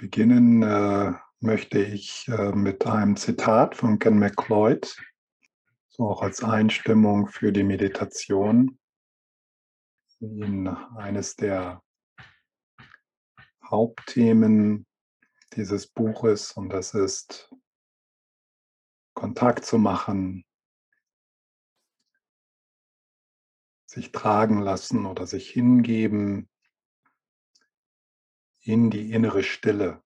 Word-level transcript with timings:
Beginnen 0.00 0.62
äh, 0.62 1.12
möchte 1.40 1.78
ich 1.78 2.26
äh, 2.28 2.52
mit 2.52 2.86
einem 2.86 3.18
Zitat 3.18 3.74
von 3.74 3.98
Ken 3.98 4.18
McLeod, 4.18 4.96
so 5.90 6.08
auch 6.08 6.22
als 6.22 6.42
Einstimmung 6.42 7.26
für 7.26 7.52
die 7.52 7.64
Meditation, 7.64 8.78
in 10.20 10.68
eines 10.68 11.36
der 11.36 11.82
Hauptthemen 13.62 14.86
dieses 15.52 15.86
Buches 15.86 16.52
und 16.52 16.70
das 16.70 16.94
ist 16.94 17.54
Kontakt 19.12 19.66
zu 19.66 19.76
machen, 19.76 20.46
sich 23.84 24.12
tragen 24.12 24.62
lassen 24.62 25.04
oder 25.04 25.26
sich 25.26 25.50
hingeben 25.50 26.48
in 28.62 28.90
die 28.90 29.12
innere 29.12 29.42
Stille, 29.42 30.02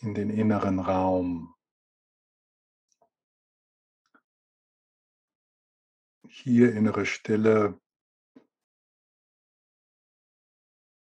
in 0.00 0.14
den 0.14 0.30
inneren 0.30 0.78
Raum. 0.78 1.54
Hier 6.28 6.72
innere 6.74 7.04
Stille 7.04 7.80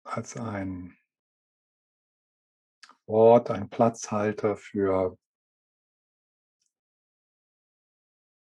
als 0.02 0.36
ein 0.36 0.96
Ort, 3.06 3.50
ein 3.50 3.68
Platzhalter 3.68 4.56
für 4.56 5.16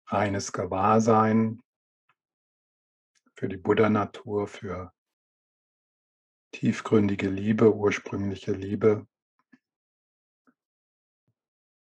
reines 0.08 0.52
Gewahrsein, 0.52 1.62
für 3.36 3.48
die 3.48 3.58
Buddha-Natur, 3.58 4.48
für 4.48 4.94
tiefgründige 6.54 7.30
Liebe, 7.30 7.76
ursprüngliche 7.76 8.54
Liebe. 8.54 9.06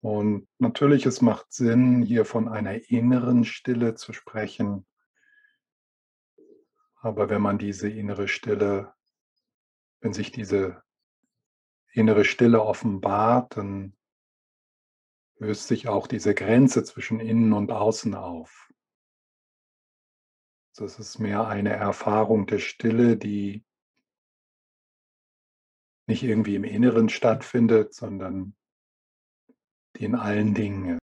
Und 0.02 0.46
natürlich, 0.58 1.06
es 1.06 1.22
macht 1.22 1.52
Sinn, 1.52 2.02
hier 2.02 2.24
von 2.24 2.48
einer 2.48 2.90
inneren 2.90 3.44
Stille 3.44 3.94
zu 3.94 4.12
sprechen. 4.12 4.86
Aber 7.00 7.30
wenn 7.30 7.40
man 7.40 7.58
diese 7.58 7.88
innere 7.88 8.28
Stille, 8.28 8.92
wenn 10.00 10.12
sich 10.12 10.30
diese 10.30 10.82
innere 11.92 12.24
Stille 12.24 12.62
offenbart, 12.62 13.56
dann 13.56 13.96
löst 15.38 15.66
sich 15.68 15.88
auch 15.88 16.06
diese 16.06 16.34
Grenze 16.34 16.84
zwischen 16.84 17.20
innen 17.20 17.52
und 17.52 17.70
außen 17.72 18.14
auf. 18.14 18.70
Das 20.76 20.98
ist 20.98 21.18
mehr 21.18 21.46
eine 21.48 21.72
Erfahrung 21.72 22.46
der 22.46 22.58
Stille, 22.58 23.16
die 23.16 23.64
nicht 26.06 26.22
irgendwie 26.22 26.54
im 26.54 26.64
Inneren 26.64 27.08
stattfindet, 27.08 27.94
sondern 27.94 28.54
die 29.96 30.04
in 30.04 30.14
allen 30.14 30.54
Dingen. 30.54 30.98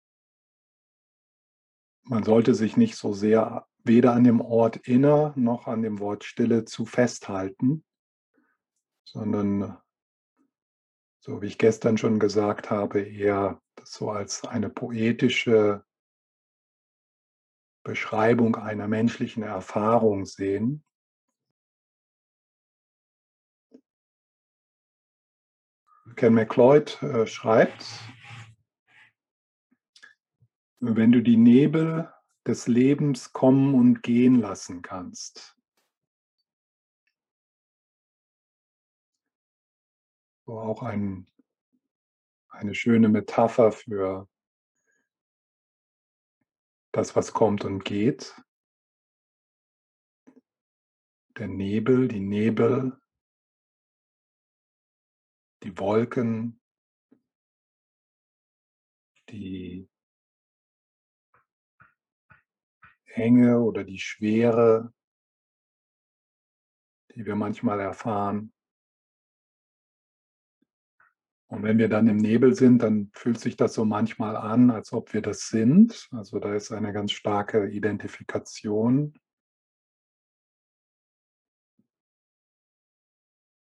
Man 2.04 2.24
sollte 2.24 2.54
sich 2.54 2.76
nicht 2.76 2.96
so 2.96 3.12
sehr 3.12 3.66
weder 3.84 4.12
an 4.12 4.24
dem 4.24 4.40
Ort 4.40 4.76
inner 4.76 5.32
noch 5.36 5.66
an 5.66 5.82
dem 5.82 5.98
Wort 5.98 6.24
Stille 6.24 6.64
zu 6.64 6.84
festhalten, 6.84 7.84
sondern 9.04 9.78
so 11.20 11.40
wie 11.40 11.46
ich 11.46 11.58
gestern 11.58 11.98
schon 11.98 12.18
gesagt 12.18 12.70
habe, 12.70 13.00
eher 13.00 13.60
das 13.76 13.92
so 13.92 14.10
als 14.10 14.44
eine 14.44 14.68
poetische 14.68 15.84
Beschreibung 17.84 18.56
einer 18.56 18.88
menschlichen 18.88 19.42
Erfahrung 19.42 20.26
sehen. 20.26 20.84
Ken 26.16 26.34
McLeod 26.34 27.02
äh, 27.02 27.26
schreibt, 27.26 27.86
wenn 30.80 31.12
du 31.12 31.22
die 31.22 31.36
Nebel 31.36 32.12
des 32.46 32.66
Lebens 32.66 33.32
kommen 33.32 33.74
und 33.74 34.02
gehen 34.02 34.40
lassen 34.40 34.82
kannst. 34.82 35.56
So 40.44 40.58
auch 40.58 40.82
ein, 40.82 41.30
eine 42.48 42.74
schöne 42.74 43.08
Metapher 43.08 43.70
für 43.70 44.28
das, 46.92 47.16
was 47.16 47.32
kommt 47.32 47.64
und 47.64 47.84
geht. 47.84 48.34
Der 51.38 51.48
Nebel, 51.48 52.08
die 52.08 52.20
Nebel, 52.20 53.00
die 55.62 55.78
Wolken, 55.78 56.60
die 59.28 59.88
Enge 63.06 63.60
oder 63.60 63.84
die 63.84 63.98
Schwere, 63.98 64.92
die 67.14 67.26
wir 67.26 67.36
manchmal 67.36 67.80
erfahren. 67.80 68.52
Und 71.48 71.62
wenn 71.64 71.76
wir 71.76 71.90
dann 71.90 72.08
im 72.08 72.16
Nebel 72.16 72.54
sind, 72.54 72.78
dann 72.78 73.10
fühlt 73.12 73.38
sich 73.38 73.56
das 73.56 73.74
so 73.74 73.84
manchmal 73.84 74.36
an, 74.36 74.70
als 74.70 74.94
ob 74.94 75.12
wir 75.12 75.20
das 75.20 75.48
sind. 75.48 76.08
Also 76.10 76.38
da 76.38 76.54
ist 76.54 76.72
eine 76.72 76.94
ganz 76.94 77.12
starke 77.12 77.68
Identifikation. 77.68 79.14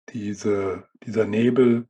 Diese, 0.08 0.88
dieser 1.02 1.26
Nebel 1.26 1.89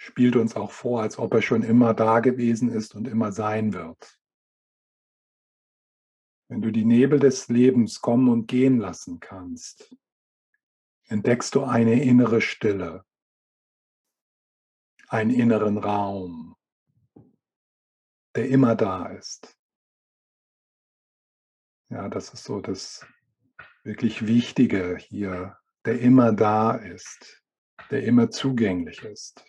spielt 0.00 0.34
uns 0.36 0.56
auch 0.56 0.70
vor, 0.70 1.02
als 1.02 1.18
ob 1.18 1.34
er 1.34 1.42
schon 1.42 1.62
immer 1.62 1.92
da 1.92 2.20
gewesen 2.20 2.70
ist 2.70 2.94
und 2.94 3.06
immer 3.06 3.32
sein 3.32 3.74
wird. 3.74 4.18
Wenn 6.48 6.62
du 6.62 6.72
die 6.72 6.86
Nebel 6.86 7.20
des 7.20 7.48
Lebens 7.48 8.00
kommen 8.00 8.30
und 8.30 8.46
gehen 8.46 8.78
lassen 8.78 9.20
kannst, 9.20 9.94
entdeckst 11.08 11.54
du 11.54 11.64
eine 11.64 12.02
innere 12.02 12.40
Stille, 12.40 13.04
einen 15.08 15.32
inneren 15.32 15.76
Raum, 15.76 16.56
der 18.34 18.48
immer 18.48 18.76
da 18.76 19.04
ist. 19.08 19.54
Ja, 21.90 22.08
das 22.08 22.32
ist 22.32 22.44
so 22.44 22.62
das 22.62 23.06
wirklich 23.82 24.26
Wichtige 24.26 24.96
hier, 24.96 25.58
der 25.84 26.00
immer 26.00 26.32
da 26.32 26.74
ist, 26.74 27.44
der 27.90 28.02
immer 28.04 28.30
zugänglich 28.30 29.02
ist. 29.02 29.44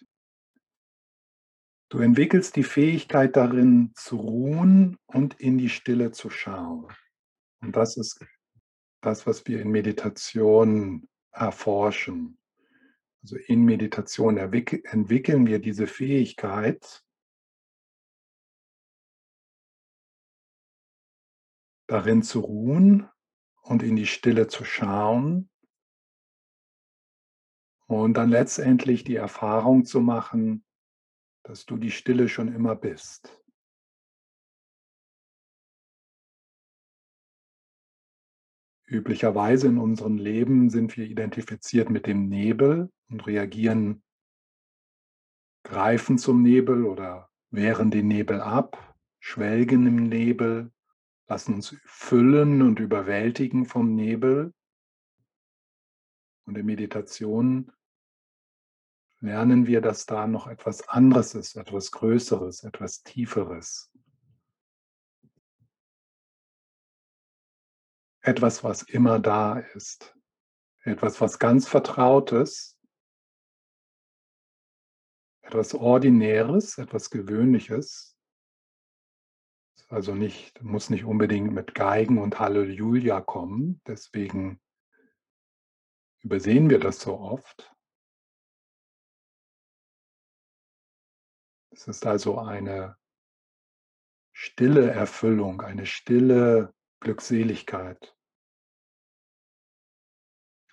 Du 1.91 1.99
entwickelst 1.99 2.55
die 2.55 2.63
Fähigkeit 2.63 3.35
darin 3.35 3.91
zu 3.95 4.15
ruhen 4.15 4.97
und 5.07 5.41
in 5.41 5.57
die 5.57 5.67
Stille 5.67 6.11
zu 6.11 6.29
schauen. 6.29 6.87
Und 7.59 7.75
das 7.75 7.97
ist 7.97 8.25
das, 9.01 9.27
was 9.27 9.45
wir 9.45 9.61
in 9.61 9.71
Meditation 9.71 11.09
erforschen. 11.31 12.39
Also 13.21 13.35
in 13.35 13.65
Meditation 13.65 14.37
entwickeln 14.37 15.45
wir 15.45 15.59
diese 15.59 15.85
Fähigkeit, 15.85 17.03
darin 21.87 22.23
zu 22.23 22.39
ruhen 22.39 23.09
und 23.63 23.83
in 23.83 23.97
die 23.97 24.07
Stille 24.07 24.47
zu 24.47 24.63
schauen 24.63 25.49
und 27.87 28.13
dann 28.13 28.29
letztendlich 28.29 29.03
die 29.03 29.17
Erfahrung 29.17 29.83
zu 29.83 29.99
machen, 29.99 30.63
dass 31.43 31.65
du 31.65 31.77
die 31.77 31.91
Stille 31.91 32.29
schon 32.29 32.53
immer 32.53 32.75
bist. 32.75 33.41
Üblicherweise 38.85 39.67
in 39.67 39.77
unserem 39.77 40.17
Leben 40.17 40.69
sind 40.69 40.97
wir 40.97 41.05
identifiziert 41.05 41.89
mit 41.89 42.07
dem 42.07 42.27
Nebel 42.27 42.91
und 43.09 43.25
reagieren, 43.25 44.03
greifen 45.63 46.17
zum 46.17 46.41
Nebel 46.41 46.83
oder 46.83 47.29
wehren 47.51 47.89
den 47.89 48.07
Nebel 48.09 48.41
ab, 48.41 48.95
schwelgen 49.19 49.87
im 49.87 50.09
Nebel, 50.09 50.73
lassen 51.27 51.55
uns 51.55 51.73
füllen 51.85 52.61
und 52.61 52.79
überwältigen 52.79 53.65
vom 53.65 53.95
Nebel. 53.95 54.53
Und 56.45 56.57
in 56.57 56.65
Meditation 56.65 57.71
lernen 59.21 59.67
wir, 59.67 59.81
dass 59.81 60.05
da 60.05 60.27
noch 60.27 60.47
etwas 60.47 60.89
anderes 60.89 61.35
ist, 61.35 61.55
etwas 61.55 61.91
Größeres, 61.91 62.63
etwas 62.63 63.03
Tieferes. 63.03 63.91
Etwas, 68.21 68.63
was 68.63 68.83
immer 68.83 69.19
da 69.19 69.59
ist. 69.59 70.15
Etwas, 70.83 71.21
was 71.21 71.39
ganz 71.39 71.67
Vertrautes. 71.67 72.77
Etwas 75.43 75.73
Ordinäres, 75.73 76.77
etwas 76.77 77.09
Gewöhnliches. 77.09 78.17
Also 79.89 80.15
nicht, 80.15 80.61
muss 80.63 80.89
nicht 80.89 81.03
unbedingt 81.03 81.51
mit 81.51 81.75
Geigen 81.75 82.17
und 82.17 82.39
Halleluja 82.39 83.21
kommen. 83.21 83.81
Deswegen 83.85 84.61
übersehen 86.19 86.69
wir 86.69 86.79
das 86.79 87.01
so 87.01 87.19
oft. 87.19 87.75
Es 91.81 91.87
ist 91.87 92.05
also 92.05 92.37
eine 92.37 92.95
stille 94.33 94.91
Erfüllung, 94.91 95.61
eine 95.61 95.87
stille 95.87 96.75
Glückseligkeit, 96.99 98.15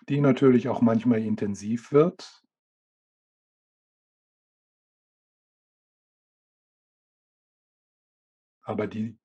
die 0.06 0.20
natürlich 0.20 0.68
auch 0.68 0.82
manchmal 0.82 1.22
intensiv 1.22 1.92
wird. 1.92 2.44
aber 8.60 8.86
die 8.86 9.18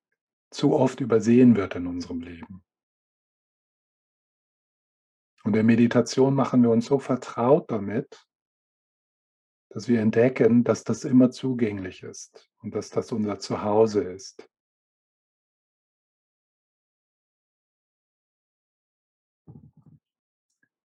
zu 0.52 0.74
oft 0.74 1.02
übersehen 1.02 1.58
wird 1.58 1.76
in 1.76 1.86
unserem 1.86 2.22
Leben. 2.22 2.64
Und 5.44 5.50
in 5.50 5.54
der 5.54 5.64
Meditation 5.66 6.34
machen 6.34 6.64
wir 6.64 6.70
uns 6.70 6.86
so 6.86 6.98
vertraut 6.98 7.70
damit, 7.70 8.26
dass 9.74 9.88
wir 9.88 10.02
entdecken, 10.02 10.64
dass 10.64 10.84
das 10.84 11.04
immer 11.04 11.32
zugänglich 11.32 12.04
ist 12.04 12.48
und 12.62 12.76
dass 12.76 12.92
das 12.92 13.12
unser 13.12 13.40
Zuhause 13.40 14.04
ist. 14.04 14.48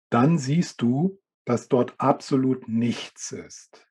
Dann 0.09 0.39
siehst 0.39 0.81
du, 0.81 1.21
dass 1.45 1.69
dort 1.69 2.01
absolut 2.01 2.69
nichts 2.69 3.33
ist. 3.33 3.87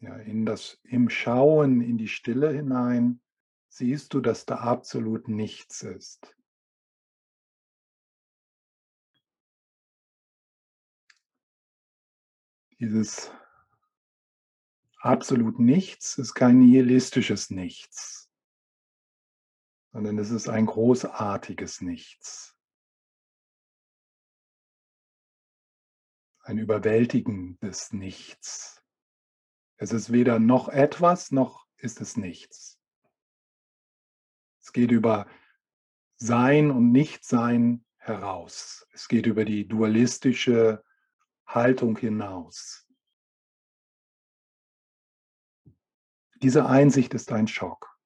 Ja, 0.00 0.16
in 0.16 0.46
das, 0.46 0.80
Im 0.84 1.10
Schauen 1.10 1.82
in 1.82 1.98
die 1.98 2.08
Stille 2.08 2.50
hinein 2.50 3.20
siehst 3.68 4.14
du, 4.14 4.20
dass 4.20 4.46
da 4.46 4.56
absolut 4.56 5.28
nichts 5.28 5.82
ist. 5.82 6.34
Dieses 12.82 13.30
absolut 14.96 15.60
Nichts 15.60 16.18
ist 16.18 16.34
kein 16.34 16.58
nihilistisches 16.58 17.48
Nichts, 17.48 18.28
sondern 19.92 20.18
es 20.18 20.32
ist 20.32 20.48
ein 20.48 20.66
großartiges 20.66 21.80
Nichts. 21.80 22.56
Ein 26.40 26.58
überwältigendes 26.58 27.92
Nichts. 27.92 28.82
Es 29.76 29.92
ist 29.92 30.10
weder 30.10 30.40
noch 30.40 30.68
etwas, 30.68 31.30
noch 31.30 31.68
ist 31.76 32.00
es 32.00 32.16
nichts. 32.16 32.80
Es 34.60 34.72
geht 34.72 34.90
über 34.90 35.28
Sein 36.16 36.72
und 36.72 36.90
Nichtsein 36.90 37.84
heraus. 37.98 38.88
Es 38.90 39.06
geht 39.06 39.26
über 39.26 39.44
die 39.44 39.68
dualistische 39.68 40.82
Haltung 41.54 41.96
hinaus. 41.96 42.88
Diese 46.42 46.66
Einsicht 46.66 47.14
ist 47.14 47.30
ein 47.30 47.46
Schock. 47.46 47.96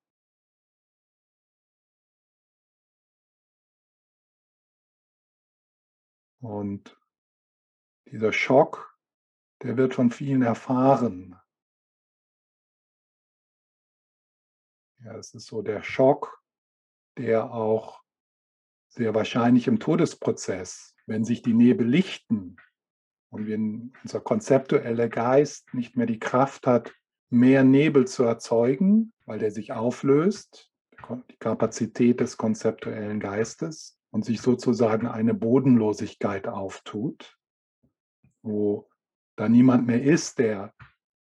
Und 6.40 7.00
dieser 8.06 8.32
Schock, 8.32 8.96
der 9.62 9.76
wird 9.76 9.94
von 9.94 10.10
vielen 10.10 10.42
erfahren. 10.42 11.40
Ja, 14.98 15.16
es 15.16 15.34
ist 15.34 15.46
so 15.46 15.62
der 15.62 15.82
Schock, 15.82 16.42
der 17.16 17.52
auch 17.52 18.02
sehr 18.88 19.14
wahrscheinlich 19.14 19.66
im 19.66 19.80
Todesprozess, 19.80 20.94
wenn 21.06 21.24
sich 21.24 21.42
die 21.42 21.54
Nebel 21.54 21.86
lichten, 21.86 22.56
und 23.30 23.46
wenn 23.46 23.92
unser 24.02 24.20
konzeptueller 24.20 25.08
Geist 25.08 25.72
nicht 25.74 25.96
mehr 25.96 26.06
die 26.06 26.18
Kraft 26.18 26.66
hat, 26.66 26.92
mehr 27.30 27.64
Nebel 27.64 28.06
zu 28.06 28.22
erzeugen, 28.24 29.12
weil 29.24 29.38
der 29.38 29.50
sich 29.50 29.72
auflöst, 29.72 30.70
die 31.30 31.36
Kapazität 31.38 32.20
des 32.20 32.36
konzeptuellen 32.36 33.20
Geistes 33.20 33.98
und 34.10 34.24
sich 34.24 34.40
sozusagen 34.40 35.06
eine 35.06 35.34
Bodenlosigkeit 35.34 36.48
auftut, 36.48 37.36
wo 38.42 38.88
da 39.36 39.48
niemand 39.48 39.86
mehr 39.86 40.02
ist, 40.02 40.38
der 40.38 40.72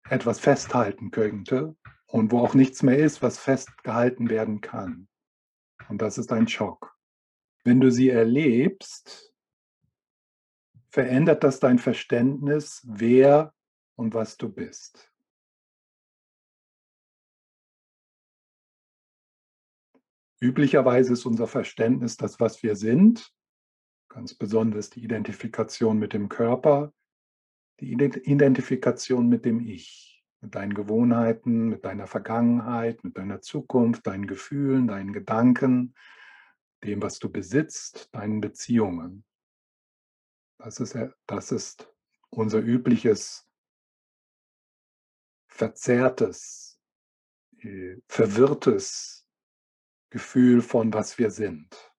etwas 0.09 0.41
festhalten 0.41 1.11
könnte 1.11 1.77
und 2.07 2.33
wo 2.33 2.41
auch 2.41 2.55
nichts 2.55 2.83
mehr 2.83 2.99
ist, 2.99 3.23
was 3.23 3.39
festgehalten 3.39 4.31
werden 4.31 4.61
kann. 4.61 5.09
Und 5.89 6.01
das 6.01 6.19
ist 6.19 6.33
ein 6.33 6.49
Schock. 6.49 6.97
Wenn 7.65 7.81
du 7.81 7.91
sie 7.91 8.09
erlebst, 8.09 9.30
verändert 10.91 11.45
das 11.45 11.61
dein 11.61 11.79
Verständnis, 11.79 12.83
wer 12.87 13.55
und 13.97 14.15
was 14.15 14.37
du 14.37 14.49
bist. 14.49 15.11
Üblicherweise 20.41 21.13
ist 21.13 21.27
unser 21.27 21.47
Verständnis 21.47 22.17
das, 22.17 22.41
was 22.41 22.63
wir 22.63 22.75
sind, 22.75 23.33
ganz 24.09 24.35
besonders 24.35 24.91
die 24.91 25.05
Identifikation 25.05 25.99
mit 25.99 26.15
dem 26.15 26.29
Körper, 26.29 26.93
die 27.81 27.93
Identifikation 27.93 29.29
mit 29.29 29.45
dem 29.45 29.61
Ich, 29.61 30.25
mit 30.41 30.55
deinen 30.55 30.75
Gewohnheiten, 30.75 31.69
mit 31.69 31.85
deiner 31.85 32.07
Vergangenheit, 32.07 33.05
mit 33.05 33.19
deiner 33.19 33.43
Zukunft, 33.43 34.07
deinen 34.07 34.27
Gefühlen, 34.27 34.89
deinen 34.89 35.13
Gedanken, 35.13 35.95
dem, 36.85 37.03
was 37.03 37.19
du 37.19 37.31
besitzt, 37.31 38.09
deinen 38.15 38.41
Beziehungen. 38.41 39.25
Das 40.63 40.79
ist, 40.79 40.95
das 41.27 41.53
ist 41.53 41.91
unser 42.29 42.59
übliches, 42.59 43.49
verzerrtes, 45.49 46.79
äh, 47.59 47.97
verwirrtes 48.07 49.27
Gefühl 50.11 50.61
von, 50.61 50.93
was 50.93 51.19
wir 51.19 51.31
sind. 51.31 51.91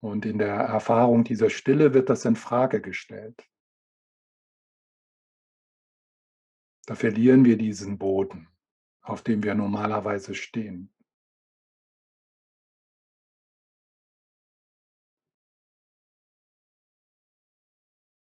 Und 0.00 0.24
in 0.24 0.38
der 0.38 0.54
Erfahrung 0.54 1.22
dieser 1.22 1.50
Stille 1.50 1.92
wird 1.92 2.08
das 2.08 2.24
in 2.24 2.34
Frage 2.34 2.80
gestellt. 2.80 3.46
Da 6.86 6.94
verlieren 6.94 7.44
wir 7.44 7.58
diesen 7.58 7.98
Boden, 7.98 8.48
auf 9.02 9.22
dem 9.22 9.42
wir 9.42 9.54
normalerweise 9.54 10.34
stehen. 10.34 10.91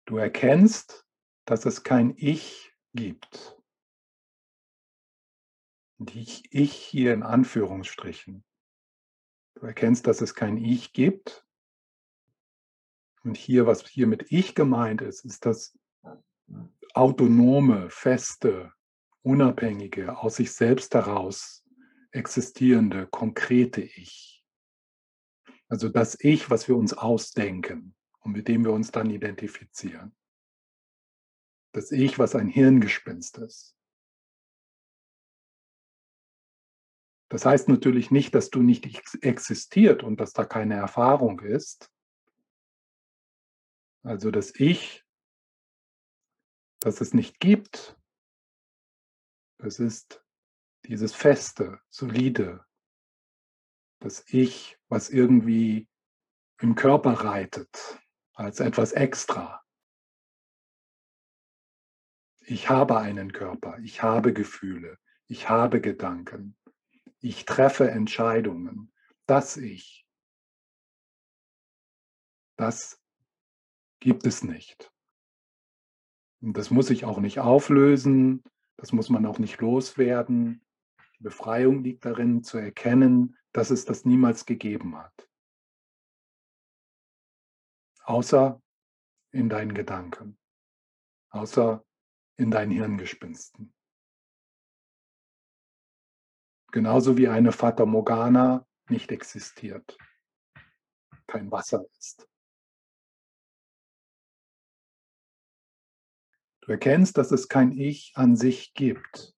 Du 0.06 0.18
erkennst, 0.18 1.04
dass 1.46 1.66
es 1.66 1.82
kein 1.82 2.14
Ich 2.16 2.72
gibt. 2.94 3.60
Die 5.98 6.46
Ich 6.50 6.72
hier 6.72 7.12
in 7.12 7.24
Anführungsstrichen. 7.24 8.44
Du 9.54 9.66
erkennst, 9.66 10.06
dass 10.06 10.20
es 10.20 10.36
kein 10.36 10.58
Ich 10.58 10.92
gibt. 10.92 11.44
Und 13.24 13.36
hier, 13.36 13.66
was 13.66 13.84
hier 13.88 14.06
mit 14.06 14.30
Ich 14.30 14.54
gemeint 14.54 15.02
ist, 15.02 15.24
ist 15.24 15.44
das 15.44 15.76
autonome, 16.94 17.90
feste, 17.90 18.72
unabhängige, 19.22 20.18
aus 20.18 20.36
sich 20.36 20.52
selbst 20.52 20.94
heraus 20.94 21.64
existierende, 22.12 23.08
konkrete 23.08 23.80
Ich. 23.82 24.44
Also 25.68 25.88
das 25.88 26.16
Ich, 26.20 26.48
was 26.48 26.68
wir 26.68 26.76
uns 26.76 26.92
ausdenken 26.92 27.95
und 28.26 28.32
mit 28.32 28.48
dem 28.48 28.64
wir 28.64 28.72
uns 28.72 28.90
dann 28.90 29.08
identifizieren. 29.08 30.12
Das 31.72 31.92
Ich, 31.92 32.18
was 32.18 32.34
ein 32.34 32.48
Hirngespinst 32.48 33.38
ist. 33.38 33.78
Das 37.30 37.46
heißt 37.46 37.68
natürlich 37.68 38.10
nicht, 38.10 38.34
dass 38.34 38.50
du 38.50 38.62
nicht 38.62 38.84
existiert 39.22 40.02
und 40.02 40.18
dass 40.18 40.32
da 40.32 40.44
keine 40.44 40.74
Erfahrung 40.74 41.38
ist. 41.38 41.88
Also 44.02 44.32
das 44.32 44.52
Ich, 44.56 45.04
das 46.80 47.00
es 47.00 47.14
nicht 47.14 47.38
gibt, 47.38 47.96
das 49.58 49.78
ist 49.78 50.24
dieses 50.84 51.14
feste, 51.14 51.80
solide, 51.90 52.66
das 54.00 54.24
Ich, 54.26 54.80
was 54.88 55.10
irgendwie 55.10 55.88
im 56.60 56.74
Körper 56.74 57.12
reitet, 57.12 58.00
als 58.36 58.60
etwas 58.60 58.92
extra. 58.92 59.62
Ich 62.40 62.68
habe 62.68 62.98
einen 62.98 63.32
Körper, 63.32 63.78
ich 63.80 64.02
habe 64.02 64.32
Gefühle, 64.32 64.98
ich 65.26 65.48
habe 65.48 65.80
Gedanken, 65.80 66.56
ich 67.18 67.44
treffe 67.44 67.90
Entscheidungen. 67.90 68.92
Das 69.26 69.56
Ich, 69.56 70.06
das 72.56 73.02
gibt 73.98 74.26
es 74.26 74.44
nicht. 74.44 74.92
Und 76.40 76.56
das 76.56 76.70
muss 76.70 76.86
sich 76.86 77.04
auch 77.04 77.18
nicht 77.18 77.40
auflösen, 77.40 78.44
das 78.76 78.92
muss 78.92 79.08
man 79.08 79.26
auch 79.26 79.38
nicht 79.38 79.60
loswerden. 79.60 80.64
Die 81.18 81.22
Befreiung 81.22 81.82
liegt 81.82 82.04
darin, 82.04 82.44
zu 82.44 82.58
erkennen, 82.58 83.36
dass 83.52 83.70
es 83.70 83.86
das 83.86 84.04
niemals 84.04 84.44
gegeben 84.44 84.96
hat 84.96 85.25
außer 88.06 88.62
in 89.32 89.48
deinen 89.48 89.74
Gedanken, 89.74 90.38
außer 91.30 91.84
in 92.36 92.50
deinen 92.50 92.70
Hirngespinsten. 92.70 93.74
Genauso 96.72 97.16
wie 97.16 97.28
eine 97.28 97.52
Fata 97.52 97.84
Morgana 97.84 98.66
nicht 98.88 99.10
existiert, 99.10 99.96
kein 101.26 101.50
Wasser 101.50 101.84
ist. 101.98 102.28
Du 106.60 106.72
erkennst, 106.72 107.16
dass 107.16 107.30
es 107.30 107.48
kein 107.48 107.72
Ich 107.72 108.12
an 108.16 108.36
sich 108.36 108.74
gibt. 108.74 109.34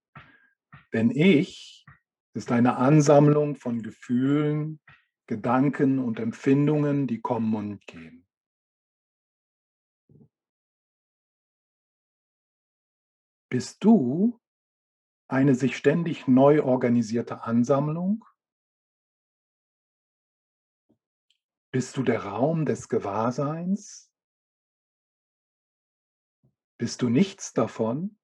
Denn 0.93 1.11
Ich 1.11 1.87
ist 2.35 2.51
eine 2.51 2.77
Ansammlung 2.77 3.57
von 3.57 3.83
Gefühlen, 3.83 4.81
Gedanken 5.27 5.99
und 5.99 6.19
Empfindungen, 6.19 7.07
die 7.07 7.21
kommen 7.21 7.55
und 7.55 7.87
gehen. 7.87 8.28
Bist 13.51 13.83
du 13.83 14.39
eine 15.27 15.55
sich 15.55 15.77
ständig 15.77 16.29
neu 16.29 16.63
organisierte 16.63 17.43
Ansammlung? 17.43 18.25
Bist 21.71 21.97
du 21.97 22.03
der 22.03 22.25
Raum 22.25 22.67
des 22.67 22.89
Gewahrseins? 22.89 24.11
Bist 26.79 27.03
du 27.03 27.09
nichts 27.09 27.53
davon? 27.55 28.19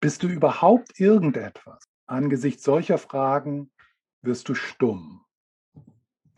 Bist 0.00 0.22
du 0.22 0.28
überhaupt 0.28 0.98
irgendetwas? 0.98 1.88
Angesichts 2.06 2.64
solcher 2.64 2.98
Fragen 2.98 3.70
wirst 4.22 4.48
du 4.48 4.54
stumm, 4.54 5.24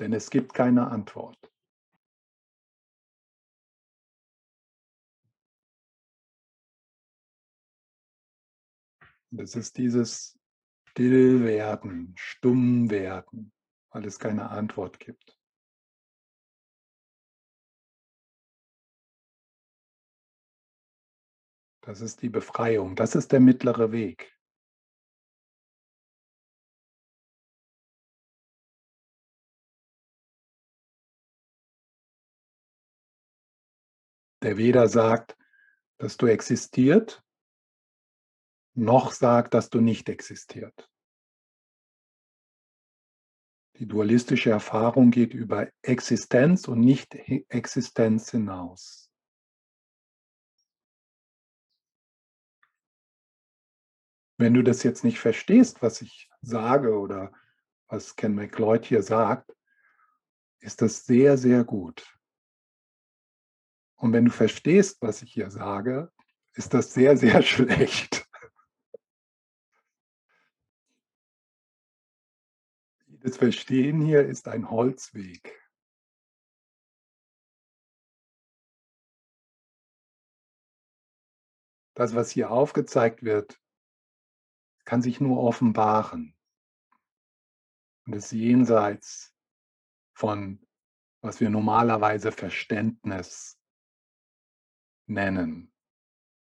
denn 0.00 0.12
es 0.12 0.30
gibt 0.30 0.52
keine 0.52 0.88
Antwort. 0.88 1.53
Es 9.38 9.56
ist 9.56 9.78
dieses 9.78 10.38
Stillwerden, 10.84 12.14
Stummwerden, 12.16 13.52
weil 13.90 14.04
es 14.04 14.18
keine 14.18 14.50
Antwort 14.50 15.00
gibt. 15.00 15.38
Das 21.80 22.00
ist 22.00 22.22
die 22.22 22.28
Befreiung, 22.28 22.94
das 22.96 23.14
ist 23.14 23.32
der 23.32 23.40
mittlere 23.40 23.92
Weg. 23.92 24.38
Der 34.42 34.58
weder 34.58 34.88
sagt, 34.88 35.36
dass 35.98 36.16
du 36.18 36.26
existiert, 36.26 37.23
noch 38.74 39.12
sagt, 39.12 39.54
dass 39.54 39.70
du 39.70 39.80
nicht 39.80 40.08
existiert. 40.08 40.90
Die 43.78 43.86
dualistische 43.86 44.50
Erfahrung 44.50 45.10
geht 45.10 45.34
über 45.34 45.68
Existenz 45.82 46.68
und 46.68 46.80
Nicht-Existenz 46.80 48.30
hinaus. 48.30 49.10
Wenn 54.36 54.54
du 54.54 54.62
das 54.62 54.82
jetzt 54.82 55.04
nicht 55.04 55.18
verstehst, 55.18 55.82
was 55.82 56.02
ich 56.02 56.30
sage 56.40 56.98
oder 56.98 57.32
was 57.88 58.14
Ken 58.16 58.34
McLeod 58.34 58.84
hier 58.84 59.02
sagt, 59.02 59.52
ist 60.60 60.80
das 60.82 61.04
sehr, 61.04 61.36
sehr 61.36 61.64
gut. 61.64 62.16
Und 63.96 64.12
wenn 64.12 64.24
du 64.24 64.30
verstehst, 64.30 65.00
was 65.02 65.22
ich 65.22 65.32
hier 65.32 65.50
sage, 65.50 66.12
ist 66.52 66.74
das 66.74 66.92
sehr, 66.92 67.16
sehr 67.16 67.42
schlecht. 67.42 68.28
Das 73.24 73.38
Verstehen 73.38 74.02
hier 74.02 74.28
ist 74.28 74.48
ein 74.48 74.68
Holzweg. 74.68 75.58
Das, 81.94 82.14
was 82.14 82.30
hier 82.30 82.50
aufgezeigt 82.50 83.22
wird, 83.22 83.58
kann 84.84 85.00
sich 85.00 85.22
nur 85.22 85.42
offenbaren 85.42 86.36
und 88.04 88.14
ist 88.14 88.30
jenseits 88.32 89.34
von, 90.12 90.62
was 91.22 91.40
wir 91.40 91.48
normalerweise 91.48 92.30
Verständnis 92.30 93.58
nennen. 95.06 95.72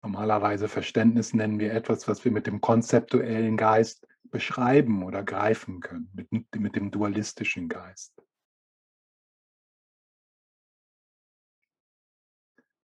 Normalerweise 0.02 0.68
Verständnis 0.68 1.32
nennen 1.32 1.58
wir 1.58 1.72
etwas, 1.72 2.06
was 2.08 2.26
wir 2.26 2.32
mit 2.32 2.46
dem 2.46 2.60
konzeptuellen 2.60 3.56
Geist 3.56 4.06
beschreiben 4.34 5.04
oder 5.04 5.22
greifen 5.22 5.78
können, 5.78 6.10
mit, 6.12 6.56
mit 6.56 6.74
dem 6.74 6.90
dualistischen 6.90 7.68
Geist. 7.68 8.20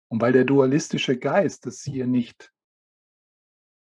Und 0.09 0.21
weil 0.21 0.33
der 0.33 0.45
dualistische 0.45 1.19
Geist 1.19 1.65
es 1.65 1.83
hier 1.83 2.07
nicht 2.07 2.53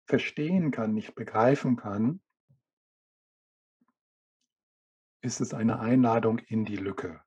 verstehen 0.06 0.72
kann, 0.72 0.94
nicht 0.94 1.16
begreifen 1.16 1.78
kann, 1.78 2.22
ist 5.22 5.40
es 5.40 5.54
eine 5.54 5.80
Einladung 5.80 6.40
in 6.40 6.66
die 6.66 6.76
Lücke, 6.76 7.24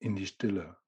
in 0.00 0.16
die 0.16 0.26
Stille. 0.26 0.81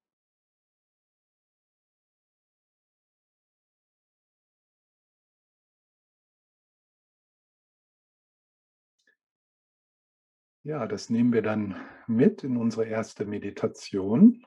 Ja, 10.66 10.86
das 10.86 11.10
nehmen 11.10 11.34
wir 11.34 11.42
dann 11.42 11.76
mit 12.06 12.42
in 12.42 12.56
unsere 12.56 12.86
erste 12.86 13.26
Meditation. 13.26 14.46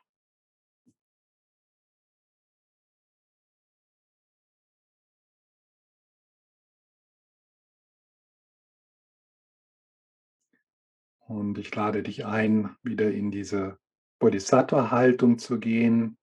Und 11.19 11.59
ich 11.59 11.75
lade 11.75 12.01
dich 12.01 12.25
ein, 12.25 12.75
wieder 12.81 13.11
in 13.11 13.29
diese 13.29 13.77
Bodhisattva-Haltung 14.17 15.37
zu 15.37 15.59
gehen. 15.59 16.17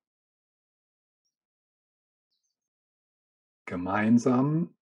Gemeinsam 3.67 4.75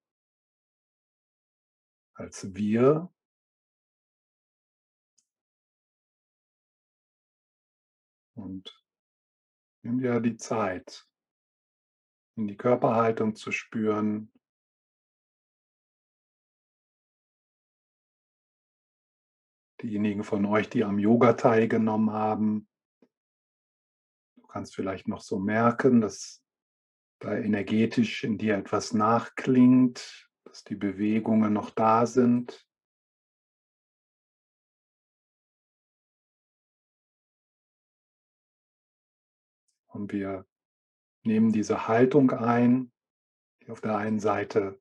als 2.14 2.54
wir. 2.54 3.12
Und 8.42 8.84
nimm 9.82 10.00
dir 10.00 10.20
die 10.20 10.36
Zeit, 10.36 11.08
in 12.36 12.48
die 12.48 12.56
Körperhaltung 12.56 13.36
zu 13.36 13.52
spüren, 13.52 14.32
diejenigen 19.80 20.24
von 20.24 20.44
euch, 20.46 20.68
die 20.68 20.84
am 20.84 20.98
Yoga 20.98 21.34
teilgenommen 21.34 22.10
haben. 22.10 22.68
Du 24.36 24.46
kannst 24.48 24.74
vielleicht 24.74 25.06
noch 25.06 25.20
so 25.20 25.38
merken, 25.38 26.00
dass 26.00 26.44
da 27.20 27.36
energetisch 27.36 28.24
in 28.24 28.38
dir 28.38 28.56
etwas 28.56 28.92
nachklingt, 28.92 30.28
dass 30.44 30.64
die 30.64 30.74
Bewegungen 30.74 31.52
noch 31.52 31.70
da 31.70 32.06
sind. 32.06 32.66
Und 39.92 40.12
wir 40.12 40.46
nehmen 41.22 41.52
diese 41.52 41.86
Haltung 41.86 42.30
ein, 42.30 42.92
die 43.62 43.70
auf 43.70 43.80
der 43.80 43.96
einen 43.96 44.20
Seite 44.20 44.80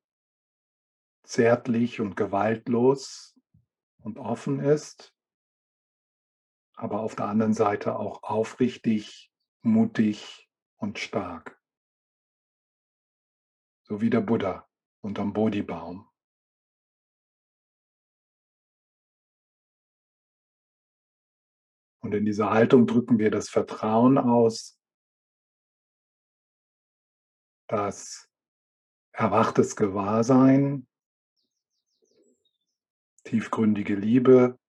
zärtlich 1.24 2.00
und 2.00 2.15
gewaltlos 2.15 3.38
und 4.01 4.18
offen 4.18 4.60
ist, 4.60 5.13
aber 6.74 7.01
auf 7.01 7.15
der 7.15 7.27
anderen 7.27 7.53
Seite 7.53 7.98
auch 7.98 8.24
aufrichtig, 8.24 9.32
mutig 9.62 10.50
und 10.77 10.98
stark. 10.98 11.62
So 13.84 14.01
wie 14.01 14.10
der 14.10 14.22
Buddha 14.22 14.68
unterm 15.01 15.34
Bodhibaum. 15.34 16.08
Und 22.00 22.15
in 22.15 22.25
dieser 22.25 22.50
Haltung 22.50 22.88
drücken 22.88 23.20
wir 23.20 23.30
das 23.30 23.50
Vertrauen 23.50 24.18
aus, 24.18 24.81
dass 27.72 28.30
erwachtes 29.13 29.78
Gewahrsein 29.78 30.90
tiefgründige 33.24 33.96
Liebe 33.96 34.60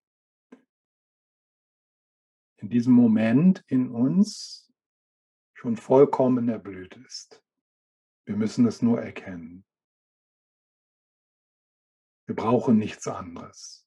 in 2.58 2.70
diesem 2.70 2.92
Moment 2.92 3.64
in 3.66 3.90
uns 3.90 4.72
schon 5.52 5.76
vollkommen 5.76 6.48
erblüht 6.48 6.94
ist. 6.98 7.42
Wir 8.24 8.36
müssen 8.36 8.68
es 8.68 8.82
nur 8.82 9.02
erkennen. 9.02 9.64
Wir 12.26 12.36
brauchen 12.36 12.78
nichts 12.78 13.08
anderes. 13.08 13.84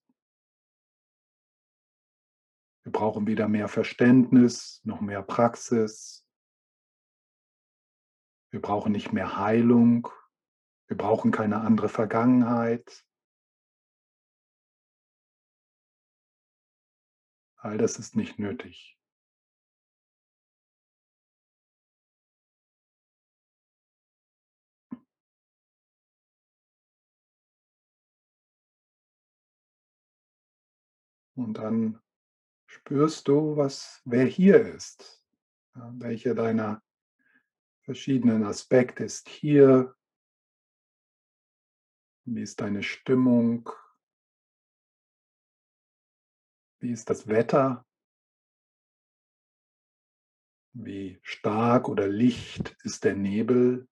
Wir 2.84 2.92
brauchen 2.92 3.28
weder 3.28 3.48
mehr 3.48 3.70
Verständnis 3.70 4.82
noch 4.84 5.00
mehr 5.00 5.24
Praxis. 5.24 6.25
Wir 8.56 8.62
brauchen 8.62 8.94
nicht 8.94 9.12
mehr 9.12 9.36
Heilung. 9.36 10.08
Wir 10.88 10.96
brauchen 10.96 11.30
keine 11.30 11.60
andere 11.60 11.90
Vergangenheit. 11.90 13.06
All 17.58 17.78
das 17.78 18.00
ist 18.00 18.16
nicht 18.16 18.40
nötig. 18.40 18.98
Und 31.36 31.56
dann 31.58 32.02
spürst 32.68 33.28
du, 33.28 33.58
was, 33.58 34.02
wer 34.06 34.24
hier 34.24 34.62
ist. 34.62 35.22
Ja, 35.76 35.92
welcher 35.98 36.36
deiner 36.36 36.82
verschiedenen 37.86 38.44
Aspekte 38.44 39.04
ist 39.04 39.30
hier. 39.30 39.96
Wie 42.26 42.42
ist 42.42 42.60
deine 42.60 42.82
Stimmung? 42.82 43.70
Wie 46.80 46.92
ist 46.92 47.10
das 47.12 47.28
Wetter? 47.28 47.86
Wie 50.74 51.20
stark 51.22 51.88
oder 51.88 52.08
licht 52.08 52.76
ist 52.84 53.04
der 53.04 53.16
Nebel? 53.16 53.88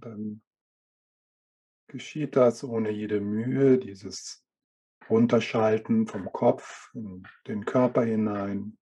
Dann 0.00 0.42
geschieht 1.88 2.36
das 2.36 2.62
ohne 2.62 2.90
jede 2.90 3.20
Mühe, 3.20 3.78
dieses 3.78 4.46
Runterschalten 5.08 6.06
vom 6.06 6.32
Kopf 6.32 6.90
in 6.94 7.26
den 7.46 7.64
Körper 7.64 8.04
hinein, 8.04 8.78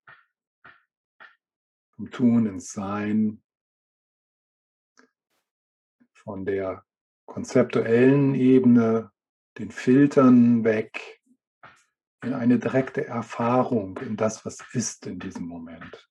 vom 1.95 2.11
Tun 2.11 2.47
ins 2.47 2.73
Sein, 2.73 3.43
von 6.15 6.45
der 6.45 6.85
konzeptuellen 7.27 8.35
Ebene, 8.35 9.11
den 9.59 9.71
Filtern 9.71 10.65
weg, 10.65 11.21
in 12.23 12.35
eine 12.35 12.59
direkte 12.59 13.07
Erfahrung 13.07 13.99
in 13.99 14.17
das, 14.17 14.45
was 14.45 14.59
ist 14.73 15.07
in 15.07 15.19
diesem 15.19 15.47
Moment. 15.47 16.11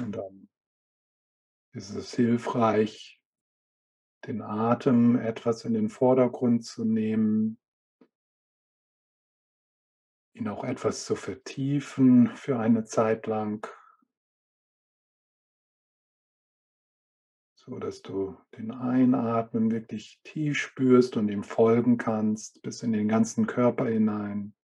Und 0.00 0.12
dann 0.12 0.48
ist 1.72 1.90
es 1.90 2.14
hilfreich, 2.14 3.20
den 4.26 4.42
Atem 4.42 5.16
etwas 5.16 5.64
in 5.64 5.74
den 5.74 5.88
Vordergrund 5.88 6.64
zu 6.64 6.84
nehmen, 6.84 7.58
ihn 10.34 10.48
auch 10.48 10.64
etwas 10.64 11.04
zu 11.04 11.16
vertiefen 11.16 12.28
für 12.36 12.58
eine 12.58 12.84
Zeit 12.84 13.26
lang, 13.26 13.66
so 17.54 17.78
dass 17.78 18.02
du 18.02 18.36
den 18.56 18.70
Einatmen 18.70 19.70
wirklich 19.70 20.20
tief 20.24 20.58
spürst 20.58 21.16
und 21.16 21.28
ihm 21.28 21.44
folgen 21.44 21.98
kannst 21.98 22.62
bis 22.62 22.82
in 22.82 22.92
den 22.92 23.08
ganzen 23.08 23.46
Körper 23.46 23.86
hinein. 23.86 24.54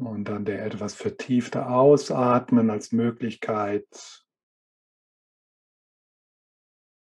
Und 0.00 0.24
dann 0.24 0.46
der 0.46 0.64
etwas 0.64 0.94
vertiefte 0.94 1.66
Ausatmen 1.66 2.70
als 2.70 2.90
Möglichkeit, 2.90 4.24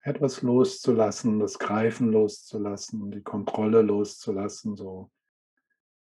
etwas 0.02 0.42
loszulassen, 0.42 1.38
das 1.38 1.60
Greifen 1.60 2.10
loszulassen, 2.10 3.12
die 3.12 3.22
Kontrolle 3.22 3.82
loszulassen, 3.82 4.74
so 4.74 5.12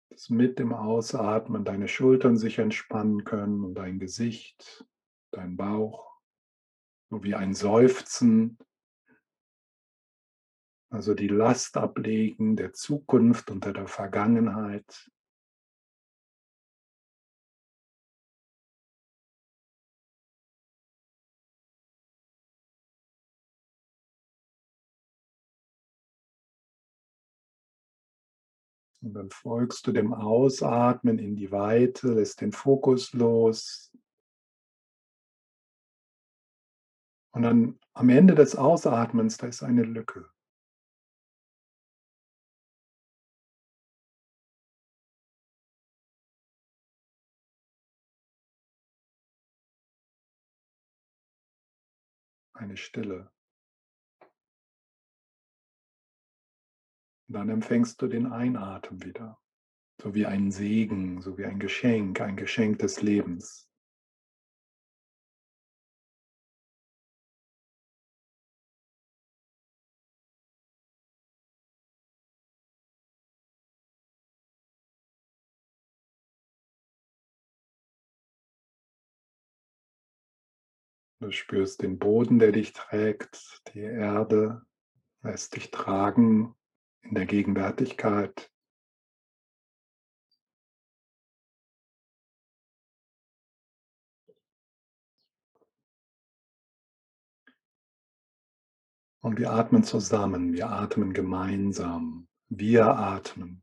dass 0.08 0.30
mit 0.30 0.58
dem 0.58 0.72
Ausatmen 0.72 1.66
deine 1.66 1.88
Schultern 1.88 2.38
sich 2.38 2.58
entspannen 2.58 3.24
können 3.24 3.64
und 3.64 3.74
dein 3.74 3.98
Gesicht, 3.98 4.86
dein 5.30 5.58
Bauch, 5.58 6.18
so 7.10 7.22
wie 7.22 7.34
ein 7.34 7.52
Seufzen, 7.52 8.56
also 10.88 11.12
die 11.12 11.28
Last 11.28 11.76
ablegen 11.76 12.56
der 12.56 12.72
Zukunft 12.72 13.50
und 13.50 13.66
der 13.66 13.86
Vergangenheit. 13.86 15.10
Und 29.00 29.14
dann 29.14 29.30
folgst 29.30 29.86
du 29.86 29.92
dem 29.92 30.12
Ausatmen 30.12 31.18
in 31.18 31.36
die 31.36 31.52
Weite, 31.52 32.14
lässt 32.14 32.40
den 32.40 32.52
Fokus 32.52 33.12
los. 33.12 33.92
Und 37.32 37.42
dann 37.42 37.78
am 37.94 38.08
Ende 38.08 38.34
des 38.34 38.56
Ausatmens, 38.56 39.36
da 39.36 39.46
ist 39.46 39.62
eine 39.62 39.82
Lücke. 39.82 40.28
Eine 52.54 52.76
Stille. 52.76 53.30
Dann 57.28 57.50
empfängst 57.50 58.00
du 58.00 58.08
den 58.08 58.32
Einatmen 58.32 59.04
wieder, 59.04 59.38
so 60.00 60.14
wie 60.14 60.26
ein 60.26 60.50
Segen, 60.50 61.20
so 61.20 61.36
wie 61.36 61.44
ein 61.44 61.58
Geschenk, 61.58 62.20
ein 62.20 62.36
Geschenk 62.36 62.78
des 62.78 63.02
Lebens. 63.02 63.68
Du 81.20 81.32
spürst 81.32 81.82
den 81.82 81.98
Boden, 81.98 82.38
der 82.38 82.52
dich 82.52 82.72
trägt, 82.72 83.60
die 83.74 83.80
Erde 83.80 84.62
lässt 85.22 85.56
dich 85.56 85.70
tragen 85.72 86.54
in 87.02 87.14
der 87.14 87.26
Gegenwärtigkeit. 87.26 88.50
Und 99.20 99.38
wir 99.38 99.52
atmen 99.52 99.82
zusammen, 99.82 100.52
wir 100.52 100.70
atmen 100.70 101.12
gemeinsam, 101.12 102.28
wir 102.48 102.86
atmen. 102.86 103.62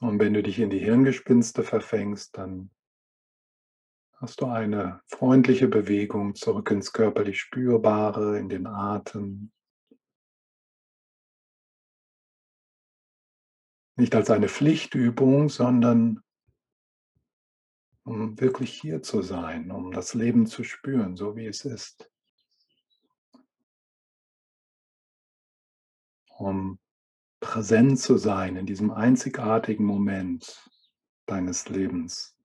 Und 0.00 0.20
wenn 0.20 0.34
du 0.34 0.42
dich 0.42 0.60
in 0.60 0.70
die 0.70 0.78
Hirngespinste 0.78 1.64
verfängst, 1.64 2.36
dann 2.36 2.70
hast 4.14 4.40
du 4.40 4.46
eine 4.46 5.00
freundliche 5.06 5.68
Bewegung 5.68 6.34
zurück 6.34 6.70
ins 6.70 6.92
körperlich 6.92 7.40
Spürbare, 7.40 8.38
in 8.38 8.48
den 8.48 8.66
Atem. 8.66 9.52
Nicht 13.96 14.14
als 14.14 14.30
eine 14.30 14.48
Pflichtübung, 14.48 15.48
sondern 15.48 16.22
um 18.04 18.40
wirklich 18.40 18.72
hier 18.72 19.02
zu 19.02 19.22
sein, 19.22 19.72
um 19.72 19.90
das 19.90 20.14
Leben 20.14 20.46
zu 20.46 20.62
spüren, 20.62 21.16
so 21.16 21.36
wie 21.36 21.46
es 21.46 21.64
ist. 21.64 22.10
Um 26.38 26.78
präsent 27.40 28.00
zu 28.00 28.16
sein 28.16 28.56
in 28.56 28.66
diesem 28.66 28.90
einzigartigen 28.90 29.84
Moment 29.84 30.68
deines 31.26 31.68
Lebens. 31.68 32.37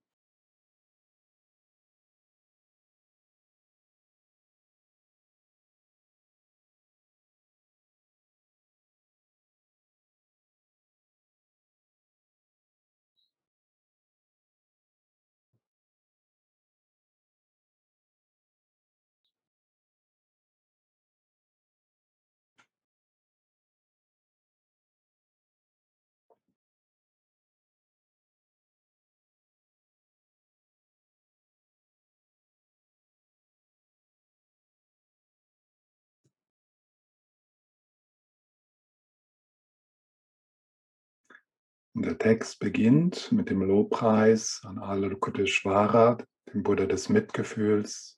Und 41.94 42.06
der 42.06 42.18
Text 42.18 42.58
beginnt 42.58 43.30
mit 43.30 43.50
dem 43.50 43.62
Lobpreis 43.62 44.60
an 44.64 44.78
Avalokiteshvara, 44.78 46.18
dem 46.52 46.64
Buddha 46.64 46.86
des 46.86 47.08
Mitgefühls. 47.08 48.16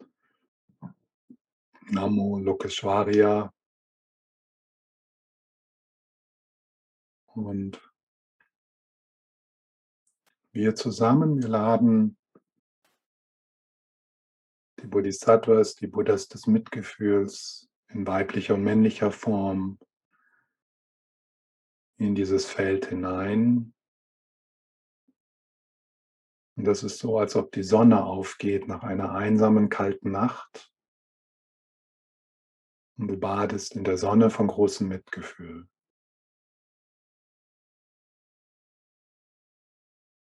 Namo 1.91 2.39
Lokeshwarya. 2.39 3.53
Und 7.27 7.79
wir 10.53 10.75
zusammen, 10.75 11.43
wir 11.43 11.49
laden 11.49 12.17
die 14.81 14.87
Bodhisattvas, 14.87 15.75
die 15.75 15.87
Buddhas 15.87 16.29
des 16.29 16.47
Mitgefühls 16.47 17.69
in 17.89 18.07
weiblicher 18.07 18.55
und 18.55 18.65
männlicher 18.65 19.13
Form 19.13 19.79
in 21.99 22.15
dieses 22.15 22.47
Feld 22.47 22.87
hinein. 22.87 23.75
Und 26.57 26.65
das 26.65 26.83
ist 26.83 26.99
so, 26.99 27.19
als 27.19 27.37
ob 27.37 27.53
die 27.53 27.63
Sonne 27.63 28.05
aufgeht 28.05 28.67
nach 28.67 28.83
einer 28.83 29.13
einsamen, 29.13 29.69
kalten 29.69 30.11
Nacht. 30.11 30.73
Und 32.99 33.09
du 33.09 33.17
badest 33.19 33.77
in 33.77 33.85
der 33.85 33.99
Sonne 33.99 34.31
von 34.31 34.47
großem 34.47 34.89
Mitgefühl. 34.89 35.69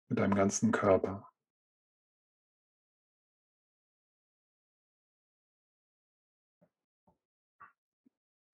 Mit 0.10 0.20
deinem 0.20 0.36
ganzen 0.36 0.72
Körper. 0.72 1.29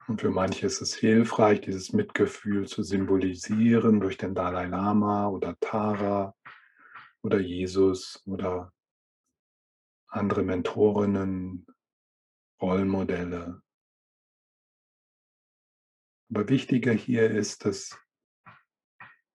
Und 0.08 0.22
für 0.22 0.30
manche 0.30 0.68
ist 0.68 0.82
es 0.82 0.94
hilfreich, 0.94 1.62
dieses 1.62 1.92
Mitgefühl 1.92 2.68
zu 2.68 2.84
symbolisieren 2.84 4.00
durch 4.00 4.18
den 4.18 4.36
Dalai 4.36 4.68
Lama 4.68 5.28
oder 5.30 5.58
Tara 5.60 6.36
oder 7.24 7.40
Jesus 7.40 8.22
oder 8.28 8.72
andere 10.08 10.44
Mentorinnen, 10.44 11.66
Rollmodelle. 12.62 13.64
Aber 16.30 16.50
wichtiger 16.50 16.94
hier 16.94 17.32
ist 17.32 17.66
es, 17.66 17.98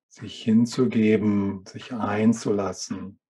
sich 0.09 0.43
hinzugeben, 0.43 1.65
sich 1.67 1.93
einzulassen. 1.93 3.21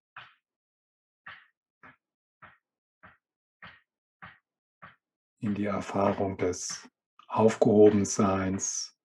in 5.42 5.54
die 5.54 5.64
Erfahrung 5.64 6.36
des 6.36 6.86
Aufgehobenseins, 7.32 8.98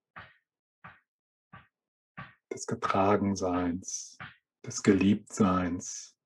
des 2.52 2.66
Getragenseins, 2.66 4.18
des 4.66 4.82
Geliebtseins. 4.82 6.18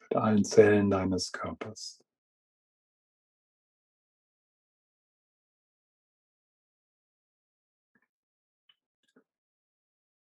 Mit 0.00 0.16
allen 0.16 0.42
Zellen 0.42 0.90
deines 0.90 1.30
Körpers. 1.30 2.02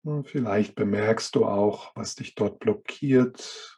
Und 0.04 0.28
vielleicht 0.28 0.76
bemerkst 0.76 1.34
du 1.34 1.46
auch, 1.46 1.96
was 1.96 2.14
dich 2.14 2.36
dort 2.36 2.60
blockiert, 2.60 3.77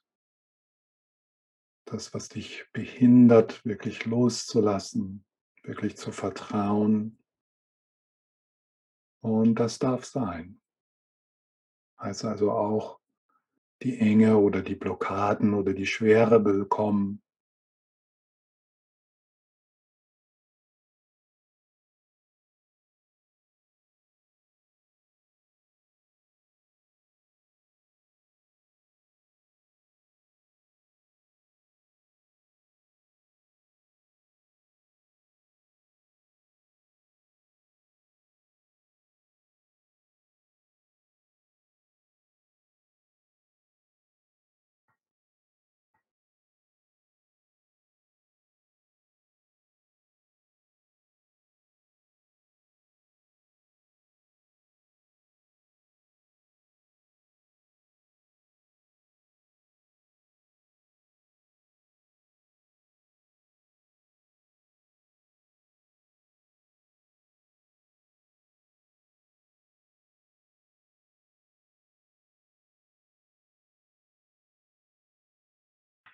das, 1.91 2.13
was 2.13 2.29
dich 2.29 2.65
behindert, 2.73 3.65
wirklich 3.65 4.05
loszulassen, 4.05 5.25
wirklich 5.63 5.97
zu 5.97 6.11
vertrauen. 6.11 7.17
Und 9.21 9.55
das 9.55 9.79
darf 9.79 10.05
sein. 10.05 10.61
Heißt 11.99 12.25
also 12.25 12.51
auch 12.51 12.99
die 13.81 13.99
Enge 13.99 14.37
oder 14.37 14.61
die 14.61 14.75
Blockaden 14.75 15.53
oder 15.53 15.73
die 15.73 15.87
Schwere 15.87 16.43
willkommen. 16.45 17.21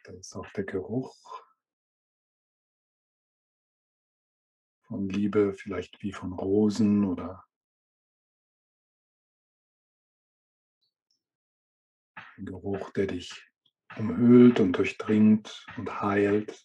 Da 0.05 0.13
ist 0.13 0.35
auch 0.35 0.49
der 0.51 0.65
Geruch 0.65 1.15
von 4.83 5.09
Liebe, 5.09 5.53
vielleicht 5.53 5.99
wie 6.03 6.13
von 6.13 6.31
Rosen 6.33 7.05
oder 7.05 7.43
ein 12.37 12.45
Geruch, 12.45 12.91
der 12.91 13.07
dich 13.07 13.49
umhüllt 13.97 14.59
und 14.59 14.73
durchdringt 14.73 15.65
und 15.75 16.01
heilt. 16.01 16.64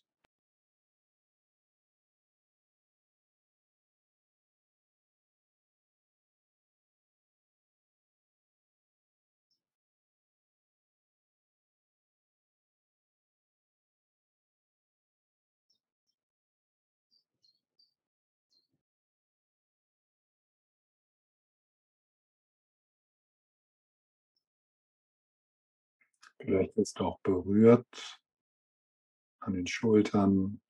Vielleicht 26.41 26.75
wirst 26.77 26.99
du 26.99 27.05
auch 27.05 27.21
berührt 27.21 28.19
an 29.41 29.53
den 29.53 29.67
Schultern, 29.67 30.61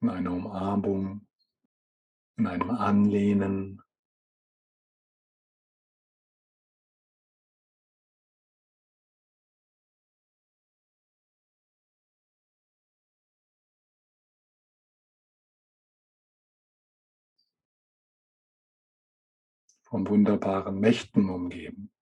in 0.00 0.08
einer 0.08 0.32
Umarmung, 0.32 1.26
in 2.36 2.46
einem 2.46 2.70
Anlehnen. 2.70 3.82
von 19.84 20.08
wunderbaren 20.08 20.80
Mächten 20.80 21.28
umgeben. 21.28 21.92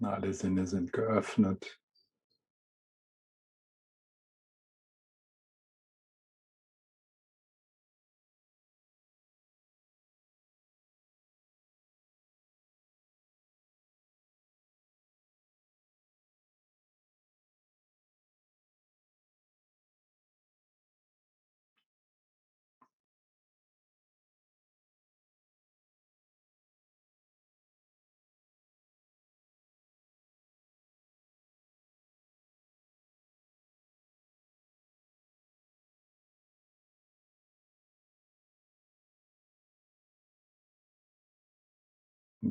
Alle 0.00 0.32
Sinne 0.32 0.66
sind 0.66 0.92
geöffnet. 0.92 1.78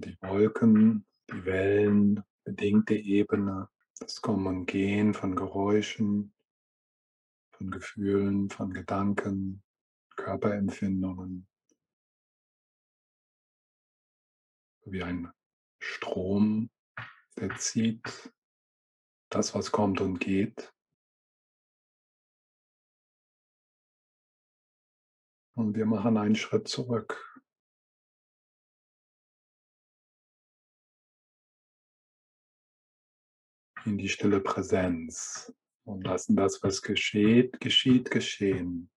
Die 0.01 0.17
Wolken, 0.21 1.05
die 1.29 1.45
Wellen, 1.45 2.23
bedingte 2.43 2.95
Ebene, 2.95 3.69
das 3.99 4.21
Kommen 4.21 4.47
und 4.47 4.65
Gehen 4.65 5.13
von 5.13 5.35
Geräuschen, 5.35 6.33
von 7.51 7.71
Gefühlen, 7.71 8.49
von 8.49 8.73
Gedanken, 8.73 9.63
Körperempfindungen, 10.15 11.47
wie 14.85 15.03
ein 15.03 15.31
Strom, 15.79 16.69
der 17.37 17.55
zieht 17.57 18.31
das, 19.29 19.53
was 19.53 19.71
kommt 19.71 20.01
und 20.01 20.19
geht. 20.19 20.73
Und 25.55 25.75
wir 25.75 25.85
machen 25.85 26.17
einen 26.17 26.35
Schritt 26.35 26.67
zurück. 26.67 27.26
In 33.87 33.97
die 33.97 34.09
stille 34.09 34.41
Präsenz 34.41 35.53
und 35.85 36.03
lassen 36.03 36.35
das, 36.35 36.61
was 36.61 36.81
geschieht, 36.81 37.59
geschieht, 37.61 38.11
geschehen. 38.11 38.89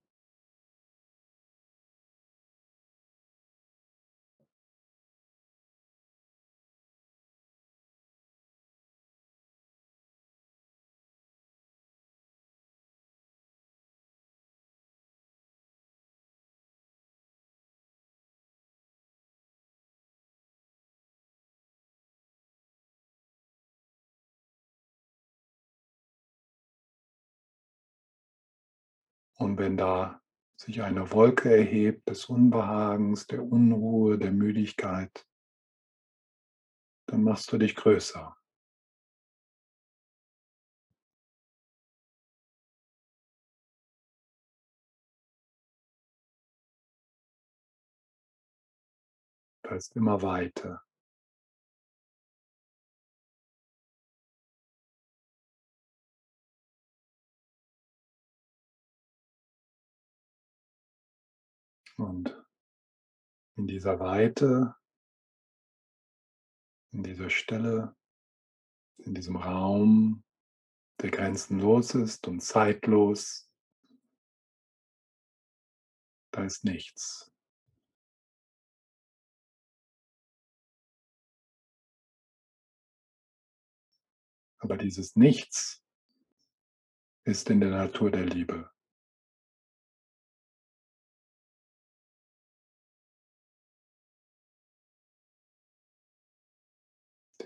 Und 29.40 29.57
wenn 29.57 29.79
da 29.79 30.20
sich 30.55 30.83
eine 30.83 31.12
Wolke 31.12 31.57
erhebt 31.57 32.07
des 32.11 32.26
Unbehagens, 32.26 33.26
der 33.26 33.42
Unruhe, 33.42 34.18
der 34.18 34.33
Müdigkeit, 34.33 35.26
dann 37.07 37.22
machst 37.22 37.50
du 37.50 37.57
dich 37.57 37.74
größer. 37.74 38.37
Da 49.62 49.74
ist 49.74 49.96
immer 49.96 50.20
Weite. 50.20 50.83
Und 62.00 62.34
in 63.56 63.66
dieser 63.66 64.00
Weite, 64.00 64.74
in 66.92 67.02
dieser 67.02 67.28
Stille, 67.28 67.94
in 68.96 69.14
diesem 69.14 69.36
Raum, 69.36 70.24
der 71.02 71.10
grenzenlos 71.10 71.94
ist 71.94 72.26
und 72.26 72.40
zeitlos, 72.40 73.52
da 76.30 76.42
ist 76.44 76.64
nichts. 76.64 77.30
Aber 84.58 84.78
dieses 84.78 85.16
Nichts 85.16 85.84
ist 87.24 87.50
in 87.50 87.60
der 87.60 87.70
Natur 87.70 88.10
der 88.10 88.24
Liebe. 88.24 88.70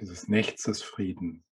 Dieses 0.04 0.28
Nichts 0.28 0.66
ist 0.66 0.84
Frieden. 0.84 1.42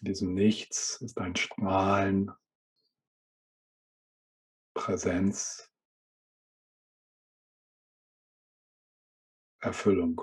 In 0.00 0.06
diesem 0.06 0.32
Nichts 0.32 1.02
ist 1.02 1.18
ein 1.18 1.36
Strahlen, 1.36 2.32
Präsenz, 4.72 5.70
Erfüllung. 9.64 10.22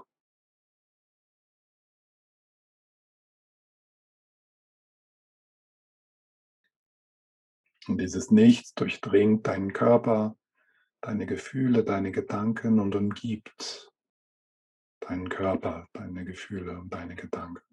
Und 7.87 7.97
dieses 7.99 8.29
Nichts 8.29 8.73
durchdringt 8.75 9.47
deinen 9.47 9.73
Körper, 9.73 10.37
deine 11.01 11.25
Gefühle, 11.25 11.83
deine 11.83 12.11
Gedanken 12.11 12.79
und 12.79 12.95
umgibt 12.95 13.91
deinen 14.99 15.29
Körper, 15.29 15.87
deine 15.93 16.23
Gefühle 16.23 16.79
und 16.79 16.93
deine 16.93 17.15
Gedanken. 17.15 17.70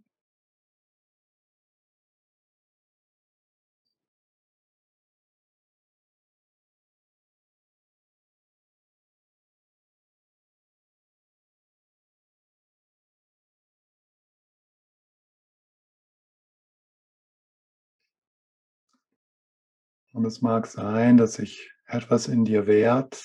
Und 20.13 20.25
es 20.25 20.41
mag 20.41 20.67
sein, 20.67 21.17
dass 21.17 21.35
sich 21.35 21.73
etwas 21.87 22.29
in 22.29 22.45
dir 22.45 22.67
wehrt, 22.67 23.23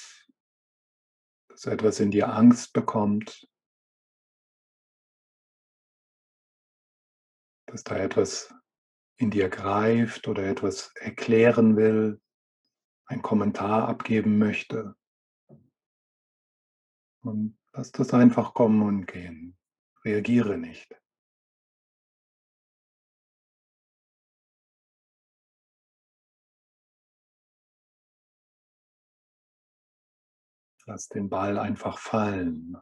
dass 1.49 1.65
etwas 1.65 1.99
in 1.99 2.11
dir 2.11 2.33
Angst 2.33 2.73
bekommt, 2.73 3.47
dass 7.67 7.83
da 7.83 7.97
etwas 7.97 8.53
in 9.17 9.31
dir 9.31 9.49
greift 9.49 10.27
oder 10.27 10.43
etwas 10.43 10.93
erklären 10.95 11.75
will, 11.75 12.21
einen 13.05 13.21
Kommentar 13.21 13.87
abgeben 13.87 14.37
möchte. 14.37 14.95
Und 17.21 17.57
lass 17.71 17.91
das 17.91 18.13
einfach 18.13 18.53
kommen 18.53 18.81
und 18.81 19.05
gehen. 19.05 19.57
Reagiere 20.03 20.57
nicht. 20.57 21.02
Lass 30.85 31.07
den 31.07 31.29
Ball 31.29 31.57
einfach 31.57 31.97
fallen. 31.97 32.75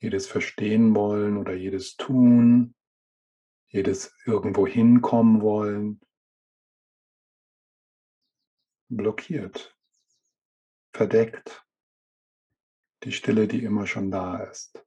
Jedes 0.00 0.26
Verstehen 0.26 0.94
wollen 0.94 1.38
oder 1.38 1.54
jedes 1.54 1.96
Tun, 1.96 2.74
jedes 3.68 4.14
irgendwo 4.26 4.66
hinkommen 4.66 5.40
wollen, 5.40 5.98
blockiert, 8.90 9.74
verdeckt 10.92 11.63
die 13.04 13.12
Stille, 13.12 13.46
die 13.46 13.62
immer 13.64 13.86
schon 13.86 14.10
da 14.10 14.42
ist. 14.44 14.82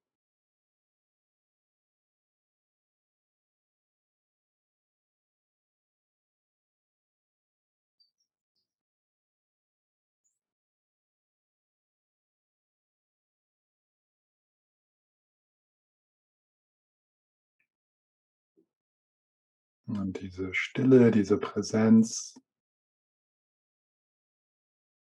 Und 19.88 20.20
diese 20.20 20.54
Stille, 20.54 21.12
diese 21.12 21.38
Präsenz, 21.38 22.38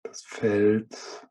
das 0.03 0.23
Feld, 0.23 1.29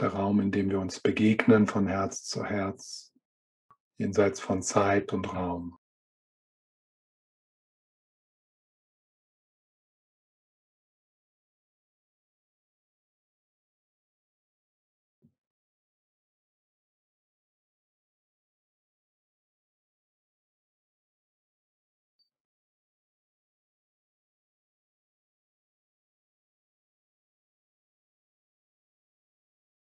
der 0.00 0.14
Raum, 0.14 0.40
in 0.40 0.50
dem 0.50 0.70
wir 0.70 0.80
uns 0.80 1.00
begegnen 1.00 1.66
von 1.66 1.86
Herz 1.86 2.24
zu 2.24 2.44
Herz, 2.44 3.12
jenseits 3.98 4.40
von 4.40 4.62
Zeit 4.62 5.12
und 5.12 5.32
Raum. 5.34 5.79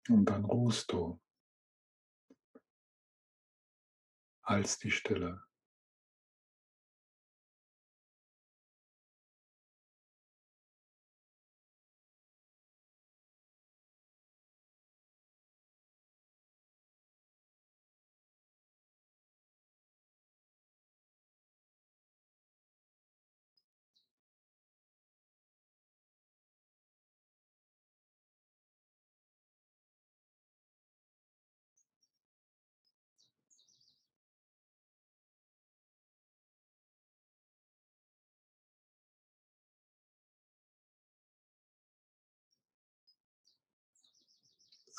Und 0.09 0.25
dann 0.25 0.45
ruhst 0.45 0.91
du 0.91 1.19
als 4.41 4.79
die 4.79 4.91
Stille. 4.91 5.46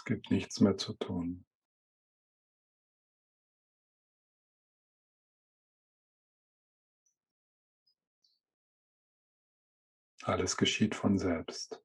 Gibt 0.08 0.30
nichts 0.30 0.60
mehr 0.60 0.78
zu 0.78 0.94
tun. 0.94 1.44
Alles 10.22 10.56
geschieht 10.56 10.94
von 10.94 11.18
selbst. 11.18 11.82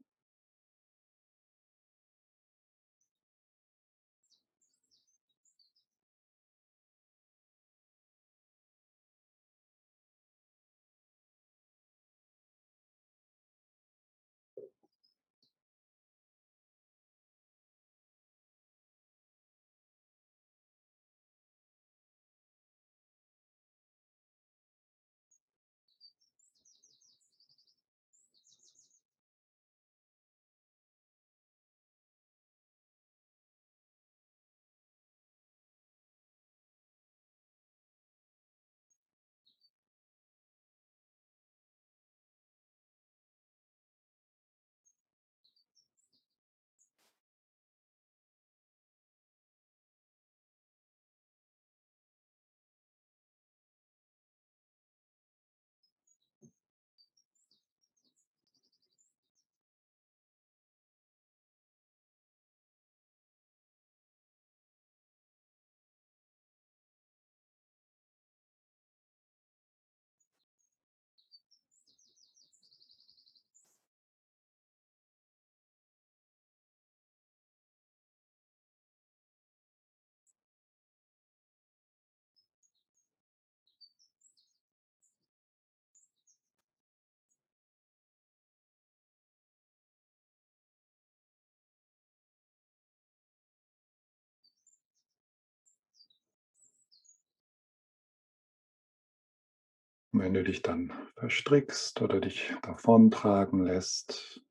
Und 100.13 100.19
wenn 100.19 100.35
du 100.35 100.43
dich 100.43 100.61
dann 100.61 100.93
verstrickst 101.15 101.99
oder 102.03 102.21
dich 102.21 102.53
davontragen 102.61 103.65
lässt 103.65 104.45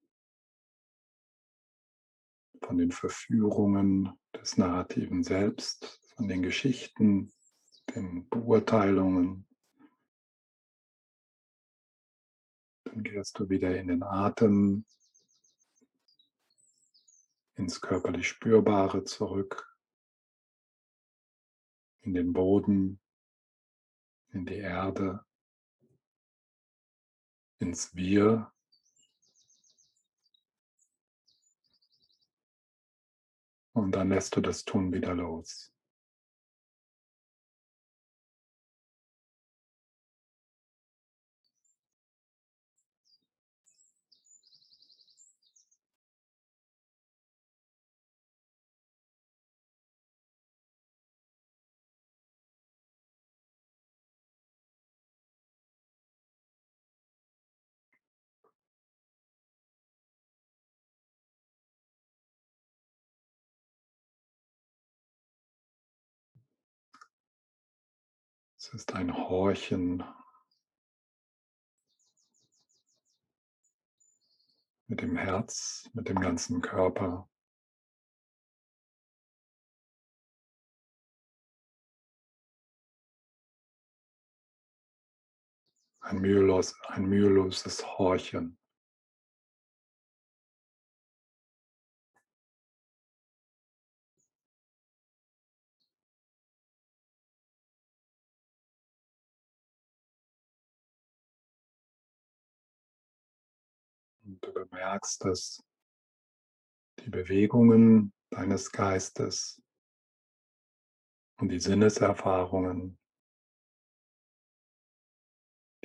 von 2.61 2.79
den 2.79 2.91
Verführungen 2.91 4.13
des 4.35 4.57
narrativen 4.57 5.23
Selbst, 5.23 6.01
von 6.17 6.27
den 6.27 6.43
Geschichten, 6.43 7.33
den 7.95 8.29
Beurteilungen, 8.29 9.47
dann 12.85 13.05
gehst 13.05 13.39
du 13.39 13.49
wieder 13.49 13.79
in 13.79 13.87
den 13.87 14.03
Atem, 14.03 14.85
ins 17.55 17.81
körperlich 17.81 18.27
Spürbare 18.27 19.05
zurück, 19.05 19.79
in 22.01 22.15
den 22.15 22.33
Boden, 22.33 23.01
in 24.31 24.45
die 24.45 24.57
Erde, 24.57 25.25
ins 27.63 27.95
Wir. 27.95 28.53
Und 33.73 33.93
dann 33.93 34.11
lässt 34.11 34.37
du 34.37 34.41
das 34.41 34.65
Tun 34.65 34.93
wieder 34.93 35.15
los. 35.15 35.72
Es 68.75 68.81
ist 68.81 68.95
ein 68.95 69.15
Horchen 69.15 70.03
mit 74.87 75.03
dem 75.03 75.15
Herz, 75.15 75.91
mit 75.93 76.09
dem 76.09 76.19
ganzen 76.19 76.63
Körper. 76.63 77.29
Ein, 86.01 86.23
mühelos, 86.23 86.75
ein 86.89 87.05
müheloses 87.05 87.87
Horchen. 87.99 88.57
Du 104.43 104.53
bemerkst, 104.53 105.25
dass 105.25 105.65
die 106.99 107.11
Bewegungen 107.11 108.13
deines 108.31 108.71
Geistes 108.73 109.63
und 111.41 111.49
die 111.49 111.61
Sinneserfahrungen 111.61 112.99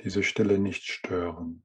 diese 0.00 0.22
Stille 0.22 0.58
nicht 0.58 0.84
stören. 0.84 1.64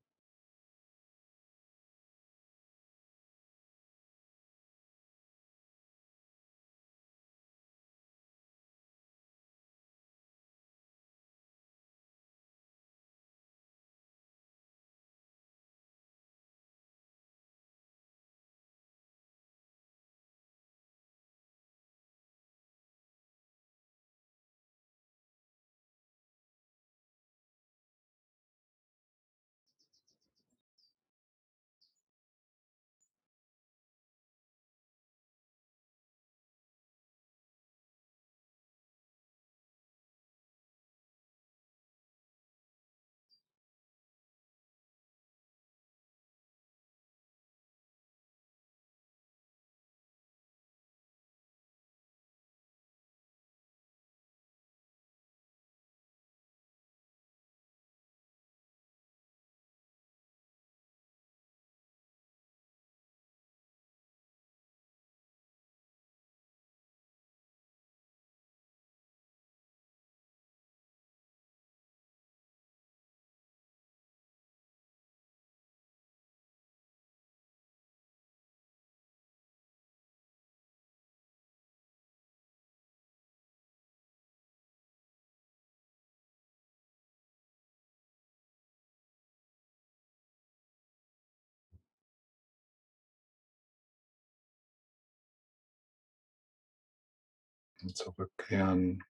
Und 97.83 97.97
zurückkehren. 97.97 99.03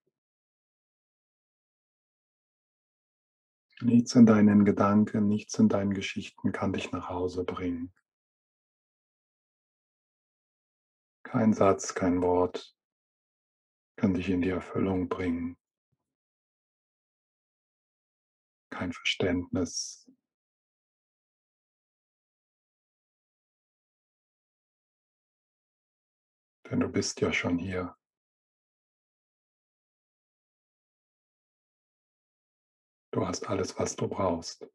Nichts 3.80 4.14
in 4.14 4.26
deinen 4.26 4.64
Gedanken, 4.64 5.28
nichts 5.28 5.58
in 5.58 5.68
deinen 5.68 5.94
Geschichten 5.94 6.50
kann 6.50 6.72
dich 6.72 6.90
nach 6.90 7.08
Hause 7.08 7.44
bringen. 7.44 7.94
Kein 11.22 11.52
Satz, 11.52 11.94
kein 11.94 12.20
Wort 12.22 12.76
kann 13.96 14.14
dich 14.14 14.28
in 14.28 14.42
die 14.42 14.50
Erfüllung 14.50 15.08
bringen. 15.08 15.56
Kein 18.70 18.92
Verständnis. 18.92 20.10
Denn 26.68 26.80
du 26.80 26.88
bist 26.88 27.20
ja 27.20 27.32
schon 27.32 27.58
hier. 27.58 27.96
Du 33.14 33.24
hast 33.24 33.48
alles, 33.48 33.78
was 33.78 33.94
du 33.94 34.08
brauchst. 34.08 34.66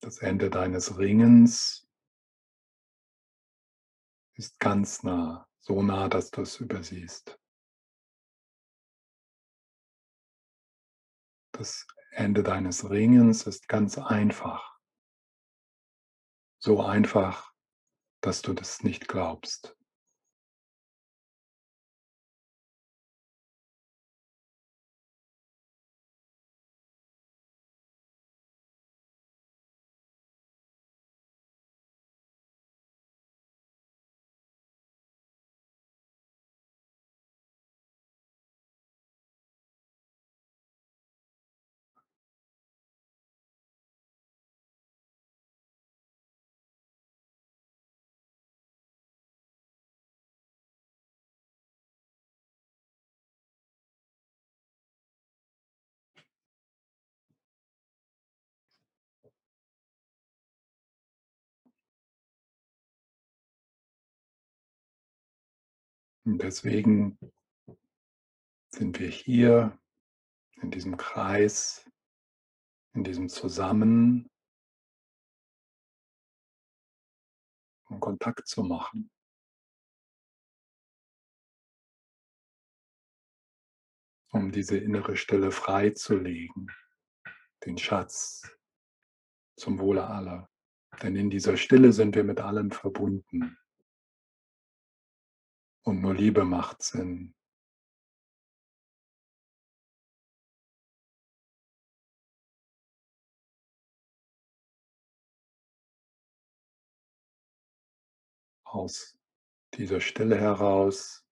Das 0.00 0.18
Ende 0.18 0.50
deines 0.50 0.98
Ringens 0.98 1.86
ist 4.34 4.58
ganz 4.58 5.04
nah, 5.04 5.46
so 5.60 5.80
nah, 5.80 6.08
dass 6.08 6.32
du 6.32 6.40
es 6.42 6.58
übersiehst. 6.58 7.38
Das 11.52 11.86
Ende 12.10 12.42
deines 12.42 12.90
Ringens 12.90 13.46
ist 13.46 13.68
ganz 13.68 13.96
einfach. 13.96 14.71
So 16.64 16.80
einfach, 16.80 17.50
dass 18.20 18.40
du 18.40 18.52
das 18.52 18.84
nicht 18.84 19.08
glaubst. 19.08 19.76
Und 66.24 66.38
deswegen 66.40 67.18
sind 68.68 69.00
wir 69.00 69.08
hier 69.08 69.78
in 70.60 70.70
diesem 70.70 70.96
Kreis, 70.96 71.90
in 72.94 73.02
diesem 73.02 73.28
Zusammen, 73.28 74.30
um 77.88 77.98
Kontakt 77.98 78.46
zu 78.46 78.62
machen. 78.62 79.10
Um 84.30 84.50
diese 84.52 84.78
innere 84.78 85.16
Stille 85.16 85.50
freizulegen, 85.50 86.70
den 87.66 87.76
Schatz 87.76 88.48
zum 89.56 89.78
Wohle 89.78 90.06
aller. 90.06 90.48
Denn 91.02 91.16
in 91.16 91.30
dieser 91.30 91.56
Stille 91.56 91.92
sind 91.92 92.14
wir 92.14 92.24
mit 92.24 92.40
allem 92.40 92.70
verbunden. 92.70 93.58
Und 95.84 96.00
nur 96.00 96.14
Liebe 96.14 96.44
macht 96.44 96.82
Sinn. 96.82 97.34
Aus 108.64 109.18
dieser 109.74 110.00
Stille 110.00 110.38
heraus 110.38 111.26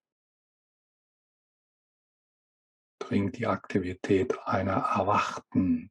dringt 2.99 3.39
die 3.39 3.47
Aktivität 3.47 4.37
einer 4.47 4.73
Erwachten 4.73 5.91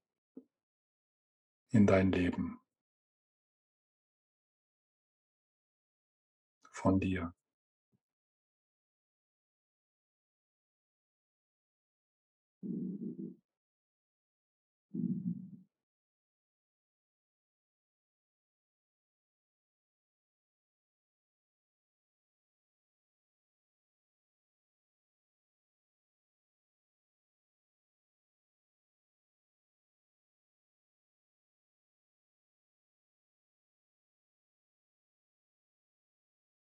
in 1.72 1.88
dein 1.88 2.12
Leben. 2.12 2.62
Von 6.72 6.99
dir. 6.99 7.34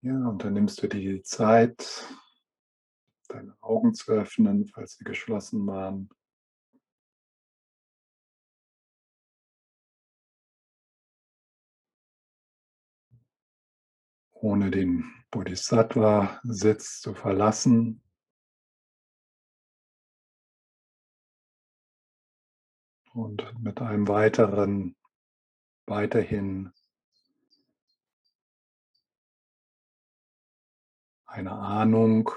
Ja, 0.03 0.28
und 0.28 0.45
dann 0.45 0.53
nimmst 0.53 0.82
du 0.82 0.87
die 0.87 1.22
Zeit, 1.22 2.05
deine 3.35 3.57
Augen 3.61 3.95
zu 3.95 4.12
öffnen, 4.12 4.66
falls 4.66 4.97
sie 4.97 5.05
geschlossen 5.05 5.66
waren. 5.66 6.09
Ohne 14.32 14.70
den 14.70 15.12
Bodhisattva-Sitz 15.30 17.01
zu 17.01 17.14
verlassen. 17.14 18.03
Und 23.12 23.59
mit 23.61 23.80
einem 23.80 24.07
weiteren, 24.07 24.97
weiterhin 25.87 26.72
eine 31.26 31.53
Ahnung 31.53 32.30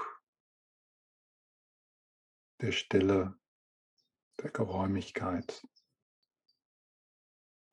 der 2.60 2.72
Stille, 2.72 3.38
der 4.42 4.50
Geräumigkeit, 4.50 5.62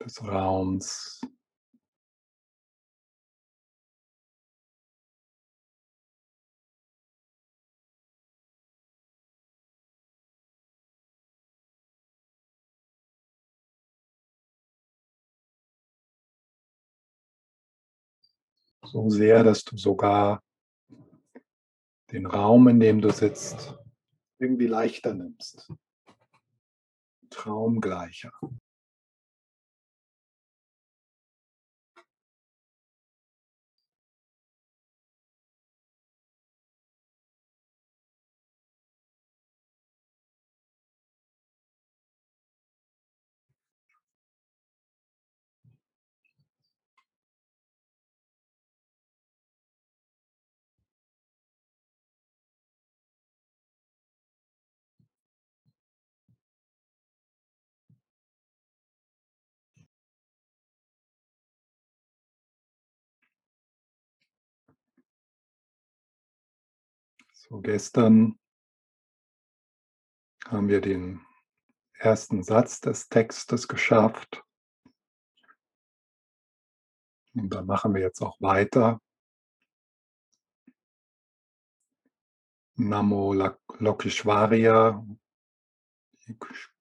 des 0.00 0.22
Raums. 0.22 1.20
So 18.84 19.10
sehr, 19.10 19.42
dass 19.42 19.64
du 19.64 19.76
sogar 19.76 20.42
den 22.12 22.26
Raum, 22.26 22.68
in 22.68 22.78
dem 22.78 23.00
du 23.00 23.10
sitzt, 23.10 23.76
irgendwie 24.38 24.66
leichter 24.66 25.14
nimmst. 25.14 25.72
Traumgleicher. 27.30 28.32
So, 67.48 67.60
gestern 67.60 68.40
haben 70.48 70.68
wir 70.68 70.80
den 70.80 71.24
ersten 71.92 72.42
Satz 72.42 72.80
des 72.80 73.08
Textes 73.08 73.68
geschafft. 73.68 74.42
Und 77.34 77.50
dann 77.50 77.66
machen 77.66 77.94
wir 77.94 78.02
jetzt 78.02 78.20
auch 78.20 78.40
weiter. 78.40 79.00
Namo 82.74 83.32
Lokeshwarya, 83.78 85.06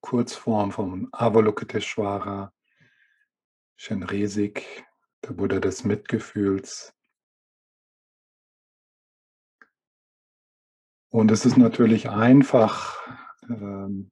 Kurzform 0.01 0.72
von 0.72 1.09
Avalokiteshvara, 1.11 2.51
Shenresik, 3.76 4.86
der 5.24 5.34
Buddha 5.34 5.59
des 5.59 5.84
Mitgefühls. 5.84 6.95
Und 11.16 11.32
es 11.32 11.45
ist 11.45 11.55
natürlich 11.55 12.09
einfach, 12.09 13.01
ähm, 13.47 14.11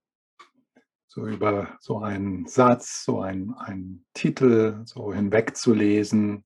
so 1.05 1.27
über 1.27 1.77
so 1.81 1.99
einen 1.99 2.47
Satz, 2.47 3.03
so 3.03 3.19
einen, 3.19 3.53
einen 3.55 4.05
Titel 4.13 4.85
so 4.85 5.13
hinwegzulesen. 5.13 6.45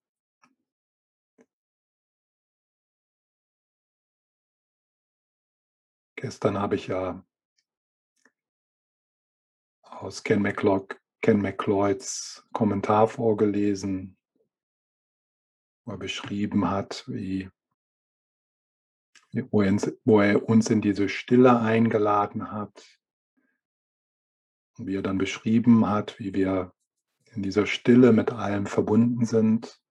Gestern 6.16 6.58
habe 6.58 6.74
ich 6.74 6.88
ja 6.88 7.24
aus 9.84 10.24
Ken, 10.24 10.42
McLeod, 10.42 11.00
Ken 11.22 11.40
McLeods 11.40 12.48
Kommentar 12.52 13.08
vorgelesen, 13.08 14.18
wo 15.86 15.92
er 15.92 16.00
beschrieben 16.00 16.68
hat, 16.68 17.04
wie 17.08 17.48
wo 19.52 19.62
er, 19.62 19.72
uns, 19.72 19.92
wo 20.06 20.22
er 20.22 20.48
uns 20.48 20.70
in 20.70 20.82
diese 20.82 21.10
Stille 21.10 21.60
eingeladen 21.60 22.52
hat 22.52 22.86
und 24.78 24.88
wie 24.88 24.96
er 24.96 25.02
dann 25.02 25.18
beschrieben 25.18 25.88
hat, 25.88 26.20
wie 26.20 26.34
wir 26.34 26.74
in 27.34 27.44
dieser 27.44 27.66
Stille 27.66 28.14
mit 28.14 28.32
allem 28.32 28.66
verbunden 28.66 29.26
sind. 29.26 29.82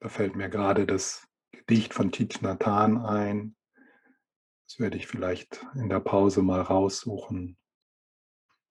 Da 0.00 0.08
fällt 0.08 0.34
mir 0.34 0.48
gerade 0.48 0.86
das 0.86 1.28
Gedicht 1.50 1.92
von 1.92 2.10
Thich 2.10 2.40
Nhat 2.40 2.64
Hanh 2.64 3.04
ein. 3.04 3.54
Das 4.66 4.78
werde 4.78 4.96
ich 4.96 5.06
vielleicht 5.06 5.66
in 5.74 5.90
der 5.90 6.00
Pause 6.00 6.42
mal 6.42 6.62
raussuchen. 6.62 7.58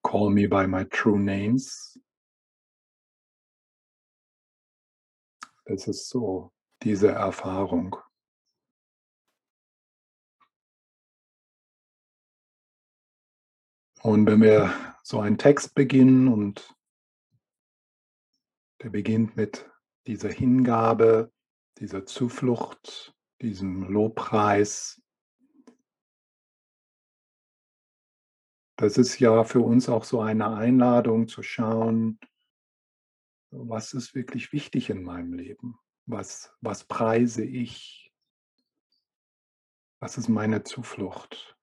Call 0.02 0.32
me 0.32 0.48
by 0.48 0.66
my 0.66 0.86
true 0.86 1.20
names. 1.20 2.00
Es 5.72 5.88
ist 5.88 6.10
so 6.10 6.52
diese 6.82 7.10
Erfahrung. 7.10 7.96
Und 14.02 14.26
wenn 14.26 14.42
wir 14.42 14.74
so 15.04 15.20
einen 15.20 15.38
Text 15.38 15.76
beginnen 15.76 16.28
und 16.28 16.76
der 18.82 18.90
beginnt 18.90 19.36
mit 19.36 19.70
dieser 20.08 20.30
Hingabe, 20.30 21.32
dieser 21.78 22.06
Zuflucht, 22.06 23.16
diesem 23.40 23.84
Lobpreis. 23.84 25.00
Das 28.78 28.98
ist 28.98 29.20
ja 29.20 29.44
für 29.44 29.60
uns 29.60 29.88
auch 29.88 30.04
so 30.04 30.20
eine 30.20 30.50
Einladung 30.52 31.28
zu 31.28 31.44
schauen, 31.44 32.18
was 33.52 33.94
ist 33.94 34.16
wirklich 34.16 34.54
wichtig 34.54 34.90
in 34.90 35.04
meinem 35.04 35.34
Leben? 35.34 35.80
Was, 36.06 36.56
was 36.62 36.84
preise 36.84 37.44
ich? 37.44 38.12
Was 40.02 40.18
ist 40.18 40.30
meine 40.30 40.64
Zuflucht? 40.64 41.58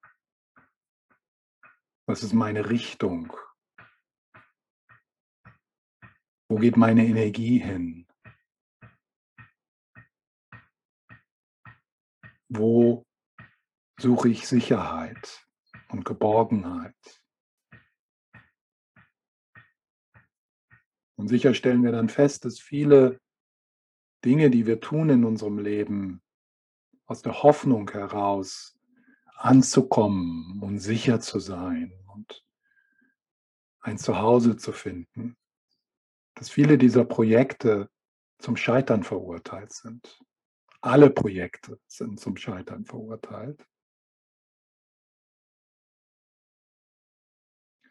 Was 2.06 2.22
ist 2.22 2.32
meine 2.32 2.70
Richtung? 2.70 3.36
Wo 6.48 6.56
geht 6.56 6.76
meine 6.76 7.04
Energie 7.04 7.58
hin? 7.58 8.06
Wo 12.48 13.04
suche 13.98 14.28
ich 14.28 14.46
Sicherheit 14.46 15.44
und 15.88 16.04
Geborgenheit? 16.04 16.94
Und 21.16 21.28
sicher 21.28 21.54
stellen 21.54 21.82
wir 21.82 21.92
dann 21.92 22.08
fest, 22.08 22.44
dass 22.44 22.58
viele 22.58 23.20
Dinge, 24.24 24.50
die 24.50 24.66
wir 24.66 24.80
tun 24.80 25.08
in 25.08 25.24
unserem 25.24 25.58
Leben, 25.58 26.22
aus 27.06 27.22
der 27.22 27.42
Hoffnung 27.42 27.90
heraus 27.90 28.76
anzukommen 29.36 30.60
und 30.62 30.78
sicher 30.78 31.20
zu 31.20 31.38
sein 31.38 31.92
und 32.12 32.44
ein 33.80 33.98
Zuhause 33.98 34.56
zu 34.56 34.72
finden, 34.72 35.36
dass 36.34 36.50
viele 36.50 36.76
dieser 36.78 37.04
Projekte 37.04 37.88
zum 38.38 38.56
Scheitern 38.56 39.04
verurteilt 39.04 39.72
sind. 39.72 40.20
Alle 40.80 41.10
Projekte 41.10 41.80
sind 41.86 42.20
zum 42.20 42.36
Scheitern 42.36 42.84
verurteilt. 42.84 43.64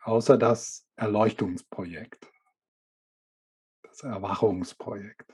Außer 0.01 0.37
das 0.37 0.85
Erleuchtungsprojekt, 0.95 2.31
das 3.95 4.03
Erwachungsprojekt. 4.03 5.33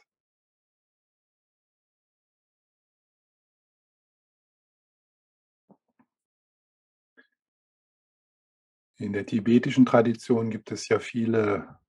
In 8.98 9.14
der 9.14 9.26
tibetischen 9.26 9.86
Tradition 9.86 10.52
gibt 10.52 10.72
es 10.72 10.88
ja 10.88 11.00
viele 11.00 11.80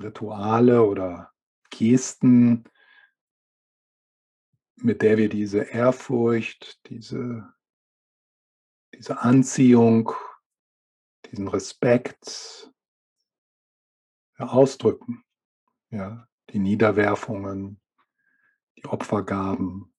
Rituale 0.00 0.82
oder 0.82 1.32
Gesten, 1.70 2.64
mit 4.74 5.02
der 5.02 5.18
wir 5.18 5.28
diese 5.28 5.60
Ehrfurcht, 5.60 6.84
diese, 6.88 7.52
diese 8.92 9.20
Anziehung, 9.20 10.12
diesen 11.30 11.46
Respekt 11.46 12.72
ausdrücken. 14.46 15.24
Ja, 15.90 16.26
die 16.50 16.58
Niederwerfungen, 16.58 17.80
die 18.76 18.84
Opfergaben. 18.86 19.92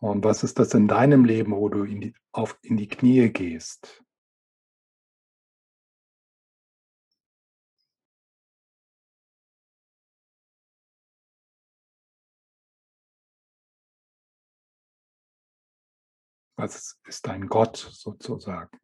Und 0.00 0.24
was 0.24 0.42
ist 0.42 0.58
das 0.58 0.74
in 0.74 0.88
deinem 0.88 1.24
Leben, 1.24 1.52
wo 1.52 1.68
du 1.68 1.84
in 1.84 2.00
die, 2.00 2.14
auf, 2.32 2.58
in 2.62 2.76
die 2.76 2.88
Knie 2.88 3.30
gehst? 3.30 4.02
Was 16.62 16.96
ist 17.08 17.26
dein 17.26 17.48
Gott 17.48 17.76
sozusagen? 17.76 18.78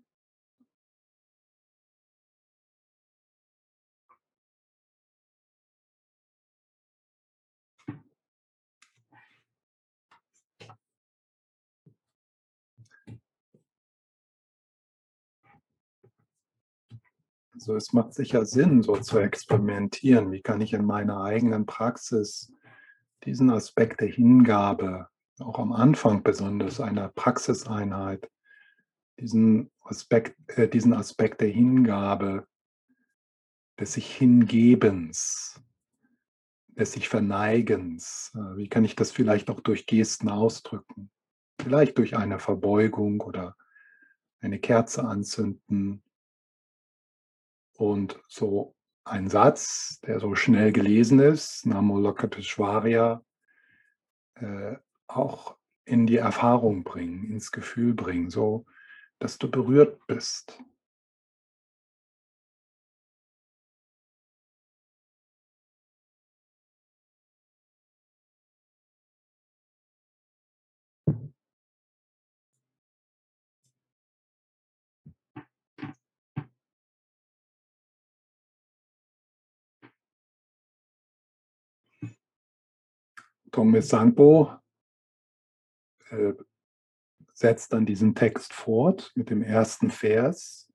Also 17.52 17.76
es 17.76 17.92
macht 17.92 18.12
sicher 18.12 18.44
Sinn, 18.44 18.82
so 18.82 18.96
zu 18.96 19.20
experimentieren. 19.20 20.32
Wie 20.32 20.42
kann 20.42 20.60
ich 20.60 20.72
in 20.72 20.84
meiner 20.84 21.22
eigenen 21.22 21.64
Praxis 21.64 22.52
diesen 23.22 23.50
Aspekt 23.50 24.00
der 24.00 24.08
Hingabe, 24.08 25.08
auch 25.40 25.58
am 25.58 25.72
Anfang 25.72 26.22
besonders 26.22 26.80
einer 26.80 27.08
Praxiseinheit, 27.08 28.30
diesen 29.18 29.70
Aspekt, 29.80 30.36
äh, 30.58 30.68
diesen 30.68 30.92
Aspekt 30.92 31.40
der 31.40 31.48
Hingabe, 31.48 32.46
des 33.78 33.94
sich 33.94 34.14
Hingebens, 34.14 35.60
des 36.68 36.92
sich 36.92 37.08
Verneigens, 37.08 38.32
äh, 38.34 38.56
wie 38.56 38.68
kann 38.68 38.84
ich 38.84 38.96
das 38.96 39.10
vielleicht 39.10 39.50
auch 39.50 39.60
durch 39.60 39.86
Gesten 39.86 40.28
ausdrücken? 40.28 41.10
Vielleicht 41.60 41.98
durch 41.98 42.16
eine 42.16 42.38
Verbeugung 42.38 43.20
oder 43.20 43.56
eine 44.40 44.58
Kerze 44.58 45.04
anzünden 45.04 46.02
und 47.76 48.20
so 48.28 48.76
ein 49.04 49.28
Satz, 49.28 50.00
der 50.00 50.20
so 50.20 50.34
schnell 50.34 50.72
gelesen 50.72 51.18
ist, 51.18 51.66
Namo 51.66 51.98
Lokapeshwarya, 51.98 53.24
äh, 54.34 54.76
auch 55.08 55.56
in 55.84 56.06
die 56.06 56.16
Erfahrung 56.16 56.84
bringen, 56.84 57.30
ins 57.30 57.50
Gefühl 57.50 57.94
bringen, 57.94 58.30
so 58.30 58.66
dass 59.18 59.38
du 59.38 59.50
berührt 59.50 60.06
bist. 60.06 60.62
Thomas 83.50 83.88
Sangbo 83.88 84.60
äh, 86.10 86.34
setzt 87.32 87.72
dann 87.72 87.86
diesen 87.86 88.14
Text 88.14 88.52
fort 88.52 89.12
mit 89.14 89.30
dem 89.30 89.42
ersten 89.42 89.90
Vers, 89.90 90.72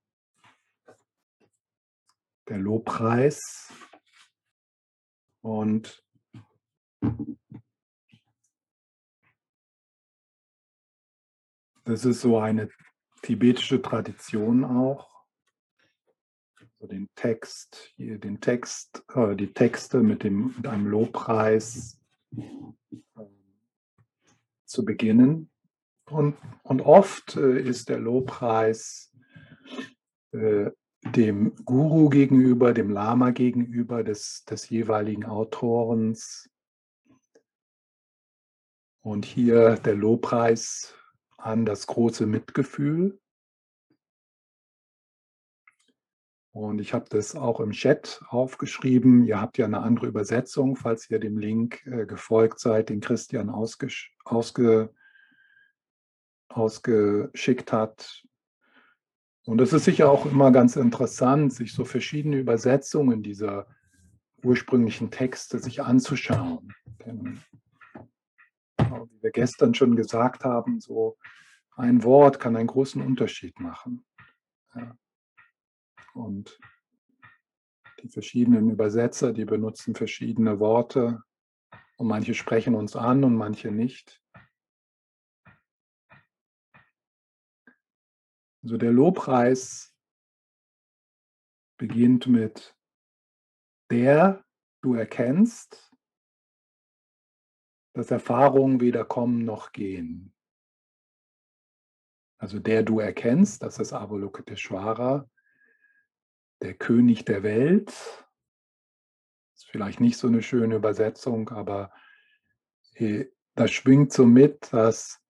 der 2.47 2.57
Lobpreis. 2.57 3.73
Und 5.41 6.03
das 11.83 12.05
ist 12.05 12.21
so 12.21 12.39
eine 12.39 12.69
tibetische 13.23 13.81
Tradition 13.81 14.63
auch. 14.63 15.25
So 16.79 16.87
den 16.87 17.09
Text, 17.15 17.91
hier 17.95 18.19
den 18.19 18.39
Text, 18.39 19.03
äh, 19.13 19.35
die 19.35 19.53
Texte 19.53 19.99
mit, 19.99 20.23
dem, 20.23 20.53
mit 20.55 20.67
einem 20.67 20.87
Lobpreis 20.87 21.99
zu 24.73 24.83
beginnen. 24.83 25.49
Und, 26.09 26.35
und 26.63 26.81
oft 26.81 27.37
äh, 27.37 27.59
ist 27.59 27.87
der 27.87 27.99
Lobpreis 27.99 29.13
äh, 30.31 30.71
dem 31.15 31.55
Guru 31.63 32.09
gegenüber, 32.09 32.73
dem 32.73 32.89
Lama 32.89 33.31
gegenüber, 33.31 34.03
des, 34.03 34.43
des 34.45 34.69
jeweiligen 34.69 35.25
Autorens. 35.25 36.49
Und 39.01 39.25
hier 39.25 39.75
der 39.75 39.95
Lobpreis 39.95 40.95
an 41.37 41.65
das 41.65 41.87
große 41.87 42.25
Mitgefühl. 42.25 43.19
Und 46.53 46.79
ich 46.79 46.93
habe 46.93 47.05
das 47.09 47.35
auch 47.35 47.59
im 47.59 47.71
Chat 47.71 48.21
aufgeschrieben. 48.29 49.25
Ihr 49.25 49.41
habt 49.41 49.57
ja 49.57 49.65
eine 49.65 49.79
andere 49.79 50.05
Übersetzung, 50.05 50.75
falls 50.75 51.09
ihr 51.09 51.19
dem 51.19 51.39
Link 51.39 51.83
äh, 51.87 52.05
gefolgt 52.05 52.59
seid, 52.59 52.89
den 52.89 53.01
Christian 53.01 53.49
ausge, 53.49 53.87
ausge, 54.23 54.93
ausgeschickt 56.49 57.73
hat. 57.73 58.23
Und 59.45 59.61
es 59.61 59.73
ist 59.73 59.85
sicher 59.85 60.11
auch 60.11 60.27
immer 60.27 60.51
ganz 60.51 60.75
interessant, 60.75 61.53
sich 61.53 61.73
so 61.73 61.85
verschiedene 61.85 62.37
Übersetzungen 62.37 63.23
dieser 63.23 63.65
ursprünglichen 64.43 65.09
Texte 65.09 65.57
sich 65.57 65.81
anzuschauen. 65.81 66.71
Denn, 67.03 67.41
wie 68.77 69.21
wir 69.23 69.31
gestern 69.31 69.73
schon 69.73 69.95
gesagt 69.95 70.45
haben, 70.45 70.79
so 70.79 71.17
Ein 71.75 72.03
Wort 72.03 72.39
kann 72.39 72.55
einen 72.55 72.67
großen 72.67 73.01
Unterschied 73.01 73.59
machen. 73.59 74.05
Ja. 74.75 74.95
Und 76.13 76.59
die 78.01 78.09
verschiedenen 78.09 78.69
Übersetzer, 78.69 79.33
die 79.33 79.45
benutzen 79.45 79.95
verschiedene 79.95 80.59
Worte 80.59 81.23
und 81.97 82.07
manche 82.07 82.33
sprechen 82.33 82.75
uns 82.75 82.95
an 82.95 83.23
und 83.23 83.35
manche 83.35 83.71
nicht. 83.71 84.21
Also 88.63 88.77
der 88.77 88.91
Lobpreis 88.91 89.93
beginnt 91.77 92.27
mit 92.27 92.77
der 93.91 94.43
du 94.81 94.95
erkennst, 94.95 95.93
dass 97.93 98.09
Erfahrungen 98.09 98.81
weder 98.81 99.05
kommen 99.05 99.45
noch 99.45 99.71
gehen. 99.71 100.33
Also 102.39 102.59
der 102.59 102.83
du 102.83 102.99
erkennst, 102.99 103.61
das 103.61 103.79
ist 103.79 103.93
Avalokiteshvara, 103.93 105.29
der 106.63 106.73
König 106.73 107.25
der 107.25 107.43
Welt. 107.43 107.89
Ist 109.53 109.67
vielleicht 109.69 109.99
nicht 109.99 110.17
so 110.17 110.27
eine 110.27 110.41
schöne 110.41 110.75
Übersetzung, 110.75 111.49
aber 111.49 111.91
äh, 112.93 113.25
da 113.55 113.67
schwingt 113.67 114.13
so 114.13 114.25
mit, 114.25 114.71
dass 114.71 115.21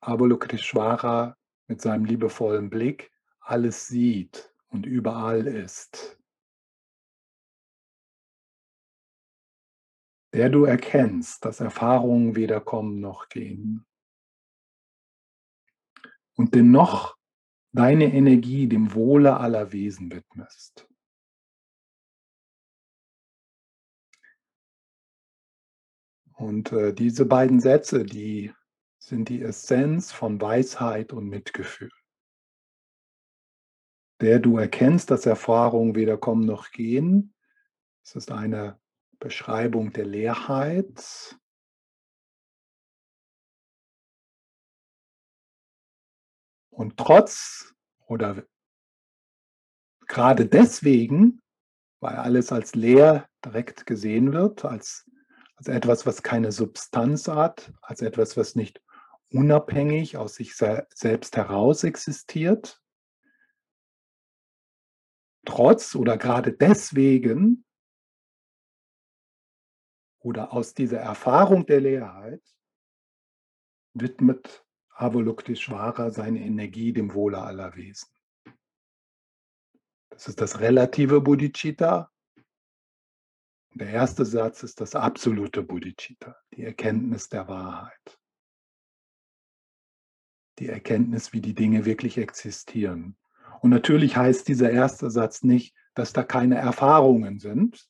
Avalokiteshvara 0.00 1.36
mit 1.66 1.82
seinem 1.82 2.06
liebevollen 2.06 2.70
Blick 2.70 3.12
alles 3.40 3.88
sieht 3.88 4.52
und 4.68 4.86
überall 4.86 5.46
ist. 5.46 6.18
Der 10.32 10.48
du 10.48 10.64
erkennst, 10.64 11.44
dass 11.44 11.60
Erfahrungen 11.60 12.36
weder 12.36 12.60
kommen 12.60 13.00
noch 13.00 13.28
gehen. 13.28 13.84
Und 16.36 16.54
dennoch 16.54 17.19
deine 17.72 18.12
Energie 18.12 18.68
dem 18.68 18.94
Wohle 18.94 19.36
aller 19.36 19.72
Wesen 19.72 20.12
widmest. 20.12 20.88
Und 26.34 26.72
äh, 26.72 26.94
diese 26.94 27.26
beiden 27.26 27.60
Sätze, 27.60 28.02
die 28.02 28.52
sind 28.98 29.28
die 29.28 29.42
Essenz 29.42 30.10
von 30.10 30.40
Weisheit 30.40 31.12
und 31.12 31.28
Mitgefühl. 31.28 31.90
Der 34.20 34.38
du 34.38 34.56
erkennst, 34.56 35.10
dass 35.10 35.26
Erfahrungen 35.26 35.94
weder 35.94 36.16
kommen 36.16 36.46
noch 36.46 36.70
gehen, 36.70 37.34
das 38.02 38.16
ist 38.16 38.30
eine 38.30 38.80
Beschreibung 39.18 39.92
der 39.92 40.06
Leerheit. 40.06 41.38
Und 46.80 46.96
trotz 46.96 47.74
oder 48.06 48.42
gerade 50.06 50.46
deswegen, 50.46 51.42
weil 52.00 52.16
alles 52.16 52.52
als 52.52 52.74
leer 52.74 53.28
direkt 53.44 53.84
gesehen 53.84 54.32
wird, 54.32 54.64
als, 54.64 55.04
als 55.56 55.68
etwas, 55.68 56.06
was 56.06 56.22
keine 56.22 56.52
Substanz 56.52 57.28
hat, 57.28 57.70
als 57.82 58.00
etwas, 58.00 58.38
was 58.38 58.54
nicht 58.54 58.82
unabhängig 59.30 60.16
aus 60.16 60.36
sich 60.36 60.56
selbst 60.56 61.36
heraus 61.36 61.84
existiert. 61.84 62.80
Trotz 65.44 65.94
oder 65.94 66.16
gerade 66.16 66.50
deswegen 66.50 67.66
oder 70.20 70.54
aus 70.54 70.72
dieser 70.72 71.00
Erfahrung 71.00 71.66
der 71.66 71.82
Leerheit 71.82 72.42
widmet 73.92 74.64
Avalokiteshvara 75.00 76.10
seine 76.10 76.40
Energie 76.40 76.92
dem 76.92 77.14
Wohle 77.14 77.38
aller 77.38 77.74
Wesen. 77.76 78.08
Das 80.10 80.28
ist 80.28 80.40
das 80.40 80.60
relative 80.60 81.20
Bodhicitta. 81.20 82.10
Der 83.74 83.88
erste 83.88 84.24
Satz 84.24 84.62
ist 84.62 84.80
das 84.80 84.94
absolute 84.94 85.62
Bodhicitta, 85.62 86.36
die 86.52 86.64
Erkenntnis 86.64 87.28
der 87.28 87.48
Wahrheit 87.48 88.20
die 90.60 90.68
Erkenntnis, 90.68 91.32
wie 91.32 91.40
die 91.40 91.54
Dinge 91.54 91.86
wirklich 91.86 92.18
existieren. 92.18 93.16
Und 93.62 93.70
natürlich 93.70 94.16
heißt 94.16 94.46
dieser 94.46 94.70
erste 94.70 95.10
Satz 95.10 95.42
nicht, 95.42 95.74
dass 95.94 96.12
da 96.12 96.22
keine 96.22 96.56
Erfahrungen 96.56 97.40
sind. 97.40 97.88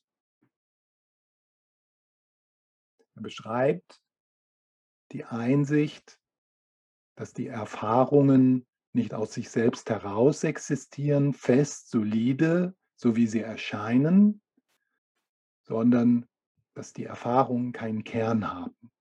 Er 3.15 3.21
beschreibt 3.21 4.01
die 5.11 5.25
Einsicht, 5.25 6.17
dass 7.15 7.33
die 7.33 7.47
Erfahrungen 7.47 8.65
nicht 8.93 9.13
aus 9.13 9.33
sich 9.33 9.49
selbst 9.49 9.89
heraus 9.89 10.43
existieren, 10.43 11.33
fest, 11.33 11.89
solide, 11.89 12.75
so 12.95 13.15
wie 13.15 13.27
sie 13.27 13.41
erscheinen, 13.41 14.41
sondern 15.63 16.27
dass 16.73 16.93
die 16.93 17.05
Erfahrungen 17.05 17.71
keinen 17.71 18.03
Kern 18.03 18.51
haben. 18.51 18.91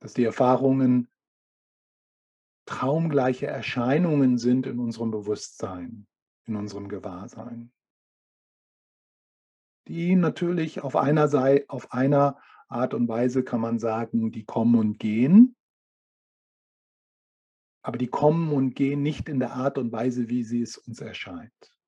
dass 0.00 0.14
die 0.14 0.24
Erfahrungen 0.24 1.08
traumgleiche 2.66 3.46
Erscheinungen 3.46 4.38
sind 4.38 4.66
in 4.66 4.78
unserem 4.78 5.10
Bewusstsein, 5.10 6.06
in 6.44 6.56
unserem 6.56 6.88
Gewahrsein, 6.88 7.72
die 9.86 10.14
natürlich 10.14 10.82
auf 10.82 10.96
einer, 10.96 11.28
Seite, 11.28 11.64
auf 11.68 11.92
einer 11.92 12.40
Art 12.68 12.94
und 12.94 13.08
Weise 13.08 13.42
kann 13.42 13.60
man 13.60 13.78
sagen, 13.78 14.30
die 14.30 14.44
kommen 14.44 14.74
und 14.76 14.98
gehen, 14.98 15.56
aber 17.82 17.96
die 17.96 18.08
kommen 18.08 18.52
und 18.52 18.74
gehen 18.74 19.02
nicht 19.02 19.28
in 19.28 19.38
der 19.40 19.52
Art 19.54 19.78
und 19.78 19.92
Weise, 19.92 20.28
wie 20.28 20.44
sie 20.44 20.62
es 20.62 20.76
uns 20.76 21.00
erscheint. 21.00 21.78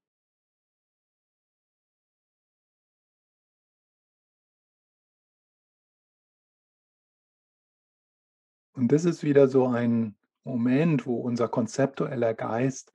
Und 8.73 8.93
das 8.93 9.05
ist 9.05 9.23
wieder 9.23 9.47
so 9.47 9.67
ein 9.67 10.17
Moment, 10.43 11.05
wo 11.05 11.17
unser 11.17 11.49
konzeptueller 11.49 12.33
Geist 12.33 12.95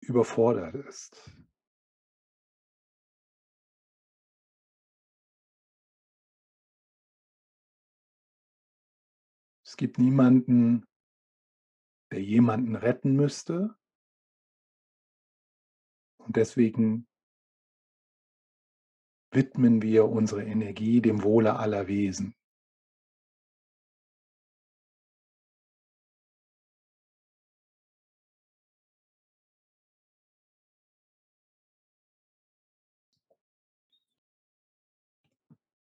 überfordert 0.00 0.74
ist. 0.74 1.37
Gibt 9.78 9.98
niemanden, 9.98 10.84
der 12.10 12.20
jemanden 12.20 12.74
retten 12.74 13.14
müsste. 13.14 13.76
Und 16.18 16.36
deswegen 16.36 17.06
widmen 19.30 19.80
wir 19.80 20.06
unsere 20.06 20.42
Energie 20.42 21.00
dem 21.00 21.22
Wohle 21.22 21.56
aller 21.56 21.86
Wesen. 21.86 22.34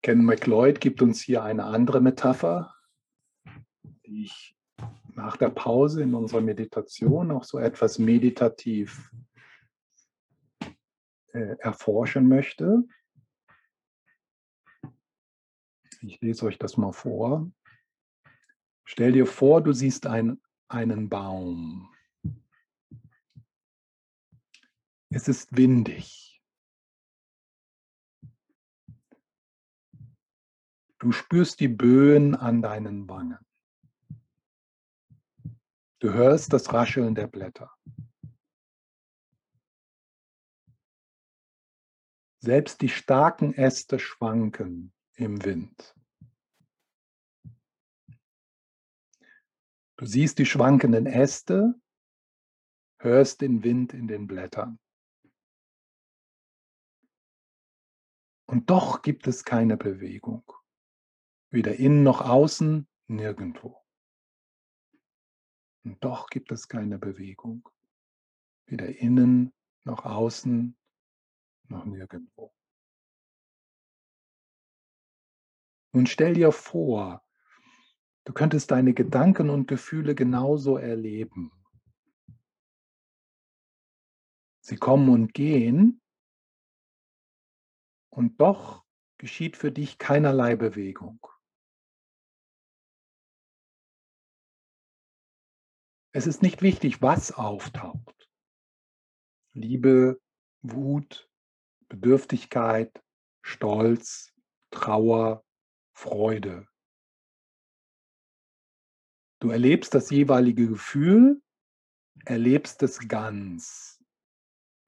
Ken 0.02 0.24
McLeod 0.24 0.80
gibt 0.80 1.02
uns 1.02 1.20
hier 1.20 1.42
eine 1.42 1.64
andere 1.64 2.00
Metapher, 2.00 2.79
ich 4.10 4.56
nach 5.14 5.36
der 5.36 5.50
Pause 5.50 6.02
in 6.02 6.14
unserer 6.14 6.40
Meditation 6.40 7.30
auch 7.30 7.44
so 7.44 7.58
etwas 7.58 7.98
meditativ 7.98 9.10
äh, 11.32 11.56
erforschen 11.58 12.28
möchte. 12.28 12.84
Ich 16.02 16.20
lese 16.20 16.46
euch 16.46 16.58
das 16.58 16.76
mal 16.76 16.92
vor. 16.92 17.50
Stell 18.84 19.12
dir 19.12 19.26
vor, 19.26 19.62
du 19.62 19.72
siehst 19.72 20.06
ein, 20.06 20.40
einen 20.68 21.08
Baum. 21.08 21.88
Es 25.10 25.28
ist 25.28 25.56
windig. 25.56 26.42
Du 30.98 31.12
spürst 31.12 31.60
die 31.60 31.68
Böen 31.68 32.34
an 32.34 32.62
deinen 32.62 33.08
Wangen. 33.08 33.38
Du 36.00 36.14
hörst 36.14 36.54
das 36.54 36.72
Rascheln 36.72 37.14
der 37.14 37.26
Blätter. 37.26 37.76
Selbst 42.42 42.80
die 42.80 42.88
starken 42.88 43.52
Äste 43.52 43.98
schwanken 43.98 44.94
im 45.16 45.44
Wind. 45.44 45.94
Du 49.98 50.06
siehst 50.06 50.38
die 50.38 50.46
schwankenden 50.46 51.04
Äste, 51.04 51.78
hörst 52.98 53.42
den 53.42 53.62
Wind 53.62 53.92
in 53.92 54.08
den 54.08 54.26
Blättern. 54.26 54.78
Und 58.46 58.70
doch 58.70 59.02
gibt 59.02 59.26
es 59.26 59.44
keine 59.44 59.76
Bewegung. 59.76 60.50
Weder 61.50 61.76
innen 61.76 62.02
noch 62.02 62.22
außen, 62.22 62.88
nirgendwo. 63.06 63.79
Und 65.84 66.02
doch 66.04 66.28
gibt 66.28 66.52
es 66.52 66.68
keine 66.68 66.98
Bewegung. 66.98 67.68
Weder 68.66 68.88
innen 68.88 69.52
noch 69.84 70.04
außen 70.04 70.76
noch 71.68 71.84
nirgendwo. 71.84 72.52
Nun 75.92 76.06
stell 76.06 76.34
dir 76.34 76.52
vor, 76.52 77.24
du 78.24 78.32
könntest 78.32 78.70
deine 78.70 78.94
Gedanken 78.94 79.50
und 79.50 79.66
Gefühle 79.66 80.14
genauso 80.14 80.76
erleben. 80.76 81.50
Sie 84.60 84.76
kommen 84.76 85.08
und 85.08 85.34
gehen 85.34 86.00
und 88.10 88.40
doch 88.40 88.84
geschieht 89.18 89.56
für 89.56 89.72
dich 89.72 89.98
keinerlei 89.98 90.54
Bewegung. 90.54 91.26
Es 96.12 96.26
ist 96.26 96.42
nicht 96.42 96.60
wichtig, 96.60 97.02
was 97.02 97.30
auftaucht. 97.30 98.28
Liebe, 99.52 100.20
Wut, 100.60 101.30
Bedürftigkeit, 101.88 103.02
Stolz, 103.42 104.32
Trauer, 104.70 105.44
Freude. 105.92 106.66
Du 109.38 109.50
erlebst 109.50 109.94
das 109.94 110.10
jeweilige 110.10 110.68
Gefühl, 110.68 111.42
erlebst 112.24 112.82
es 112.82 113.06
ganz. 113.08 114.02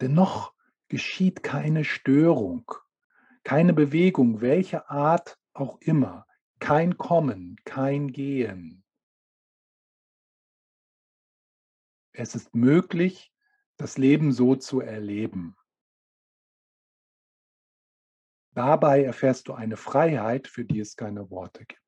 Dennoch 0.00 0.52
geschieht 0.88 1.44
keine 1.44 1.84
Störung, 1.84 2.70
keine 3.44 3.72
Bewegung, 3.72 4.40
welche 4.40 4.90
Art 4.90 5.38
auch 5.54 5.80
immer, 5.80 6.26
kein 6.58 6.98
Kommen, 6.98 7.56
kein 7.64 8.12
Gehen. 8.12 8.81
Es 12.14 12.34
ist 12.34 12.54
möglich, 12.54 13.32
das 13.78 13.96
Leben 13.96 14.32
so 14.32 14.54
zu 14.54 14.80
erleben. 14.80 15.56
Dabei 18.54 19.02
erfährst 19.02 19.48
du 19.48 19.54
eine 19.54 19.78
Freiheit, 19.78 20.46
für 20.46 20.64
die 20.64 20.80
es 20.80 20.94
keine 20.94 21.30
Worte 21.30 21.64
gibt. 21.64 21.80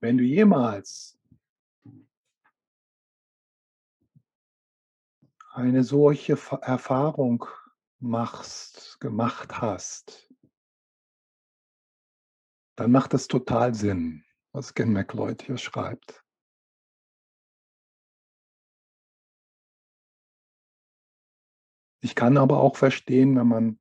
Wenn 0.00 0.16
du 0.16 0.24
jemals 0.24 1.17
eine 5.58 5.82
solche 5.82 6.38
Erfahrung 6.62 7.44
machst, 7.98 9.00
gemacht 9.00 9.60
hast, 9.60 10.32
dann 12.76 12.92
macht 12.92 13.12
es 13.12 13.26
total 13.26 13.74
Sinn, 13.74 14.24
was 14.52 14.74
Ken 14.74 14.92
McLeod 14.92 15.42
hier 15.42 15.58
schreibt. 15.58 16.24
Ich 22.00 22.14
kann 22.14 22.36
aber 22.36 22.60
auch 22.60 22.76
verstehen, 22.76 23.34
wenn 23.34 23.48
man 23.48 23.80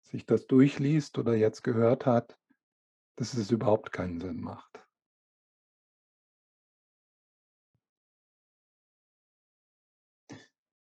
sich 0.00 0.24
das 0.24 0.46
durchliest 0.46 1.18
oder 1.18 1.34
jetzt 1.34 1.62
gehört 1.62 2.06
hat, 2.06 2.38
dass 3.16 3.34
es 3.34 3.50
überhaupt 3.50 3.92
keinen 3.92 4.22
Sinn 4.22 4.40
macht. 4.40 4.69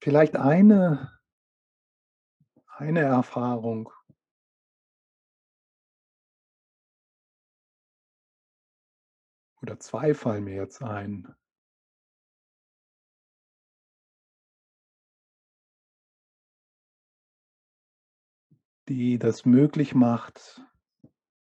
Vielleicht 0.04 0.36
eine 0.36 1.18
eine 2.76 3.00
Erfahrung. 3.00 3.90
Oder 9.62 9.80
zwei 9.80 10.12
fallen 10.12 10.44
mir 10.44 10.56
jetzt 10.56 10.82
ein. 10.82 11.34
Die 18.88 19.18
das 19.18 19.46
möglich 19.46 19.94
macht, 19.94 20.60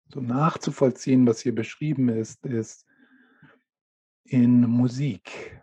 so 0.07 0.21
nachzuvollziehen, 0.21 1.27
was 1.27 1.41
hier 1.41 1.53
beschrieben 1.53 2.09
ist, 2.09 2.47
ist 2.47 2.87
in 4.23 4.61
Musik. 4.61 5.62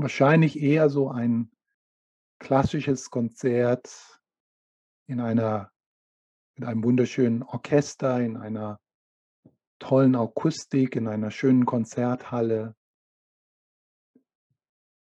Wahrscheinlich 0.00 0.60
eher 0.60 0.90
so 0.90 1.10
ein 1.10 1.50
klassisches 2.38 3.10
Konzert 3.10 4.22
in 5.08 5.20
einer 5.20 5.72
mit 6.54 6.68
einem 6.68 6.84
wunderschönen 6.84 7.42
Orchester, 7.42 8.20
in 8.20 8.36
einer 8.36 8.80
tollen 9.80 10.14
Akustik, 10.14 10.94
in 10.94 11.08
einer 11.08 11.32
schönen 11.32 11.66
Konzerthalle, 11.66 12.76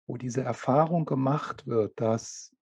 wo 0.07 0.17
diese 0.17 0.41
Erfahrung 0.41 1.05
gemacht 1.05 1.67
wird, 1.67 1.99
dass 2.01 2.55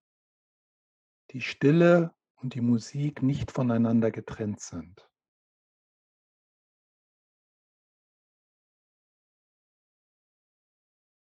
die 1.32 1.42
Stille 1.42 2.14
und 2.36 2.54
die 2.54 2.62
Musik 2.62 3.24
nicht 3.24 3.50
voneinander 3.50 4.12
getrennt 4.12 4.60
sind. 4.60 5.09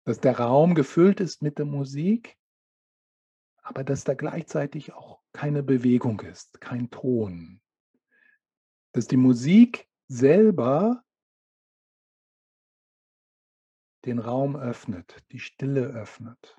Dass 0.07 0.21
der 0.21 0.39
Raum 0.39 0.77
gefüllt 0.77 1.19
ist 1.19 1.43
mit 1.43 1.59
der 1.59 1.67
Musik, 1.67 2.39
aber 3.63 3.83
dass 3.83 4.05
da 4.05 4.15
gleichzeitig 4.15 4.93
auch 4.93 5.21
keine 5.33 5.65
Bewegung 5.65 6.21
ist, 6.21 6.61
kein 6.61 6.91
Ton. 6.91 7.61
Dass 8.93 9.09
die 9.09 9.17
Musik 9.17 9.89
selber 10.07 11.05
den 14.05 14.21
Raum 14.21 14.55
öffnet, 14.55 15.25
die 15.33 15.41
Stille 15.41 15.89
öffnet. 15.89 16.57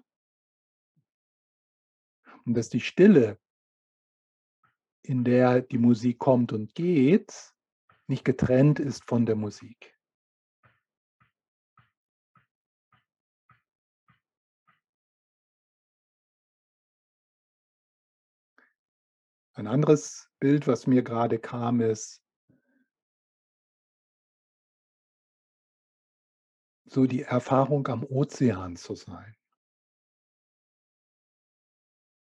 Und 2.46 2.54
dass 2.56 2.68
die 2.68 2.82
Stille, 2.82 3.40
in 5.04 5.24
der 5.24 5.62
die 5.62 5.78
Musik 5.78 6.20
kommt 6.20 6.52
und 6.52 6.76
geht, 6.76 7.54
nicht 8.08 8.26
getrennt 8.26 8.80
ist 8.80 9.06
von 9.06 9.26
der 9.26 9.38
Musik. 9.38 9.97
Ein 19.58 19.66
anderes 19.66 20.30
Bild, 20.40 20.68
was 20.68 20.86
mir 20.86 21.02
gerade 21.02 21.40
kam, 21.40 21.82
ist 21.82 22.24
so 26.86 27.08
die 27.08 27.24
Erfahrung 27.24 27.88
am 27.88 28.04
Ozean 28.04 28.76
zu 28.76 28.94
sein. 28.94 29.36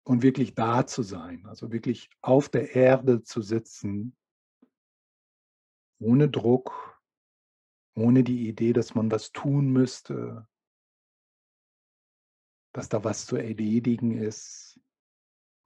Und 0.06 0.22
wirklich 0.22 0.54
da 0.54 0.86
zu 0.86 1.02
sein, 1.02 1.44
also 1.44 1.70
wirklich 1.70 2.08
auf 2.22 2.48
der 2.48 2.74
Erde 2.74 3.22
zu 3.22 3.42
sitzen, 3.42 4.16
ohne 6.00 6.30
Druck, 6.30 6.98
ohne 7.94 8.24
die 8.24 8.48
Idee, 8.48 8.72
dass 8.72 8.94
man 8.94 9.10
was 9.10 9.32
tun 9.32 9.70
müsste, 9.70 10.48
dass 12.72 12.88
da 12.88 13.04
was 13.04 13.26
zu 13.26 13.36
erledigen 13.36 14.16
ist, 14.16 14.80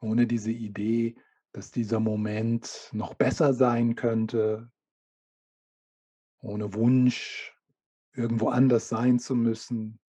ohne 0.01 0.27
diese 0.27 0.51
Idee, 0.51 1.15
dass 1.53 1.71
dieser 1.71 2.01
Moment 2.01 2.89
noch 2.93 3.15
besser 3.15 3.53
sein 3.53 3.95
könnte, 3.95 4.71
ohne 6.41 6.75
Wunsch, 6.75 7.55
irgendwo 8.15 8.49
anders 8.49 8.89
sein 8.89 9.19
zu 9.19 9.35
müssen, 9.35 10.01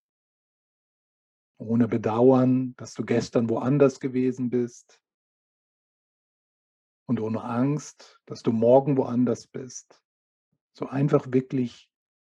ohne 1.58 1.88
Bedauern, 1.88 2.76
dass 2.76 2.94
du 2.94 3.06
gestern 3.06 3.50
woanders 3.50 4.00
gewesen 4.00 4.50
bist 4.50 5.02
und 7.06 7.20
ohne 7.20 7.44
Angst, 7.44 8.22
dass 8.26 8.44
du 8.44 8.52
morgen 8.52 8.98
woanders 8.98 9.48
bist. 9.48 10.02
So 10.74 10.88
einfach 10.88 11.32
wirklich 11.32 11.90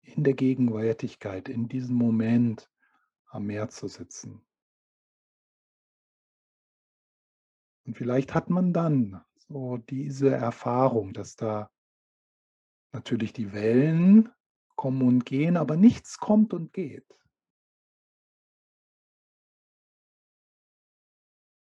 in 0.02 0.24
der 0.24 0.34
Gegenwärtigkeit, 0.34 1.50
in 1.50 1.68
diesem 1.68 1.96
Moment 1.96 2.70
am 3.28 3.46
Meer 3.46 3.70
zu 3.70 3.88
sitzen. 3.88 4.46
Und 7.86 7.96
vielleicht 7.96 8.34
hat 8.34 8.50
man 8.50 8.74
dann 8.74 9.24
so 9.36 9.78
diese 9.78 10.32
Erfahrung, 10.32 11.14
dass 11.14 11.36
da 11.36 11.72
natürlich 12.92 13.32
die 13.34 13.54
Wellen 13.54 14.34
kommen 14.76 15.02
und 15.04 15.26
gehen, 15.26 15.56
aber 15.56 15.78
nichts 15.78 16.18
kommt 16.18 16.54
und 16.54 16.74
geht. 16.74 17.06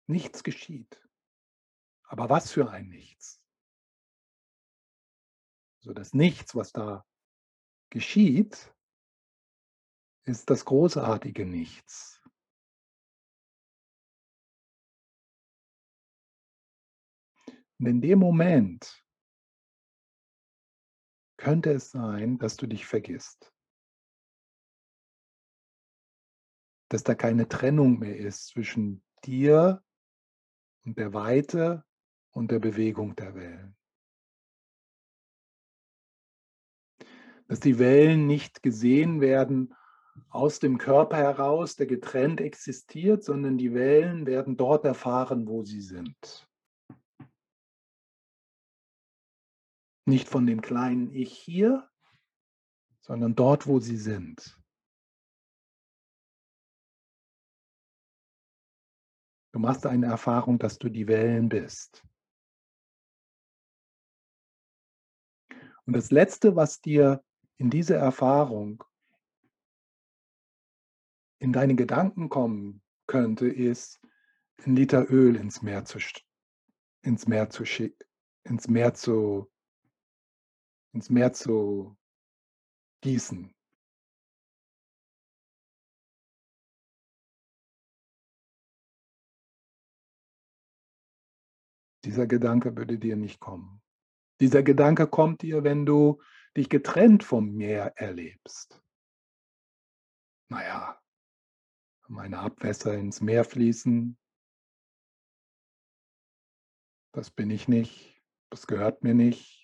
Nichts 0.06 0.42
geschieht. 0.42 1.08
Aber 2.04 2.28
was 2.28 2.50
für 2.50 2.70
ein 2.70 2.88
Nichts. 2.88 3.40
So 5.78 5.94
das 5.94 6.12
Nichts, 6.12 6.54
was 6.54 6.72
da 6.72 7.06
geschieht, 7.88 8.74
ist 10.24 10.50
das 10.50 10.64
großartige 10.64 11.46
Nichts. 11.46 12.19
Und 17.80 17.86
in 17.86 18.02
dem 18.02 18.18
Moment 18.18 19.02
könnte 21.38 21.72
es 21.72 21.90
sein, 21.90 22.36
dass 22.36 22.58
du 22.58 22.66
dich 22.66 22.84
vergisst. 22.84 23.54
Dass 26.90 27.04
da 27.04 27.14
keine 27.14 27.48
Trennung 27.48 27.98
mehr 27.98 28.18
ist 28.18 28.48
zwischen 28.48 29.02
dir 29.24 29.82
und 30.84 30.98
der 30.98 31.14
Weite 31.14 31.82
und 32.32 32.50
der 32.50 32.58
Bewegung 32.58 33.16
der 33.16 33.34
Wellen. 33.34 33.74
Dass 37.48 37.60
die 37.60 37.78
Wellen 37.78 38.26
nicht 38.26 38.62
gesehen 38.62 39.22
werden 39.22 39.74
aus 40.28 40.58
dem 40.58 40.76
Körper 40.76 41.16
heraus, 41.16 41.76
der 41.76 41.86
getrennt 41.86 42.42
existiert, 42.42 43.24
sondern 43.24 43.56
die 43.56 43.72
Wellen 43.72 44.26
werden 44.26 44.58
dort 44.58 44.84
erfahren, 44.84 45.48
wo 45.48 45.64
sie 45.64 45.80
sind. 45.80 46.49
Nicht 50.10 50.28
von 50.28 50.44
dem 50.44 50.60
kleinen 50.60 51.14
Ich 51.14 51.38
hier, 51.38 51.88
sondern 52.98 53.36
dort, 53.36 53.68
wo 53.68 53.78
sie 53.78 53.96
sind. 53.96 54.58
Du 59.52 59.60
machst 59.60 59.86
eine 59.86 60.06
Erfahrung, 60.06 60.58
dass 60.58 60.78
du 60.78 60.88
die 60.88 61.06
Wellen 61.06 61.48
bist. 61.48 62.04
Und 65.86 65.94
das 65.94 66.10
Letzte, 66.10 66.56
was 66.56 66.80
dir 66.80 67.24
in 67.58 67.70
diese 67.70 67.94
Erfahrung 67.94 68.82
in 71.38 71.52
deine 71.52 71.76
Gedanken 71.76 72.28
kommen 72.28 72.82
könnte, 73.06 73.46
ist, 73.46 74.00
ein 74.66 74.74
Liter 74.74 75.08
Öl 75.08 75.36
ins 75.36 75.62
Meer 75.62 75.84
zu, 75.84 76.00
ins 77.02 77.28
Meer 77.28 77.48
zu, 77.48 77.62
ins 78.42 78.66
Meer 78.66 78.94
zu, 78.94 79.48
ins 80.92 81.10
Meer 81.10 81.32
zu 81.32 81.96
gießen. 83.02 83.54
Dieser 92.04 92.26
Gedanke 92.26 92.76
würde 92.76 92.98
dir 92.98 93.16
nicht 93.16 93.40
kommen. 93.40 93.82
Dieser 94.40 94.62
Gedanke 94.62 95.06
kommt 95.06 95.42
dir, 95.42 95.64
wenn 95.64 95.84
du 95.84 96.22
dich 96.56 96.70
getrennt 96.70 97.24
vom 97.24 97.54
Meer 97.54 97.92
erlebst. 97.96 98.82
Naja, 100.48 101.00
meine 102.08 102.38
Abwässer 102.38 102.94
ins 102.94 103.20
Meer 103.20 103.44
fließen, 103.44 104.18
das 107.12 107.30
bin 107.30 107.50
ich 107.50 107.68
nicht, 107.68 108.20
das 108.50 108.66
gehört 108.66 109.04
mir 109.04 109.14
nicht, 109.14 109.59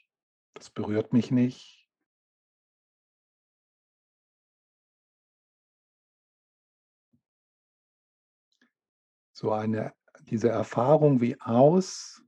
das 0.57 0.71
berührt 0.71 1.13
mich 1.13 1.31
nicht. 1.31 1.87
So 9.33 9.53
eine, 9.53 9.95
diese 10.21 10.49
Erfahrung 10.49 11.21
wie 11.21 11.39
aus 11.41 12.23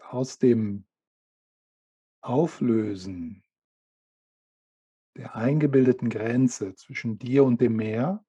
aus 0.00 0.38
dem 0.38 0.86
Auflösen 2.20 3.44
der 5.16 5.36
eingebildeten 5.36 6.08
Grenze 6.08 6.74
zwischen 6.74 7.18
dir 7.18 7.44
und 7.44 7.60
dem 7.60 7.76
Meer 7.76 8.24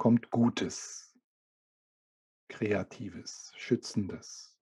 kommt 0.00 0.30
Gutes, 0.30 1.14
Kreatives, 2.48 3.52
Schützendes. 3.54 4.58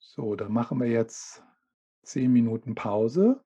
So, 0.00 0.34
dann 0.34 0.50
machen 0.50 0.80
wir 0.80 0.88
jetzt 0.88 1.44
zehn 2.02 2.32
Minuten 2.32 2.74
Pause 2.74 3.44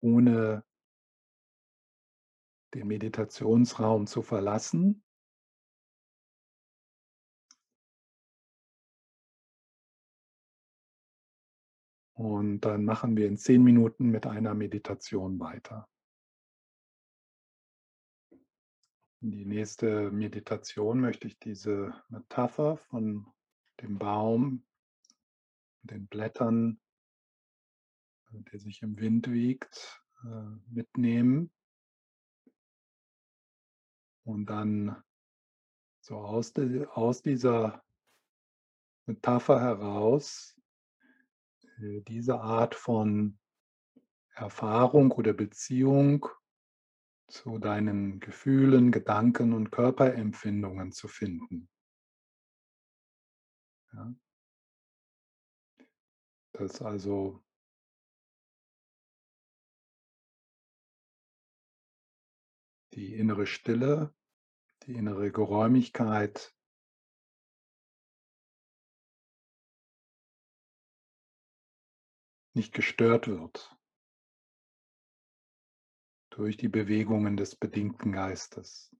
ohne 0.00 0.64
den 2.72 2.86
Meditationsraum 2.86 4.06
zu 4.06 4.22
verlassen. 4.22 5.04
Und 12.20 12.60
dann 12.66 12.84
machen 12.84 13.16
wir 13.16 13.26
in 13.26 13.38
zehn 13.38 13.62
Minuten 13.62 14.10
mit 14.10 14.26
einer 14.26 14.52
Meditation 14.52 15.40
weiter. 15.40 15.88
In 19.22 19.30
die 19.30 19.46
nächste 19.46 20.10
Meditation 20.10 21.00
möchte 21.00 21.26
ich 21.26 21.38
diese 21.38 21.94
Metapher 22.10 22.76
von 22.76 23.26
dem 23.80 23.96
Baum, 23.96 24.66
den 25.80 26.08
Blättern 26.08 26.78
der 28.32 28.60
sich 28.60 28.82
im 28.82 28.98
Wind 28.98 29.30
wiegt, 29.30 30.02
äh, 30.22 30.44
mitnehmen 30.68 31.50
und 34.24 34.44
dann 34.44 35.02
so 36.00 36.18
aus, 36.18 36.52
de, 36.52 36.84
aus 36.86 37.22
dieser 37.22 37.82
Metapher 39.06 39.58
heraus 39.58 40.54
äh, 40.58 40.59
diese 41.80 42.40
Art 42.40 42.74
von 42.74 43.38
Erfahrung 44.34 45.12
oder 45.12 45.32
Beziehung 45.32 46.26
zu 47.28 47.58
deinen 47.58 48.20
Gefühlen, 48.20 48.92
Gedanken 48.92 49.52
und 49.52 49.70
Körperempfindungen 49.70 50.92
zu 50.92 51.08
finden. 51.08 51.68
Ja. 53.92 54.14
Dass 56.52 56.82
also 56.82 57.42
die 62.94 63.14
innere 63.14 63.46
Stille, 63.46 64.14
die 64.86 64.94
innere 64.94 65.30
Geräumigkeit 65.30 66.54
nicht 72.54 72.72
gestört 72.74 73.28
wird 73.28 73.76
durch 76.30 76.56
die 76.56 76.68
Bewegungen 76.68 77.36
des 77.36 77.56
bedingten 77.56 78.12
Geistes. 78.12 78.94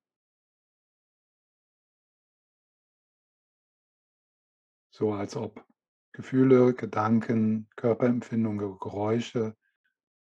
So 4.92 5.12
als 5.12 5.36
ob 5.36 5.64
Gefühle, 6.12 6.74
Gedanken, 6.74 7.68
Körperempfindungen, 7.76 8.78
Geräusche 8.78 9.56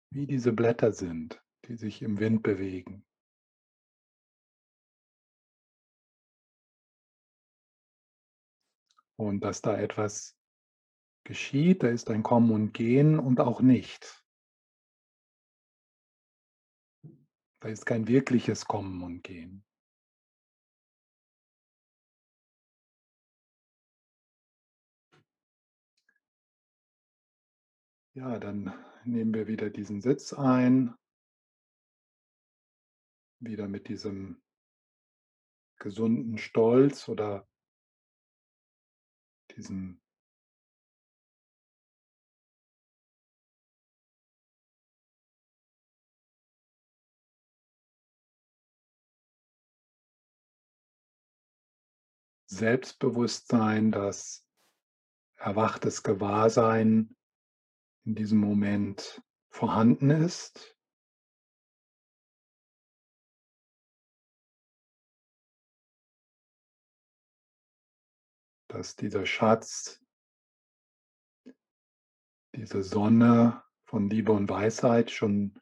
wie 0.09 0.26
diese 0.26 0.53
Blätter 0.53 0.93
sind, 0.93 1.43
die 1.66 1.76
sich 1.76 2.01
im 2.01 2.20
Wind 2.20 2.41
bewegen. 2.41 3.05
Und 9.18 9.41
dass 9.41 9.61
da 9.61 9.78
etwas 9.78 10.38
geschieht, 11.26 11.84
da 11.84 11.89
ist 11.89 12.09
ein 12.09 12.23
Kommen 12.23 12.51
und 12.51 12.73
Gehen 12.73 13.19
und 13.19 13.41
auch 13.41 13.59
nicht. 13.59 14.23
Da 17.59 17.67
ist 17.67 17.86
kein 17.86 18.07
wirkliches 18.07 18.65
Kommen 18.65 19.01
und 19.01 19.23
Gehen. 19.23 19.65
Ja, 28.13 28.39
dann 28.39 28.73
nehmen 29.03 29.34
wir 29.34 29.47
wieder 29.47 29.69
diesen 29.69 29.99
Sitz 29.99 30.32
ein, 30.32 30.95
wieder 33.39 33.67
mit 33.67 33.89
diesem 33.89 34.41
gesunden 35.80 36.38
Stolz 36.38 37.09
oder 37.09 37.45
diesem 39.51 40.05
Selbstbewusstsein, 52.48 53.91
das 53.91 54.46
erwachtes 55.36 56.04
Gewahrsein 56.04 57.16
in 58.06 58.16
diesem 58.16 58.39
Moment 58.39 59.22
vorhanden 59.50 60.10
ist. 60.12 60.76
Dass 68.68 68.96
dieser 68.96 69.26
Schatz, 69.26 70.04
diese 72.56 72.84
Sonne 72.84 73.64
von 73.86 74.10
Liebe 74.10 74.32
und 74.32 74.50
Weisheit 74.50 75.12
schon 75.12 75.60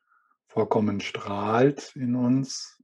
vollkommen 0.47 0.99
strahlt 0.99 1.95
in 1.95 2.15
uns. 2.15 2.82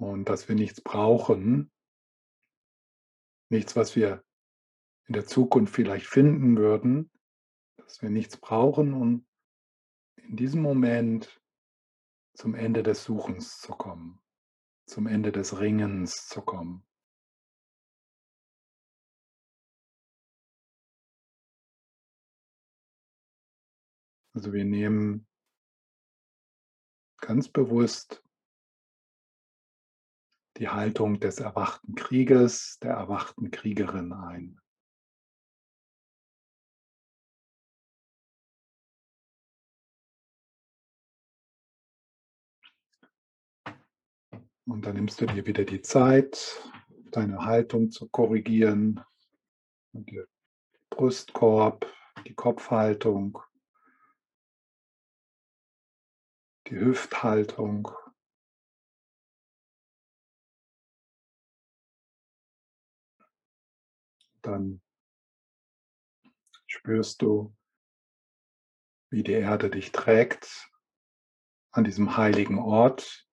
Und 0.00 0.30
dass 0.30 0.48
wir 0.48 0.54
nichts 0.54 0.80
brauchen, 0.80 1.70
nichts, 3.50 3.76
was 3.76 3.96
wir 3.96 4.24
in 5.04 5.12
der 5.12 5.26
Zukunft 5.26 5.74
vielleicht 5.74 6.06
finden 6.06 6.56
würden, 6.56 7.10
dass 7.76 8.00
wir 8.00 8.08
nichts 8.08 8.38
brauchen, 8.38 8.94
um 8.94 9.26
in 10.16 10.36
diesem 10.36 10.62
Moment 10.62 11.38
zum 12.32 12.54
Ende 12.54 12.82
des 12.82 13.04
Suchens 13.04 13.58
zu 13.58 13.72
kommen, 13.72 14.22
zum 14.86 15.06
Ende 15.06 15.32
des 15.32 15.60
Ringens 15.60 16.28
zu 16.28 16.40
kommen. 16.40 16.82
Also 24.32 24.54
wir 24.54 24.64
nehmen 24.64 25.26
ganz 27.18 27.50
bewusst 27.50 28.24
die 30.60 30.68
Haltung 30.68 31.18
des 31.20 31.40
erwachten 31.40 31.94
Krieges, 31.94 32.78
der 32.82 32.92
erwachten 32.92 33.50
Kriegerin 33.50 34.12
ein. 34.12 34.60
Und 44.66 44.84
dann 44.84 44.96
nimmst 44.96 45.20
du 45.22 45.26
dir 45.26 45.46
wieder 45.46 45.64
die 45.64 45.80
Zeit, 45.80 46.62
deine 47.10 47.38
Haltung 47.46 47.90
zu 47.90 48.08
korrigieren. 48.08 49.00
Der 49.92 50.26
Brustkorb, 50.90 51.86
die 52.26 52.34
Kopfhaltung, 52.34 53.38
die 56.68 56.78
Hüfthaltung. 56.78 57.90
Dann 64.42 64.82
spürst 66.66 67.22
du, 67.22 67.54
wie 69.10 69.22
die 69.22 69.32
Erde 69.32 69.70
dich 69.70 69.92
trägt 69.92 70.70
an 71.72 71.84
diesem 71.84 72.16
heiligen 72.16 72.58
Ort, 72.58 73.28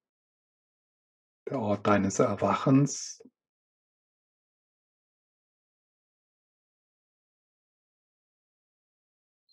der 1.47 1.59
Ort 1.59 1.87
deines 1.87 2.19
Erwachens. 2.19 3.23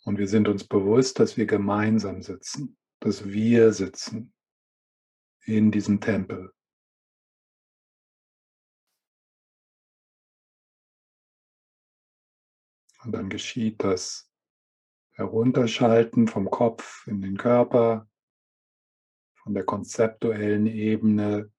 Und 0.05 0.19
wir 0.19 0.29
sind 0.29 0.49
uns 0.49 0.67
bewusst, 0.67 1.19
dass 1.19 1.37
wir 1.37 1.47
gemeinsam 1.47 2.23
sitzen 2.23 2.77
dass 3.05 3.27
wir 3.27 3.71
sitzen 3.75 4.33
in 5.45 5.71
diesem 5.71 6.01
Tempel. 6.01 6.55
Und 13.05 13.13
dann 13.13 13.29
geschieht 13.29 13.83
das 13.83 14.31
Herunterschalten 15.13 16.27
vom 16.27 16.51
Kopf 16.51 17.07
in 17.07 17.21
den 17.21 17.37
Körper, 17.37 18.09
von 19.35 19.55
der 19.55 19.65
konzeptuellen 19.65 20.67
Ebene 20.67 21.53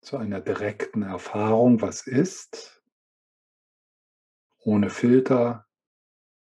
zu 0.00 0.16
einer 0.16 0.40
direkten 0.40 1.02
Erfahrung, 1.02 1.80
was 1.82 2.06
ist, 2.06 2.82
ohne 4.60 4.90
Filter, 4.90 5.66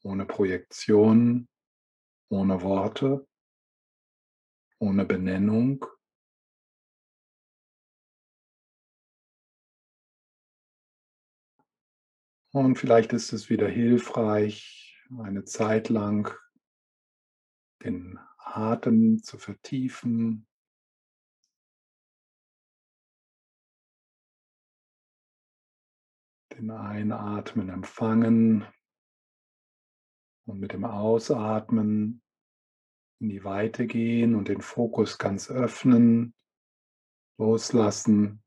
ohne 0.03 0.25
Projektion, 0.25 1.47
ohne 2.29 2.61
Worte 2.61 3.27
ohne 4.79 5.05
Benennung. 5.05 5.85
Und 12.57 12.79
vielleicht 12.79 13.13
ist 13.13 13.33
es 13.33 13.51
wieder 13.51 13.67
hilfreich, 13.67 14.99
eine 15.19 15.43
Zeit 15.43 15.89
lang 15.89 16.35
den 17.83 18.17
Atem 18.39 19.21
zu 19.21 19.37
vertiefen. 19.37 20.47
Den 26.57 26.71
Einatmen 26.71 27.69
empfangen 27.69 28.65
und 30.47 30.59
mit 30.59 30.73
dem 30.73 30.83
Ausatmen 30.83 32.23
in 33.19 33.29
die 33.29 33.43
Weite 33.43 33.85
gehen 33.85 34.33
und 34.33 34.47
den 34.47 34.61
Fokus 34.61 35.19
ganz 35.19 35.51
öffnen, 35.51 36.33
loslassen. 37.37 38.41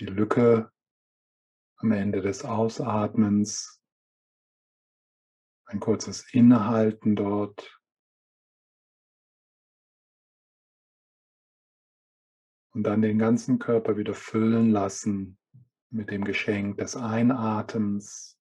Die 0.00 0.06
Lücke 0.06 0.72
am 1.76 1.92
Ende 1.92 2.20
des 2.20 2.44
Ausatmens, 2.44 3.80
ein 5.66 5.80
kurzes 5.80 6.32
Innehalten 6.32 7.14
dort. 7.14 7.80
Und 12.72 12.82
dann 12.82 13.02
den 13.02 13.18
ganzen 13.18 13.60
Körper 13.60 13.96
wieder 13.96 14.14
füllen 14.14 14.70
lassen 14.70 15.38
mit 15.90 16.10
dem 16.10 16.24
Geschenk 16.24 16.78
des 16.78 16.96
Einatems 16.96 18.36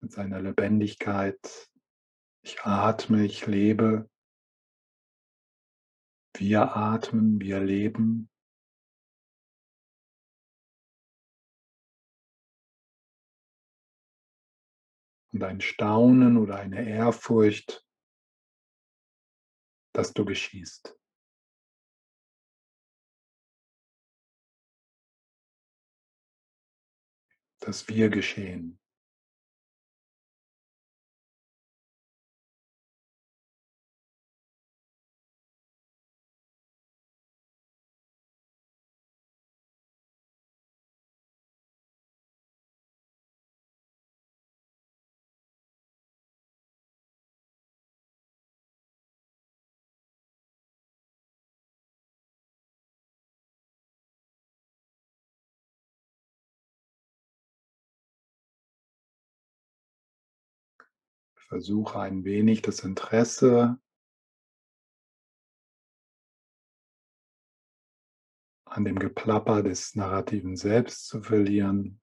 mit 0.00 0.10
seiner 0.10 0.40
Lebendigkeit. 0.40 1.70
Ich 2.44 2.62
atme, 2.62 3.24
ich 3.24 3.46
lebe. 3.46 4.10
Wir 6.34 6.76
atmen, 6.76 7.40
wir 7.40 7.60
leben. 7.60 8.31
Und 15.32 15.42
ein 15.42 15.60
Staunen 15.60 16.36
oder 16.36 16.56
eine 16.56 16.86
Ehrfurcht, 16.86 17.86
dass 19.94 20.12
du 20.12 20.24
geschießt. 20.24 20.98
Dass 27.60 27.88
wir 27.88 28.10
geschehen. 28.10 28.81
Versuche 61.52 62.00
ein 62.00 62.24
wenig 62.24 62.62
das 62.62 62.80
Interesse 62.82 63.78
an 68.64 68.86
dem 68.86 68.98
Geplapper 68.98 69.62
des 69.62 69.94
narrativen 69.94 70.56
Selbst 70.56 71.08
zu 71.08 71.20
verlieren. 71.20 72.00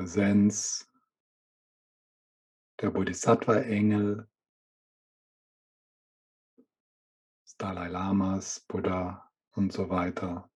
Präsenz. 0.00 0.90
Der 2.80 2.90
Bodhisattva-Engel, 2.90 4.26
des 7.44 7.56
Dalai 7.58 7.88
Lamas, 7.88 8.60
Buddha 8.60 9.30
und 9.50 9.74
so 9.74 9.90
weiter. 9.90 10.50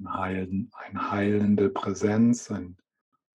Ein 0.00 0.12
heilen, 0.12 0.72
eine 0.74 1.10
heilende 1.12 1.70
Präsenz, 1.70 2.50
ein 2.50 2.76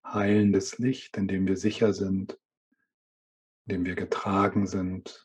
heilendes 0.03 0.79
Licht, 0.79 1.15
in 1.15 1.29
dem 1.29 1.47
wir 1.47 1.55
sicher 1.55 1.93
sind, 1.93 2.37
in 3.67 3.75
dem 3.75 3.85
wir 3.85 3.95
getragen 3.95 4.67
sind, 4.67 5.24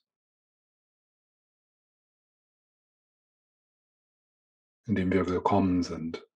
in 4.91 4.97
dem 4.97 5.13
wir 5.13 5.29
willkommen 5.29 5.85
sind. 5.85 6.27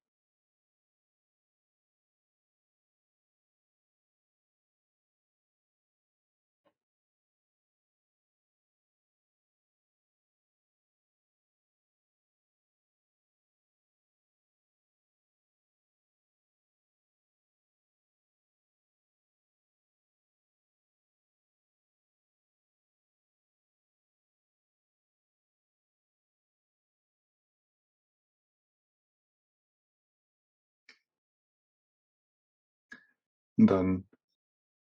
Und 33.57 33.69
dann 33.69 34.09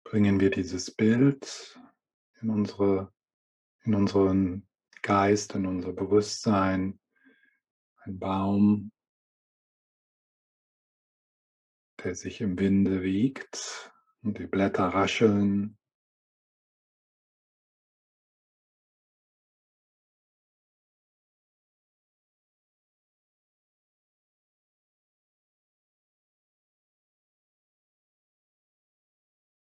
bringen 0.03 0.39
wir 0.39 0.49
dieses 0.49 0.91
Bild 0.91 1.79
in, 2.41 2.49
unsere, 2.49 3.13
in 3.83 3.95
unseren 3.95 4.67
Geist, 5.01 5.55
in 5.55 5.65
unser 5.65 5.93
Bewusstsein. 5.93 6.99
Ein 8.03 8.19
Baum, 8.19 8.91
der 12.03 12.15
sich 12.15 12.41
im 12.41 12.57
Winde 12.59 13.01
wiegt 13.03 13.91
und 14.21 14.37
die 14.37 14.47
Blätter 14.47 14.87
rascheln. 14.87 15.77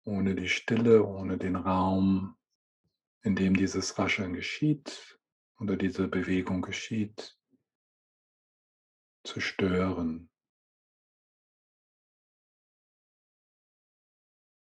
Ohne 0.04 0.34
die 0.34 0.48
Stille, 0.48 1.04
ohne 1.04 1.38
den 1.38 1.56
Raum, 1.56 2.36
in 3.22 3.34
dem 3.34 3.56
dieses 3.56 3.98
Rascheln 3.98 4.34
geschieht 4.34 5.18
oder 5.58 5.76
diese 5.76 6.08
Bewegung 6.08 6.62
geschieht, 6.62 7.38
zu 9.24 9.40
stören. 9.40 10.30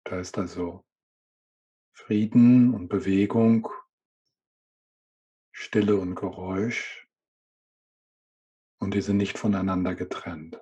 Da 0.05 0.21
ist 0.21 0.39
also 0.39 0.85
Frieden 1.93 2.73
und 2.73 2.89
Bewegung, 2.89 3.69
Stille 5.51 5.97
und 5.97 6.15
Geräusch 6.15 7.09
und 8.79 8.95
diese 8.95 9.15
nicht 9.15 9.39
voneinander 9.39 9.97
getrennt. 9.97 10.61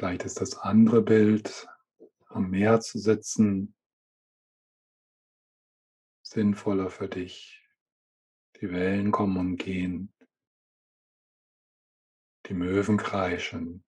Vielleicht 0.00 0.22
ist 0.22 0.40
das 0.40 0.56
andere 0.56 1.02
Bild, 1.02 1.68
am 2.28 2.48
Meer 2.48 2.80
zu 2.80 2.98
sitzen, 2.98 3.76
sinnvoller 6.22 6.88
für 6.88 7.06
dich. 7.06 7.68
Die 8.56 8.70
Wellen 8.70 9.12
kommen 9.12 9.36
und 9.36 9.56
gehen. 9.58 10.10
Die 12.46 12.54
Möwen 12.54 12.96
kreischen. 12.96 13.84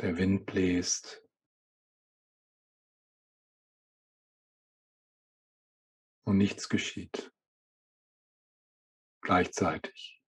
Der 0.00 0.16
Wind 0.16 0.46
bläst. 0.46 1.22
Und 6.24 6.38
nichts 6.38 6.70
geschieht. 6.70 7.30
Gleichzeitig. 9.20 10.22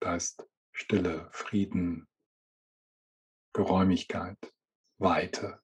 Da 0.00 0.16
ist 0.16 0.51
Stille, 0.72 1.28
Frieden, 1.30 2.08
Geräumigkeit, 3.54 4.38
Weite. 4.98 5.61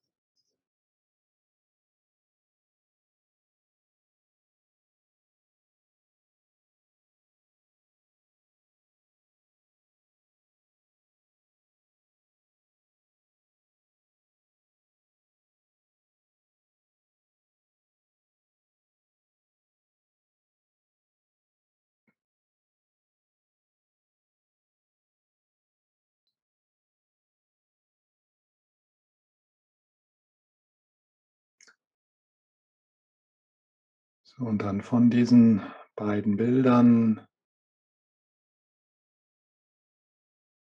So, 34.39 34.45
und 34.45 34.61
dann 34.61 34.81
von 34.81 35.09
diesen 35.09 35.61
beiden 35.95 36.37
Bildern 36.37 37.27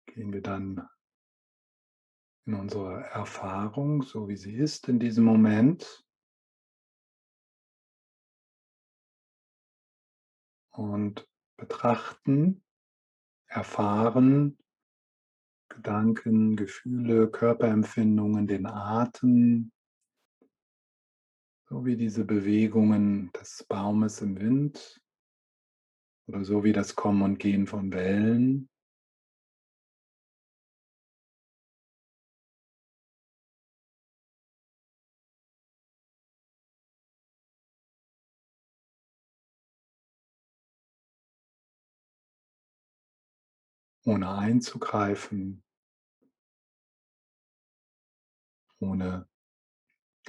gehen 0.05 0.31
wir 0.31 0.41
dann 0.41 0.87
in 2.45 2.53
unsere 2.53 3.03
Erfahrung, 3.07 4.03
so 4.03 4.29
wie 4.29 4.37
sie 4.37 4.55
ist 4.55 4.87
in 4.87 4.99
diesem 4.99 5.25
Moment. 5.25 6.05
Und 10.71 11.27
betrachten, 11.57 12.63
erfahren 13.47 14.57
Gedanken, 15.67 16.55
Gefühle, 16.55 17.29
Körperempfindungen, 17.29 18.47
den 18.47 18.65
Atem, 18.65 19.73
so 21.69 21.85
wie 21.85 21.97
diese 21.97 22.23
Bewegungen 22.23 23.31
des 23.33 23.65
Baumes 23.67 24.21
im 24.21 24.39
Wind 24.39 25.01
oder 26.27 26.43
so 26.45 26.63
wie 26.63 26.71
das 26.71 26.95
Kommen 26.95 27.21
und 27.21 27.39
Gehen 27.39 27.67
von 27.67 27.91
Wellen. 27.91 28.69
ohne 44.05 44.29
einzugreifen, 44.37 45.65
ohne 48.79 49.27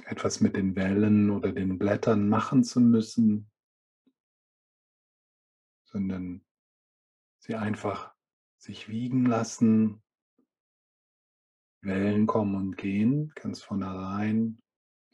etwas 0.09 0.41
mit 0.41 0.55
den 0.55 0.75
Wellen 0.75 1.29
oder 1.29 1.51
den 1.51 1.77
Blättern 1.77 2.27
machen 2.27 2.63
zu 2.63 2.81
müssen, 2.81 3.51
sondern 5.83 6.43
sie 7.37 7.53
einfach 7.53 8.15
sich 8.57 8.89
wiegen 8.89 9.25
lassen. 9.25 10.01
Wellen 11.81 12.25
kommen 12.25 12.55
und 12.55 12.75
gehen, 12.75 13.31
ganz 13.35 13.61
von 13.61 13.83
allein, 13.83 14.61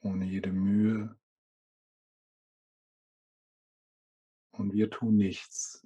ohne 0.01 0.25
jede 0.25 0.51
Mühe. 0.51 1.19
Und 4.51 4.73
wir 4.73 4.89
tun 4.89 5.17
nichts. 5.17 5.85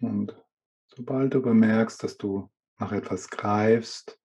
Und 0.00 0.34
sobald 0.86 1.34
du 1.34 1.42
bemerkst, 1.42 2.02
dass 2.02 2.16
du 2.16 2.50
nach 2.78 2.92
etwas 2.92 3.28
greifst, 3.28 4.18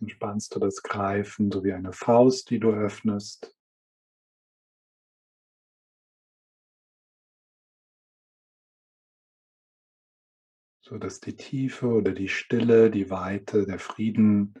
entspannst 0.00 0.54
du 0.54 0.60
das 0.60 0.82
Greifen 0.82 1.50
so 1.50 1.64
wie 1.64 1.72
eine 1.72 1.92
Faust, 1.92 2.50
die 2.50 2.58
du 2.60 2.70
öffnest. 2.70 3.54
so 10.88 10.96
dass 10.96 11.20
die 11.20 11.36
Tiefe 11.36 11.86
oder 11.88 12.12
die 12.12 12.28
Stille, 12.28 12.90
die 12.90 13.10
Weite, 13.10 13.66
der 13.66 13.78
Frieden 13.78 14.54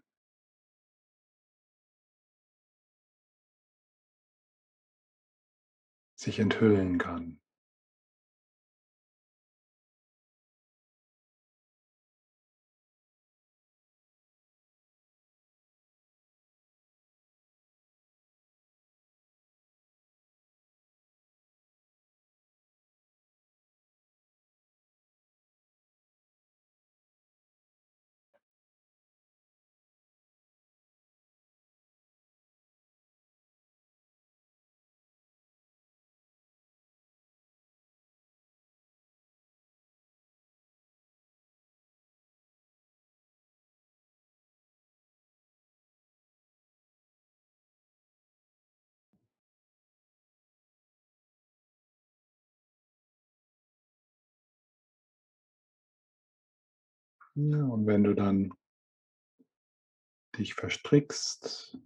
sich 6.14 6.38
enthüllen 6.38 6.98
kann. 6.98 7.37
Ja, 57.40 57.64
und 57.66 57.86
wenn 57.86 58.02
du 58.02 58.14
dann 58.14 58.52
dich 60.36 60.54
verstrickst, 60.54 61.78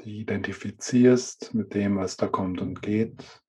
dich 0.00 0.12
identifizierst 0.12 1.54
mit 1.54 1.72
dem, 1.72 1.98
was 1.98 2.16
da 2.16 2.26
kommt 2.26 2.60
und 2.60 2.82
geht, 2.82 3.40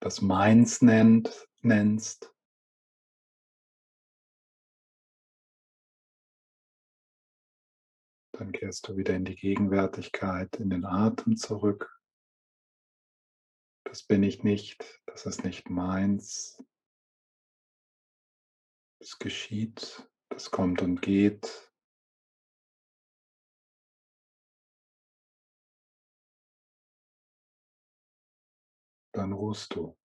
das 0.00 0.20
Meins 0.22 0.82
nennt, 0.82 1.48
nennst, 1.60 2.34
dann 8.32 8.50
kehrst 8.50 8.88
du 8.88 8.96
wieder 8.96 9.14
in 9.14 9.24
die 9.24 9.36
Gegenwärtigkeit, 9.36 10.56
in 10.56 10.70
den 10.70 10.84
Atem 10.84 11.36
zurück. 11.36 11.96
Das 13.84 14.02
bin 14.02 14.24
ich 14.24 14.42
nicht, 14.42 15.00
das 15.06 15.26
ist 15.26 15.44
nicht 15.44 15.70
meins. 15.70 16.60
Es 19.00 19.18
geschieht, 19.18 20.08
das 20.28 20.50
kommt 20.50 20.82
und 20.82 21.02
geht. 21.02 21.72
Dann 29.12 29.32
ruhst 29.32 29.74
du. 29.74 29.96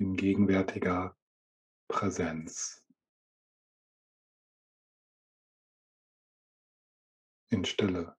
in 0.00 0.16
gegenwärtiger 0.16 1.14
Präsenz. 1.88 2.79
In 7.52 7.64
Stille. 7.64 8.16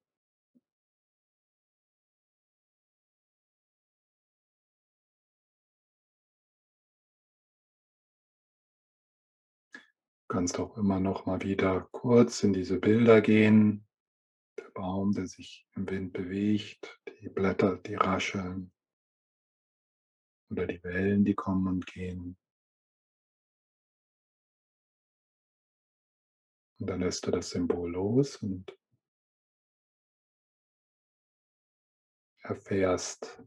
Du 9.74 9.80
kannst 10.28 10.60
auch 10.60 10.78
immer 10.78 11.00
noch 11.00 11.26
mal 11.26 11.42
wieder 11.42 11.88
kurz 11.92 12.44
in 12.44 12.52
diese 12.52 12.78
Bilder 12.80 13.22
gehen. 13.22 13.88
Der 14.58 14.70
Baum, 14.72 15.14
der 15.14 15.28
sich 15.28 15.66
im 15.76 15.90
Wind 15.90 16.12
bewegt, 16.12 17.02
die 17.22 17.30
Blätter, 17.30 17.78
die 17.78 17.96
rascheln 17.96 18.74
oder 20.50 20.68
die 20.68 20.84
Wellen, 20.84 21.24
die 21.24 21.36
kommen 21.36 21.68
und 21.68 21.86
gehen. 21.86 22.38
Und 26.80 26.88
dann 26.88 27.00
lässt 27.00 27.26
du 27.28 27.32
das 27.32 27.52
Symbol 27.52 27.92
los 27.92 28.36
und 28.38 28.78
erfährst 32.42 33.42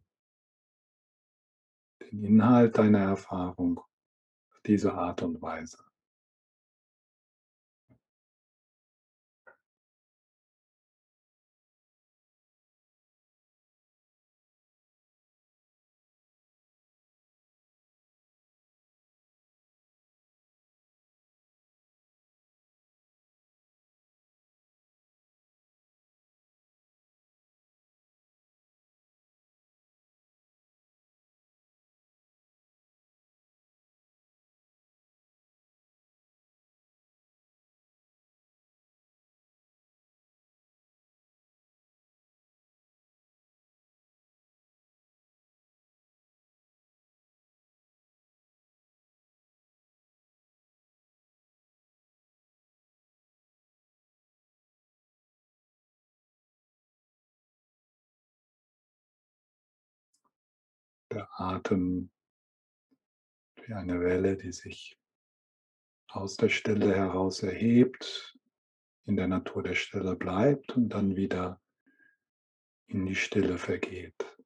den 2.00 2.24
Inhalt 2.24 2.78
deiner 2.78 3.00
Erfahrung 3.00 3.78
auf 3.78 4.60
diese 4.66 4.94
Art 4.94 5.22
und 5.22 5.40
Weise. 5.42 5.78
Der 61.14 61.28
Atem 61.40 62.10
wie 63.54 63.72
eine 63.72 64.00
Welle, 64.00 64.36
die 64.36 64.50
sich 64.50 64.98
aus 66.08 66.36
der 66.36 66.48
Stille 66.48 66.92
heraus 66.92 67.44
erhebt, 67.44 68.36
in 69.06 69.16
der 69.16 69.28
Natur 69.28 69.62
der 69.62 69.76
Stille 69.76 70.16
bleibt 70.16 70.76
und 70.76 70.88
dann 70.88 71.14
wieder 71.14 71.62
in 72.88 73.06
die 73.06 73.14
Stille 73.14 73.58
vergeht. 73.58 74.36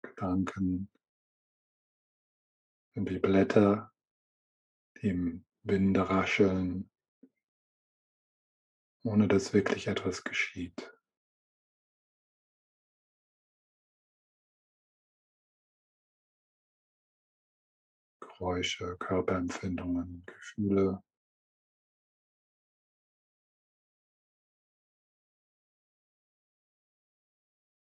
Gedanken 0.00 0.88
sind 2.94 3.10
wie 3.10 3.18
Blätter, 3.18 3.92
die 5.02 5.08
im 5.08 5.44
Winde 5.62 6.08
rascheln, 6.08 6.90
ohne 9.02 9.28
dass 9.28 9.52
wirklich 9.52 9.88
etwas 9.88 10.24
geschieht. 10.24 10.97
Geräusche, 18.38 18.96
Körperempfindungen, 18.98 20.22
Gefühle. 20.24 21.02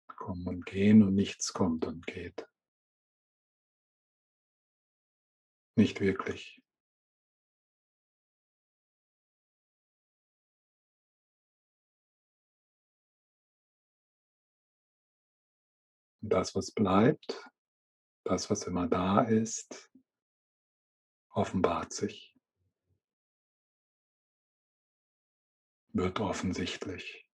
Kommen 0.07 0.47
und 0.47 0.65
gehen 0.65 1.03
und 1.03 1.15
nichts 1.15 1.51
kommt 1.51 1.85
und 1.85 2.07
geht. 2.07 2.47
Nicht 5.75 5.99
wirklich. 5.99 6.61
Das, 16.21 16.55
was 16.55 16.71
bleibt, 16.71 17.43
das, 18.23 18.49
was 18.49 18.63
immer 18.63 18.87
da 18.87 19.21
ist, 19.23 19.91
offenbart 21.37 21.93
sich, 21.93 22.35
wird 25.93 26.19
offensichtlich. 26.19 27.26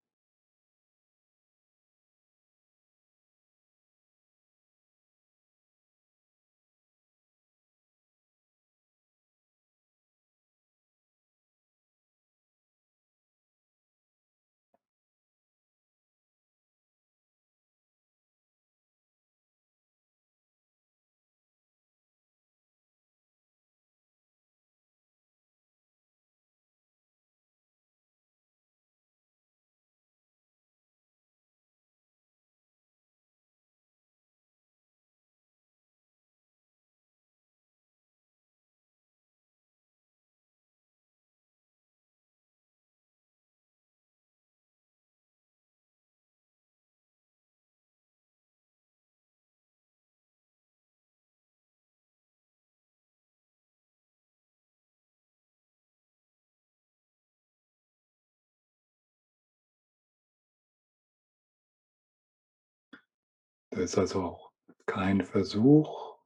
Da 63.74 63.82
ist 63.82 63.98
also 63.98 64.22
auch 64.22 64.52
kein 64.86 65.24
Versuch, 65.24 66.20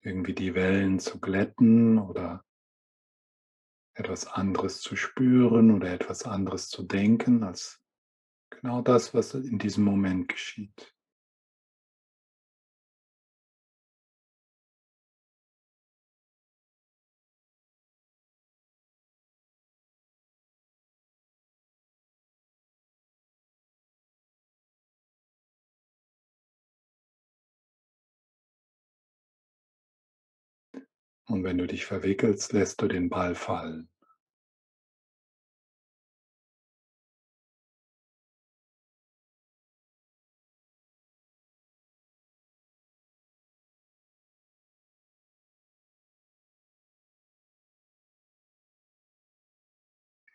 irgendwie 0.00 0.32
die 0.32 0.54
Wellen 0.54 1.00
zu 1.00 1.18
glätten 1.20 1.98
oder 1.98 2.44
etwas 3.94 4.28
anderes 4.28 4.80
zu 4.80 4.94
spüren 4.94 5.72
oder 5.72 5.92
etwas 5.92 6.22
anderes 6.22 6.68
zu 6.68 6.84
denken 6.84 7.42
als 7.42 7.82
genau 8.50 8.80
das, 8.80 9.12
was 9.12 9.34
in 9.34 9.58
diesem 9.58 9.82
Moment 9.82 10.28
geschieht. 10.28 10.94
Und 31.32 31.44
wenn 31.44 31.56
du 31.56 31.66
dich 31.66 31.86
verwickelst, 31.86 32.52
lässt 32.52 32.82
du 32.82 32.88
den 32.88 33.08
Ball 33.08 33.34
fallen. 33.34 33.88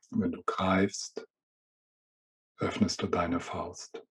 Wenn 0.09 0.31
du 0.31 0.41
greifst, 0.47 1.27
öffnest 2.57 3.03
du 3.03 3.07
deine 3.07 3.39
Faust. 3.39 4.03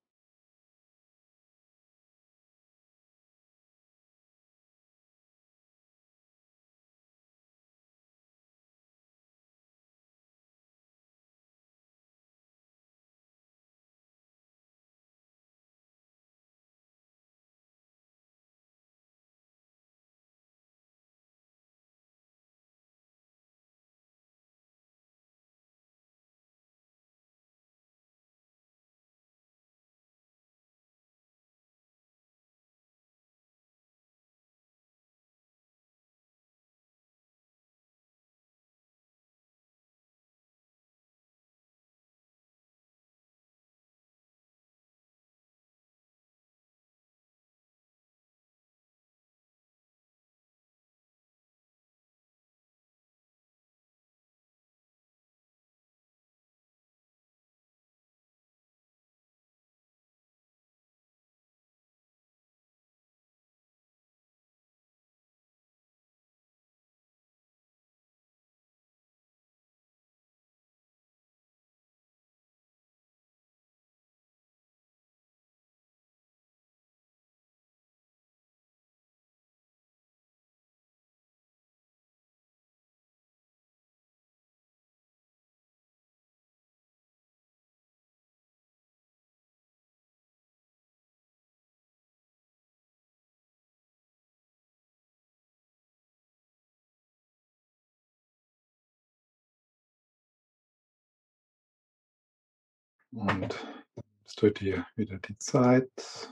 Und 103.11 103.67
nimmst 103.95 104.41
du 104.41 104.49
dir 104.49 104.85
wieder 104.95 105.17
die 105.19 105.37
Zeit, 105.37 106.31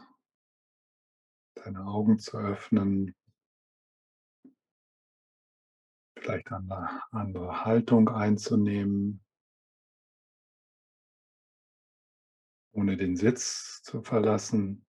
deine 1.55 1.85
Augen 1.85 2.19
zu 2.19 2.37
öffnen, 2.37 3.15
vielleicht 6.17 6.51
eine 6.51 7.01
andere 7.11 7.65
Haltung 7.65 8.09
einzunehmen, 8.09 9.23
ohne 12.71 12.97
den 12.97 13.15
Sitz 13.15 13.81
zu 13.83 14.01
verlassen. 14.01 14.84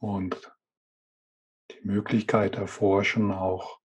Und 0.00 0.52
die 1.70 1.86
Möglichkeit 1.86 2.56
erforschen, 2.56 3.30
auch 3.30 3.80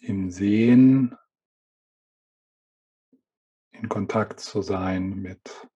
im 0.00 0.30
Sehen 0.30 1.16
in 3.72 3.88
Kontakt 3.88 4.40
zu 4.40 4.62
sein 4.62 5.14
mit 5.16 5.68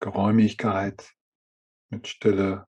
Geräumigkeit, 0.00 1.14
mit 1.88 2.08
Stille. 2.08 2.66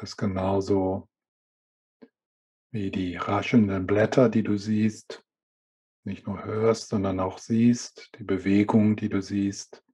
Das 0.00 0.16
genauso 0.16 1.08
wie 2.70 2.92
die 2.92 3.16
raschelnden 3.16 3.84
Blätter, 3.84 4.28
die 4.28 4.44
du 4.44 4.56
siehst, 4.56 5.24
nicht 6.04 6.24
nur 6.26 6.44
hörst, 6.44 6.90
sondern 6.90 7.18
auch 7.18 7.38
siehst, 7.38 8.16
die 8.16 8.22
Bewegung, 8.22 8.94
die 8.94 9.08
du 9.08 9.20
siehst, 9.20 9.84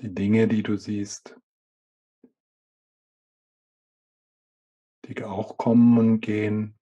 die 0.00 0.14
Dinge, 0.14 0.46
die 0.46 0.62
du 0.62 0.76
siehst, 0.76 1.36
die 5.06 5.24
auch 5.24 5.56
kommen 5.56 5.98
und 5.98 6.20
gehen. 6.20 6.78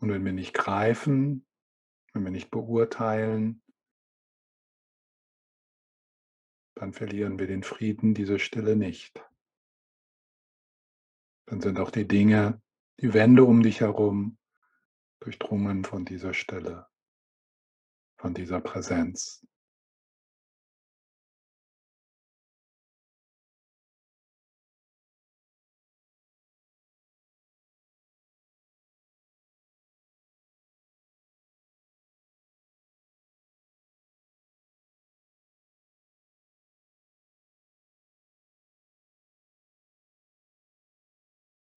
Und 0.00 0.10
wenn 0.10 0.24
wir 0.24 0.32
nicht 0.32 0.52
greifen, 0.52 1.45
wenn 2.16 2.24
wir 2.24 2.30
nicht 2.30 2.50
beurteilen, 2.50 3.62
dann 6.74 6.94
verlieren 6.94 7.38
wir 7.38 7.46
den 7.46 7.62
Frieden, 7.62 8.14
diese 8.14 8.38
Stille 8.38 8.74
nicht. 8.74 9.22
Dann 11.44 11.60
sind 11.60 11.78
auch 11.78 11.90
die 11.90 12.08
Dinge, 12.08 12.62
die 13.00 13.12
Wände 13.12 13.44
um 13.44 13.62
dich 13.62 13.82
herum 13.82 14.38
durchdrungen 15.20 15.84
von 15.84 16.06
dieser 16.06 16.32
Stille, 16.32 16.86
von 18.16 18.32
dieser 18.32 18.62
Präsenz. 18.62 19.46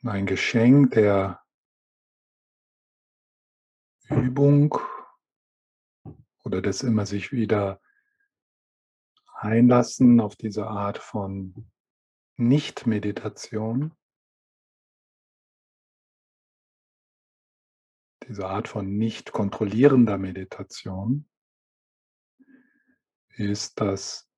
Ein 0.03 0.25
Geschenk 0.25 0.91
der 0.91 1.43
Übung 4.09 4.77
oder 6.43 6.61
des 6.61 6.83
immer 6.83 7.05
sich 7.05 7.31
wieder 7.31 7.81
einlassen 9.35 10.19
auf 10.19 10.35
diese 10.35 10.67
Art 10.67 10.97
von 10.97 11.69
Nicht-Meditation, 12.37 13.95
diese 18.27 18.47
Art 18.47 18.67
von 18.67 18.97
nicht 18.97 19.31
kontrollierender 19.31 20.17
Meditation, 20.17 21.29
ist, 23.29 23.79
dass 23.79 24.29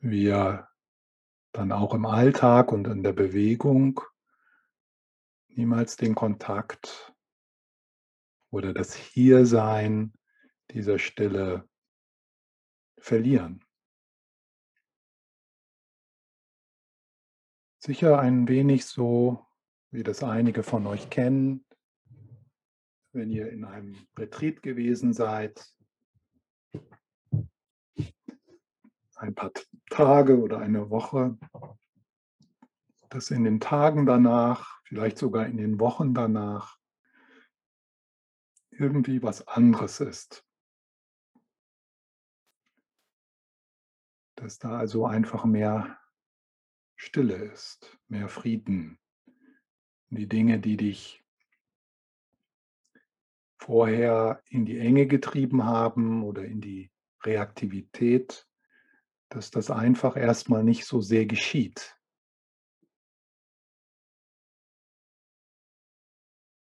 wir 0.00 0.68
dann 1.58 1.72
auch 1.72 1.92
im 1.92 2.06
Alltag 2.06 2.70
und 2.70 2.86
in 2.86 3.02
der 3.02 3.12
Bewegung 3.12 4.00
niemals 5.48 5.96
den 5.96 6.14
Kontakt 6.14 7.12
oder 8.50 8.72
das 8.72 8.94
Hiersein 8.94 10.12
dieser 10.70 11.00
Stille 11.00 11.68
verlieren. 12.98 13.64
Sicher 17.80 18.20
ein 18.20 18.46
wenig 18.46 18.86
so, 18.86 19.44
wie 19.90 20.04
das 20.04 20.22
einige 20.22 20.62
von 20.62 20.86
euch 20.86 21.10
kennen, 21.10 21.66
wenn 23.10 23.30
ihr 23.30 23.50
in 23.50 23.64
einem 23.64 23.96
Retreat 24.16 24.62
gewesen 24.62 25.12
seid, 25.12 25.74
ein 29.18 29.34
paar 29.34 29.52
Tage 29.90 30.40
oder 30.40 30.58
eine 30.58 30.90
Woche, 30.90 31.36
dass 33.08 33.30
in 33.30 33.44
den 33.44 33.60
Tagen 33.60 34.06
danach, 34.06 34.80
vielleicht 34.84 35.18
sogar 35.18 35.46
in 35.46 35.56
den 35.56 35.80
Wochen 35.80 36.14
danach, 36.14 36.78
irgendwie 38.70 39.22
was 39.22 39.46
anderes 39.48 40.00
ist. 40.00 40.44
Dass 44.36 44.58
da 44.58 44.78
also 44.78 45.04
einfach 45.04 45.44
mehr 45.44 45.98
Stille 46.96 47.34
ist, 47.34 47.98
mehr 48.08 48.28
Frieden. 48.28 49.00
Die 50.10 50.28
Dinge, 50.28 50.60
die 50.60 50.76
dich 50.76 51.24
vorher 53.58 54.42
in 54.48 54.64
die 54.64 54.78
Enge 54.78 55.06
getrieben 55.06 55.64
haben 55.64 56.22
oder 56.22 56.44
in 56.44 56.60
die 56.60 56.90
Reaktivität, 57.24 58.47
dass 59.28 59.50
das 59.50 59.70
einfach 59.70 60.16
erstmal 60.16 60.64
nicht 60.64 60.84
so 60.86 61.00
sehr 61.00 61.26
geschieht. 61.26 61.96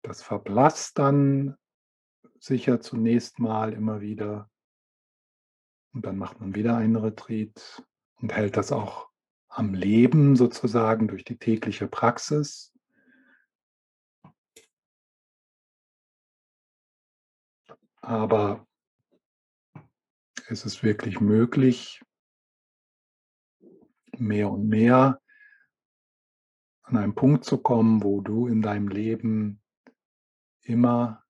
Das 0.02 0.22
verblasst 0.22 0.98
dann 0.98 1.56
sicher 2.40 2.80
zunächst 2.80 3.38
mal 3.38 3.72
immer 3.72 4.00
wieder. 4.00 4.50
Und 5.92 6.06
dann 6.06 6.16
macht 6.16 6.40
man 6.40 6.54
wieder 6.54 6.76
einen 6.76 6.96
Retreat 6.96 7.82
und 8.16 8.32
hält 8.32 8.56
das 8.56 8.72
auch 8.72 9.10
am 9.48 9.74
Leben 9.74 10.36
sozusagen 10.36 11.08
durch 11.08 11.24
die 11.24 11.38
tägliche 11.38 11.88
Praxis. 11.88 12.72
Aber 18.00 18.66
es 20.46 20.64
ist 20.64 20.82
wirklich 20.82 21.20
möglich, 21.20 22.00
mehr 24.20 24.50
und 24.50 24.68
mehr 24.68 25.20
an 26.82 26.96
einen 26.96 27.14
Punkt 27.14 27.44
zu 27.44 27.58
kommen, 27.58 28.02
wo 28.02 28.20
du 28.20 28.46
in 28.46 28.62
deinem 28.62 28.88
Leben 28.88 29.62
immer 30.62 31.24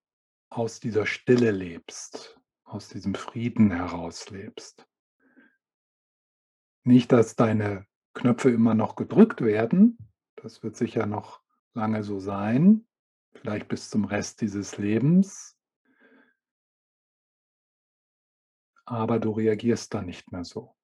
aus 0.51 0.81
dieser 0.81 1.07
Stille 1.07 1.51
lebst, 1.51 2.41
aus 2.65 2.89
diesem 2.89 3.15
Frieden 3.15 3.71
heraus 3.71 4.31
lebst. 4.31 4.87
Nicht, 6.85 7.13
dass 7.13 7.37
deine 7.37 7.87
Knöpfe 8.15 8.51
immer 8.51 8.75
noch 8.75 8.97
gedrückt 8.97 9.41
werden, 9.41 9.99
das 10.37 10.63
wird 10.63 10.77
sicher 10.77 11.07
noch 11.07 11.43
lange 11.75 12.03
so 12.03 12.19
sein, 12.21 12.87
vielleicht 13.33 13.69
bis 13.69 13.91
zum 13.91 14.05
Rest 14.05 14.41
dieses 14.41 14.79
Lebens, 14.79 15.57
aber 18.85 19.19
du 19.19 19.33
reagierst 19.33 19.93
dann 19.93 20.07
nicht 20.07 20.33
mehr 20.33 20.45
so. 20.45 20.78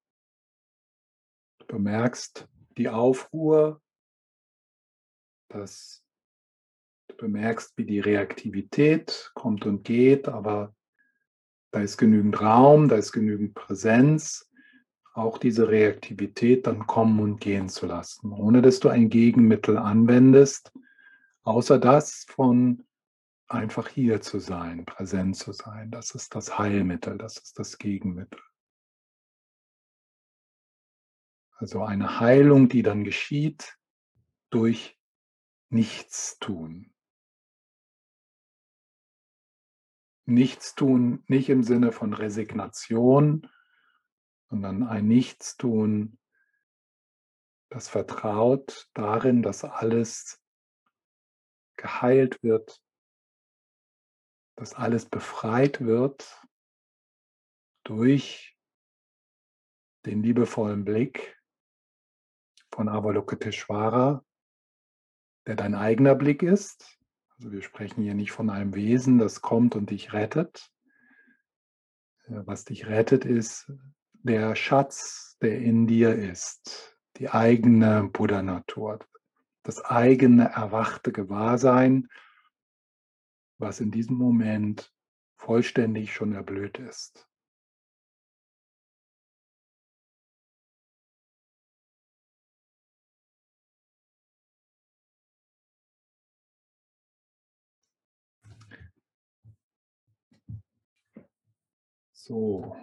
Du 1.67 1.77
bemerkst 1.77 2.47
die 2.77 2.89
Aufruhr, 2.89 3.81
dass 5.49 6.03
du 7.07 7.17
bemerkst, 7.17 7.77
wie 7.77 7.85
die 7.85 7.99
Reaktivität 7.99 9.31
kommt 9.33 9.65
und 9.65 9.83
geht, 9.83 10.27
aber 10.27 10.75
da 11.71 11.81
ist 11.81 11.97
genügend 11.97 12.39
Raum, 12.39 12.87
da 12.87 12.95
ist 12.95 13.11
genügend 13.11 13.53
Präsenz, 13.53 14.49
auch 15.13 15.37
diese 15.37 15.69
Reaktivität 15.69 16.67
dann 16.67 16.85
kommen 16.87 17.19
und 17.19 17.39
gehen 17.39 17.69
zu 17.69 17.85
lassen, 17.85 18.31
ohne 18.31 18.61
dass 18.61 18.79
du 18.79 18.89
ein 18.89 19.09
Gegenmittel 19.09 19.77
anwendest, 19.77 20.71
außer 21.43 21.79
das 21.79 22.25
von 22.29 22.85
einfach 23.47 23.87
hier 23.87 24.21
zu 24.21 24.39
sein, 24.39 24.85
präsent 24.85 25.37
zu 25.37 25.53
sein. 25.53 25.91
Das 25.91 26.11
ist 26.11 26.35
das 26.35 26.57
Heilmittel, 26.57 27.17
das 27.17 27.37
ist 27.37 27.57
das 27.57 27.77
Gegenmittel. 27.77 28.39
Also 31.55 31.83
eine 31.83 32.19
Heilung, 32.19 32.67
die 32.67 32.83
dann 32.83 33.03
geschieht 33.03 33.77
durch 34.49 34.99
Nichtstun. 35.69 36.93
Nichtstun 40.25 41.23
nicht 41.27 41.49
im 41.49 41.63
Sinne 41.63 41.91
von 41.91 42.13
Resignation, 42.13 43.49
sondern 44.49 44.83
ein 44.83 45.07
Nichtstun, 45.07 46.19
das 47.69 47.87
vertraut 47.87 48.89
darin, 48.93 49.41
dass 49.41 49.63
alles 49.63 50.41
geheilt 51.77 52.41
wird, 52.43 52.81
dass 54.55 54.73
alles 54.73 55.07
befreit 55.07 55.81
wird 55.81 56.41
durch 57.83 58.57
den 60.05 60.23
liebevollen 60.23 60.85
Blick 60.85 61.34
von 62.75 62.89
Avalokiteshvara, 62.89 64.23
der 65.47 65.55
dein 65.55 65.75
eigener 65.75 66.13
Blick 66.13 66.43
ist. 66.43 66.99
Also 67.37 67.51
wir 67.51 67.61
sprechen 67.61 68.03
hier 68.03 68.15
nicht 68.15 68.33
von 68.33 68.49
einem 68.49 68.75
Wesen, 68.75 69.17
das 69.17 69.41
kommt 69.41 69.75
und 69.75 69.91
dich 69.91 70.11
rettet. 70.11 70.69
Was 72.27 72.65
dich 72.65 72.87
rettet, 72.87 73.23
ist 73.23 73.71
der 74.13 74.55
Schatz, 74.55 75.37
der 75.41 75.59
in 75.59 75.87
dir 75.87 76.15
ist, 76.15 76.97
die 77.17 77.29
eigene 77.29 78.09
Buddha-Natur, 78.11 78.99
das 79.63 79.83
eigene 79.85 80.49
erwachte 80.49 81.11
Gewahrsein, 81.13 82.09
was 83.57 83.79
in 83.79 83.91
diesem 83.91 84.17
Moment 84.17 84.91
vollständig 85.37 86.13
schon 86.13 86.33
erblüht 86.33 86.79
ist. 86.79 87.29
So, 102.27 102.75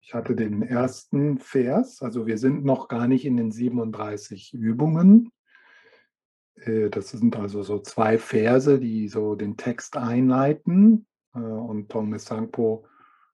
ich 0.00 0.14
hatte 0.14 0.34
den 0.34 0.62
ersten 0.62 1.38
Vers, 1.38 2.02
also 2.02 2.26
wir 2.26 2.38
sind 2.38 2.64
noch 2.64 2.88
gar 2.88 3.06
nicht 3.06 3.24
in 3.24 3.36
den 3.36 3.52
37 3.52 4.52
Übungen. 4.52 5.30
Äh, 6.56 6.90
das 6.90 7.10
sind 7.10 7.36
also 7.36 7.62
so 7.62 7.78
zwei 7.78 8.18
Verse, 8.18 8.80
die 8.80 9.06
so 9.06 9.36
den 9.36 9.56
Text 9.56 9.96
einleiten. 9.96 11.06
Äh, 11.36 11.38
und 11.38 11.88
Tongme 11.88 12.18
Sangpo 12.18 12.84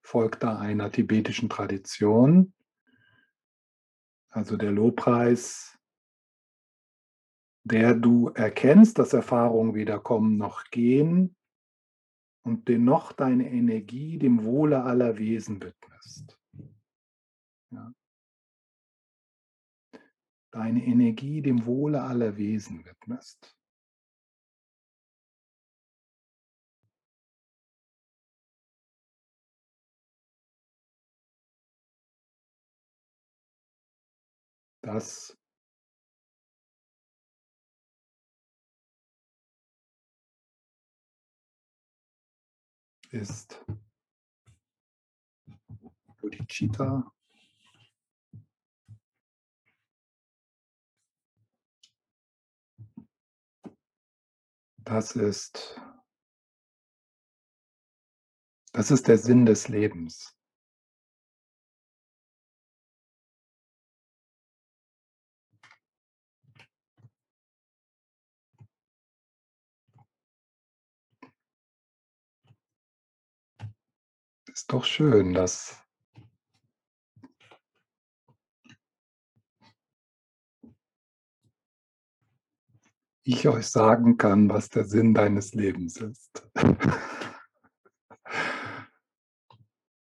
folgt 0.03 0.43
da 0.43 0.59
einer 0.59 0.93
tibetischen 0.93 1.49
Tradition. 1.49 2.53
Also 4.29 4.59
der 4.59 4.73
Lobpreis, 4.73 5.79
der 7.65 7.95
du 7.95 8.29
erkennst, 8.35 8.99
dass 8.99 9.15
Erfahrungen 9.15 9.75
weder 9.75 10.01
kommen 10.01 10.37
noch 10.37 10.65
gehen 10.65 11.35
und 12.49 12.67
dennoch 12.67 13.13
deine 13.13 13.51
Energie 13.51 14.19
dem 14.19 14.43
Wohle 14.43 14.83
aller 14.83 15.19
Wesen 15.19 15.63
widmest. 15.63 16.41
Ja. 17.71 17.93
Deine 20.51 20.83
Energie 20.83 21.43
dem 21.43 21.67
Wohle 21.67 22.03
aller 22.03 22.39
Wesen 22.39 22.87
widmest. 22.87 23.55
Das 34.81 35.38
ist 43.11 43.65
Bodhicitta. 46.21 47.13
Das 54.79 55.17
ist, 55.17 55.79
das 58.73 58.91
ist 58.91 59.07
der 59.07 59.19
Sinn 59.19 59.45
des 59.45 59.69
Lebens. 59.69 60.38
Doch 74.71 74.85
schön, 74.85 75.33
dass 75.33 75.83
ich 83.23 83.49
euch 83.49 83.67
sagen 83.67 84.19
kann, 84.19 84.51
was 84.51 84.69
der 84.69 84.85
Sinn 84.85 85.15
deines 85.15 85.55
Lebens 85.55 85.97
ist. 85.97 86.47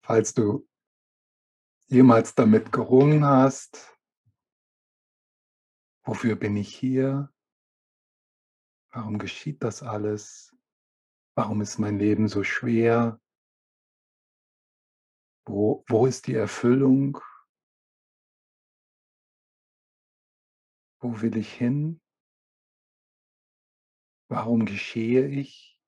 Falls 0.03 0.33
du 0.33 0.67
jemals 1.85 2.33
damit 2.33 2.71
gerungen 2.71 3.23
hast, 3.23 3.95
wofür 6.05 6.35
bin 6.35 6.57
ich 6.57 6.75
hier? 6.75 7.31
Warum 8.89 9.19
geschieht 9.19 9.61
das 9.61 9.83
alles? 9.83 10.55
Warum 11.35 11.61
ist 11.61 11.77
mein 11.77 11.99
Leben 11.99 12.27
so 12.27 12.43
schwer? 12.43 13.21
Wo, 15.47 15.83
wo 15.87 16.07
ist 16.07 16.25
die 16.25 16.33
Erfüllung? 16.33 17.19
Wo 20.99 21.21
will 21.21 21.37
ich 21.37 21.53
hin? 21.53 22.01
Warum 24.27 24.65
geschehe 24.65 25.27
ich? 25.27 25.79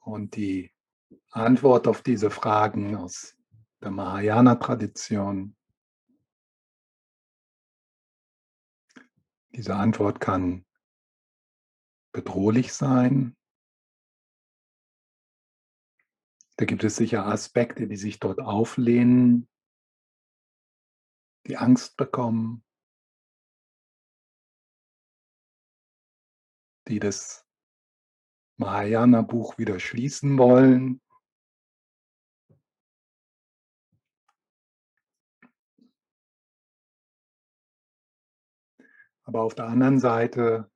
Und 0.00 0.36
die 0.36 0.70
Antwort 1.30 1.88
auf 1.88 2.02
diese 2.02 2.30
Fragen 2.30 2.94
aus 2.96 3.38
der 3.80 3.90
Mahayana-Tradition, 3.90 5.56
diese 9.54 9.76
Antwort 9.76 10.20
kann 10.20 10.64
bedrohlich 12.12 12.72
sein, 12.72 13.36
Da 16.62 16.66
gibt 16.66 16.84
es 16.84 16.94
sicher 16.94 17.26
Aspekte, 17.26 17.88
die 17.88 17.96
sich 17.96 18.20
dort 18.20 18.38
auflehnen, 18.38 19.48
die 21.48 21.56
Angst 21.56 21.96
bekommen, 21.96 22.62
die 26.86 27.00
das 27.00 27.44
Mahayana-Buch 28.58 29.58
wieder 29.58 29.80
schließen 29.80 30.38
wollen. 30.38 31.00
Aber 39.24 39.42
auf 39.42 39.54
der 39.54 39.66
anderen 39.66 39.98
Seite 39.98 40.70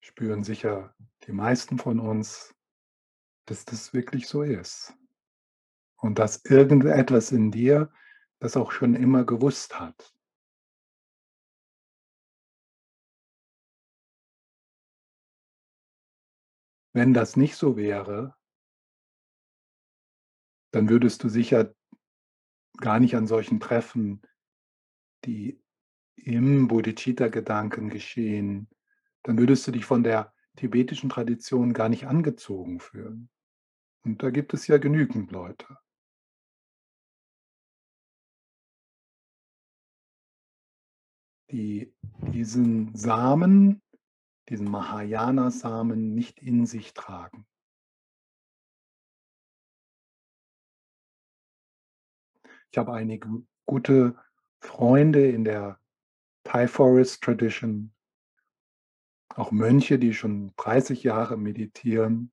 spüren 0.00 0.42
sicher 0.42 0.94
die 1.24 1.32
meisten 1.32 1.78
von 1.78 2.00
uns, 2.00 2.54
dass 3.46 3.64
das 3.64 3.92
wirklich 3.92 4.26
so 4.26 4.42
ist. 4.42 4.94
Und 5.96 6.18
dass 6.18 6.44
irgendetwas 6.44 7.32
in 7.32 7.50
dir 7.50 7.92
das 8.40 8.56
auch 8.56 8.72
schon 8.72 8.94
immer 8.94 9.24
gewusst 9.24 9.78
hat. 9.78 10.14
Wenn 16.92 17.14
das 17.14 17.36
nicht 17.36 17.56
so 17.56 17.76
wäre, 17.76 18.36
dann 20.72 20.88
würdest 20.88 21.22
du 21.22 21.28
sicher 21.28 21.74
gar 22.78 23.00
nicht 23.00 23.16
an 23.16 23.26
solchen 23.26 23.60
Treffen, 23.60 24.22
die 25.24 25.60
im 26.24 26.68
Bodhicitta-Gedanken 26.68 27.90
geschehen, 27.90 28.68
dann 29.22 29.38
würdest 29.38 29.66
du 29.66 29.72
dich 29.72 29.84
von 29.84 30.02
der 30.02 30.32
tibetischen 30.56 31.10
Tradition 31.10 31.72
gar 31.72 31.88
nicht 31.88 32.06
angezogen 32.06 32.80
fühlen. 32.80 33.28
Und 34.04 34.22
da 34.22 34.30
gibt 34.30 34.54
es 34.54 34.66
ja 34.66 34.78
genügend 34.78 35.30
Leute. 35.30 35.66
die 41.50 41.94
diesen 42.32 42.94
Samen, 42.94 43.82
diesen 44.48 44.70
Mahayana-Samen 44.70 46.14
nicht 46.14 46.40
in 46.40 46.66
sich 46.66 46.94
tragen. 46.94 47.46
Ich 52.70 52.78
habe 52.78 52.92
einige 52.92 53.28
gute 53.66 54.16
Freunde 54.60 55.26
in 55.30 55.44
der 55.44 55.80
Thai 56.48 56.66
Forest 56.66 57.22
Tradition, 57.22 57.94
auch 59.34 59.50
Mönche, 59.50 59.98
die 59.98 60.14
schon 60.14 60.54
30 60.56 61.02
Jahre 61.02 61.36
meditieren. 61.36 62.32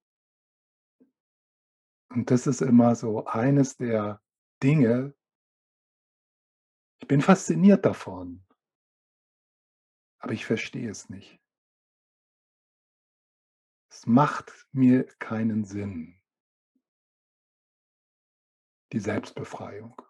Und 2.08 2.32
das 2.32 2.48
ist 2.48 2.62
immer 2.62 2.96
so 2.96 3.26
eines 3.26 3.76
der 3.76 4.22
Dinge, 4.64 5.14
ich 7.02 7.10
bin 7.10 7.20
fasziniert 7.20 7.84
davon, 7.86 8.46
aber 10.20 10.32
ich 10.32 10.46
verstehe 10.46 10.90
es 10.90 11.10
nicht. 11.10 11.38
Es 13.92 14.08
macht 14.08 14.66
mir 14.72 15.04
keinen 15.20 15.66
Sinn, 15.66 16.22
die 18.94 19.00
Selbstbefreiung. 19.02 20.05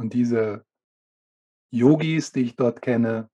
Und 0.00 0.14
diese 0.14 0.66
Yogis, 1.70 2.32
die 2.32 2.40
ich 2.40 2.56
dort 2.56 2.80
kenne, 2.80 3.30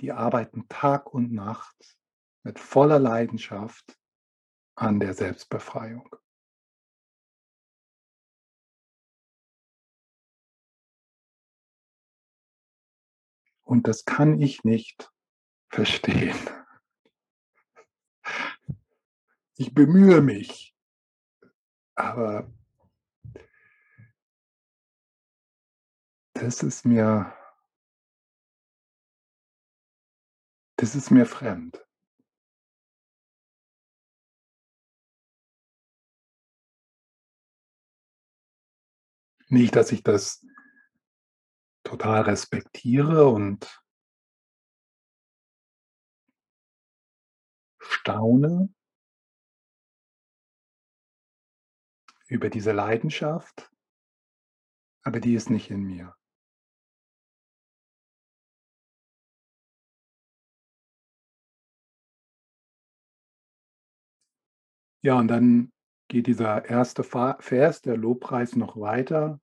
die 0.00 0.10
arbeiten 0.10 0.66
Tag 0.70 1.12
und 1.12 1.30
Nacht 1.30 1.98
mit 2.42 2.58
voller 2.58 2.98
Leidenschaft 2.98 4.00
an 4.76 4.98
der 4.98 5.12
Selbstbefreiung. 5.12 6.08
Und 13.62 13.88
das 13.88 14.06
kann 14.06 14.40
ich 14.40 14.64
nicht 14.64 15.12
verstehen. 15.68 16.38
Ich 19.56 19.74
bemühe 19.74 20.22
mich, 20.22 20.74
aber 21.94 22.50
Das 26.40 26.62
ist 26.62 26.84
mir 26.84 27.34
das 30.76 30.94
ist 30.94 31.10
mir 31.10 31.24
fremd. 31.24 31.82
Nicht, 39.48 39.74
dass 39.76 39.92
ich 39.92 40.02
das 40.02 40.44
total 41.84 42.22
respektiere 42.22 43.28
und 43.28 43.82
staune 47.80 48.74
über 52.26 52.50
diese 52.50 52.72
Leidenschaft, 52.72 53.70
aber 55.02 55.20
die 55.20 55.34
ist 55.34 55.48
nicht 55.48 55.70
in 55.70 55.82
mir. 55.82 56.15
Ja, 65.06 65.20
und 65.20 65.28
dann 65.28 65.72
geht 66.08 66.26
dieser 66.26 66.64
erste 66.64 67.04
Vers, 67.04 67.80
der 67.80 67.96
Lobpreis 67.96 68.56
noch 68.56 68.76
weiter. 68.76 69.40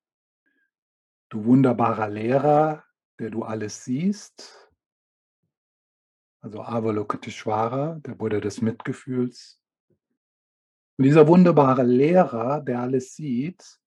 Du 1.29 1.45
wunderbarer 1.45 2.09
Lehrer, 2.09 2.83
der 3.17 3.29
du 3.29 3.43
alles 3.43 3.85
siehst. 3.85 4.69
Also 6.41 6.61
Avalokiteshvara, 6.63 8.01
der 8.05 8.15
Buddha 8.15 8.41
des 8.41 8.61
Mitgefühls. 8.61 9.61
Und 10.97 11.05
dieser 11.05 11.29
wunderbare 11.29 11.83
Lehrer, 11.83 12.59
der 12.59 12.81
alles 12.81 13.15
sieht, 13.15 13.79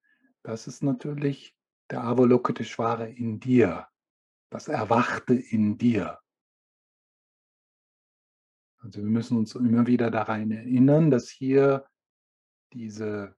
das 0.44 0.66
ist 0.66 0.82
natürlich 0.82 1.54
der 1.90 2.04
Avalokiteshvara 2.04 3.04
in 3.04 3.38
dir, 3.38 3.86
das 4.48 4.68
Erwachte 4.68 5.34
in 5.34 5.76
dir. 5.76 6.20
Also 8.86 9.00
wir 9.02 9.10
müssen 9.10 9.36
uns 9.36 9.52
immer 9.56 9.88
wieder 9.88 10.12
daran 10.12 10.48
erinnern, 10.52 11.10
dass 11.10 11.28
hier 11.28 11.90
diese 12.72 13.36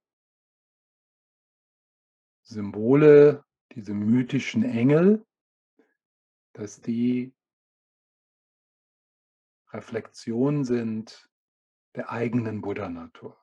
Symbole, 2.43 3.47
diese 3.73 3.95
mythischen 3.95 4.62
Engel, 4.62 5.27
dass 6.53 6.83
die 6.83 7.35
Reflexion 9.70 10.65
sind 10.66 11.31
der 11.95 12.11
eigenen 12.11 12.61
Buddha-Natur. 12.61 13.43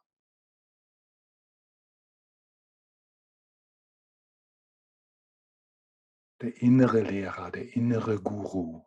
Der 6.40 6.62
innere 6.62 7.02
Lehrer, 7.02 7.50
der 7.50 7.76
innere 7.76 8.22
Guru. 8.22 8.86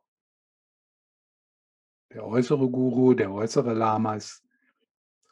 Der 2.13 2.25
äußere 2.25 2.71
Guru, 2.71 3.15
der 3.15 3.31
äußere 3.31 3.75
Lama 3.75 4.15
ist 4.17 4.47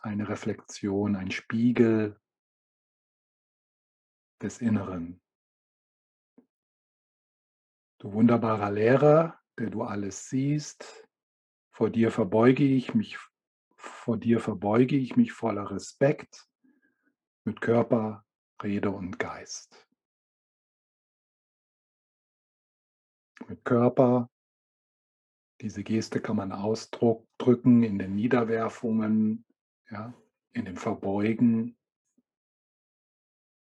eine 0.03 0.29
Reflexion, 0.29 1.17
ein 1.17 1.31
Spiegel 1.31 2.21
des 4.43 4.61
Inneren. 4.61 5.23
Du 7.99 8.13
wunderbarer 8.13 8.71
Lehrer, 8.71 9.41
der 9.59 9.71
du 9.71 9.83
alles 9.83 10.29
siehst, 10.29 11.09
vor 11.71 11.89
dir 11.89 12.11
verbeuge 12.11 12.65
ich 12.65 12.95
mich, 12.95 13.19
vor 13.77 14.19
dir 14.19 14.39
verbeuge 14.39 14.97
ich 14.97 15.17
mich 15.17 15.33
voller 15.33 15.71
Respekt 15.71 16.47
mit 17.45 17.61
Körper, 17.61 18.25
Rede 18.63 18.91
und 18.91 19.19
Geist. 19.19 19.89
Mit 23.49 23.65
Körper, 23.65 24.31
diese 25.67 25.83
Geste 25.83 26.21
kann 26.21 26.37
man 26.37 26.53
ausdrücken 26.53 27.83
in 27.83 27.99
den 27.99 28.15
Niederwerfungen, 28.15 29.45
ja, 29.91 30.15
in 30.53 30.65
dem 30.65 30.77
Verbeugen, 30.77 31.77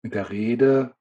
mit 0.01 0.13
der 0.13 0.29
Rede, 0.29 0.97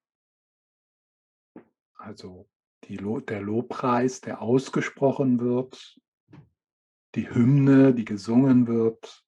also 1.94 2.48
die, 2.84 2.98
der 2.98 3.40
Lobpreis, 3.40 4.20
der 4.20 4.42
ausgesprochen 4.42 5.40
wird, 5.40 6.00
die 7.16 7.28
Hymne, 7.28 7.94
die 7.94 8.04
gesungen 8.04 8.68
wird. 8.68 9.26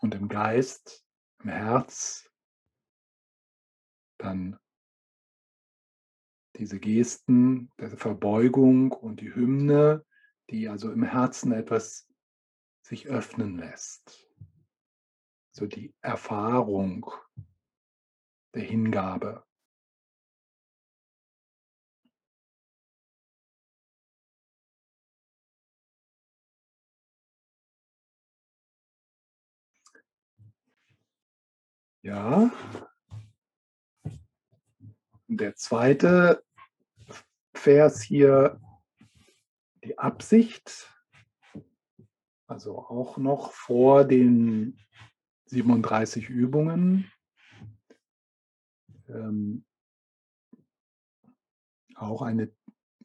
Und 0.00 0.14
im 0.14 0.28
Geist, 0.28 1.02
im 1.42 1.48
Herz, 1.48 2.30
dann 4.18 4.60
diese 6.58 6.80
Gesten 6.80 7.70
der 7.78 7.96
Verbeugung 7.96 8.92
und 8.92 9.20
die 9.20 9.34
Hymne, 9.34 10.04
die 10.50 10.68
also 10.68 10.90
im 10.90 11.04
Herzen 11.04 11.52
etwas 11.52 12.08
sich 12.82 13.06
öffnen 13.06 13.58
lässt. 13.58 14.28
So 15.52 15.66
die 15.66 15.94
Erfahrung 16.00 17.10
der 18.54 18.62
Hingabe. 18.62 19.44
Ja. 32.02 32.50
Der 35.28 35.54
zweite 35.56 36.42
Vers 37.54 38.02
hier 38.02 38.60
die 39.84 39.98
Absicht, 39.98 40.92
also 42.46 42.78
auch 42.78 43.18
noch 43.18 43.52
vor 43.52 44.04
den 44.04 44.78
37 45.46 46.28
Übungen. 46.28 47.10
Ähm, 49.08 49.64
auch 51.94 52.22
eine, 52.22 52.52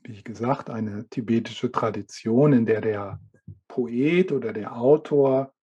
wie 0.04 0.24
gesagt, 0.24 0.70
eine 0.70 1.08
tibetische 1.10 1.72
Tradition, 1.72 2.54
in 2.54 2.66
der 2.66 2.82
der 2.82 3.20
Poet 3.68 4.32
oder 4.32 4.54
der 4.54 4.76
Autor 4.76 5.54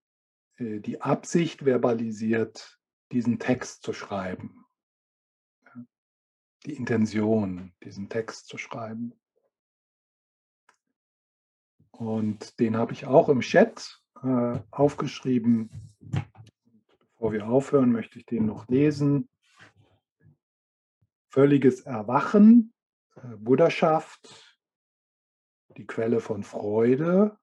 äh, 0.57 0.81
die 0.81 1.01
Absicht 1.01 1.65
verbalisiert, 1.65 2.79
diesen 3.13 3.39
Text 3.39 3.83
zu 3.83 3.93
schreiben 3.93 4.65
die 6.67 6.75
Intention, 6.75 7.73
diesen 7.83 8.09
Text 8.09 8.49
zu 8.49 8.59
schreiben. 8.59 9.15
Und 11.93 12.59
den 12.61 12.77
habe 12.77 12.93
ich 12.93 13.07
auch 13.07 13.29
im 13.29 13.41
Chat 13.41 14.03
äh, 14.23 14.59
aufgeschrieben. 14.71 15.71
Bevor 17.13 17.33
wir 17.33 17.49
aufhören, 17.49 17.93
möchte 17.93 18.19
ich 18.19 18.27
den 18.27 18.47
noch 18.47 18.69
lesen. 18.69 19.29
Völliges 21.29 21.83
Erwachen, 21.83 22.73
äh, 23.17 23.37
Buddhaschaft, 23.37 24.59
die 25.77 25.87
Quelle 25.87 26.21
von 26.21 26.43
Freude, 26.43 27.39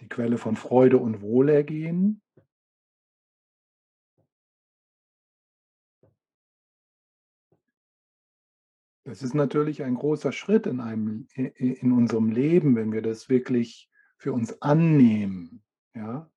die 0.00 0.08
Quelle 0.08 0.38
von 0.38 0.56
Freude 0.56 0.98
und 0.98 1.20
Wohlergehen, 1.20 2.21
Das 9.04 9.22
ist 9.22 9.34
natürlich 9.34 9.82
ein 9.82 9.96
großer 9.96 10.30
Schritt 10.30 10.66
in, 10.66 10.80
einem, 10.80 11.26
in 11.34 11.92
unserem 11.92 12.30
Leben, 12.30 12.76
wenn 12.76 12.92
wir 12.92 13.02
das 13.02 13.28
wirklich 13.28 13.90
für 14.16 14.32
uns 14.32 14.62
annehmen, 14.62 15.64
ja, 15.94 16.30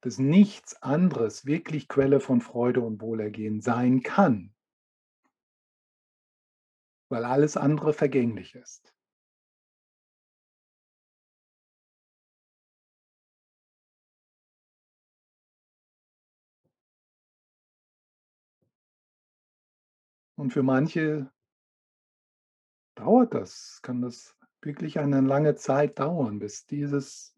dass 0.00 0.18
nichts 0.18 0.82
anderes 0.82 1.46
wirklich 1.46 1.86
Quelle 1.86 2.18
von 2.18 2.40
Freude 2.40 2.80
und 2.80 3.00
Wohlergehen 3.00 3.60
sein 3.60 4.02
kann, 4.02 4.52
weil 7.08 7.24
alles 7.24 7.56
andere 7.56 7.92
vergänglich 7.92 8.56
ist. 8.56 8.92
Und 20.34 20.52
für 20.52 20.62
manche 20.62 21.32
dauert 22.98 23.34
das, 23.34 23.80
kann 23.82 24.00
das 24.00 24.36
wirklich 24.60 24.98
eine 24.98 25.20
lange 25.20 25.54
Zeit 25.54 25.98
dauern, 25.98 26.38
bis 26.38 26.66
dieses, 26.66 27.36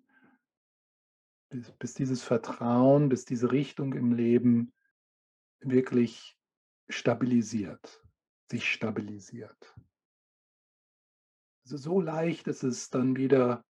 bis, 1.50 1.70
bis 1.72 1.94
dieses 1.94 2.22
Vertrauen, 2.22 3.08
bis 3.08 3.24
diese 3.24 3.52
Richtung 3.52 3.92
im 3.92 4.12
Leben 4.12 4.72
wirklich 5.60 6.38
stabilisiert, 6.88 8.02
sich 8.50 8.70
stabilisiert. 8.70 9.76
Also 11.64 11.76
so 11.76 12.00
leicht 12.00 12.48
ist 12.48 12.62
es 12.62 12.88
dann 12.90 13.16
wieder, 13.16 13.64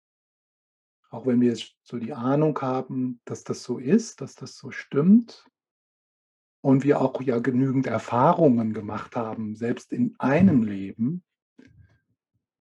auch 1.10 1.24
wenn 1.26 1.40
wir 1.40 1.56
so 1.82 1.98
die 1.98 2.12
Ahnung 2.12 2.60
haben, 2.60 3.20
dass 3.24 3.44
das 3.44 3.62
so 3.62 3.78
ist, 3.78 4.20
dass 4.20 4.34
das 4.34 4.56
so 4.56 4.70
stimmt, 4.70 5.46
und 6.66 6.82
wir 6.82 7.00
auch 7.00 7.22
ja 7.22 7.38
genügend 7.38 7.86
Erfahrungen 7.86 8.72
gemacht 8.72 9.14
haben, 9.14 9.54
selbst 9.54 9.92
in 9.92 10.18
einem 10.18 10.64
Leben, 10.64 11.22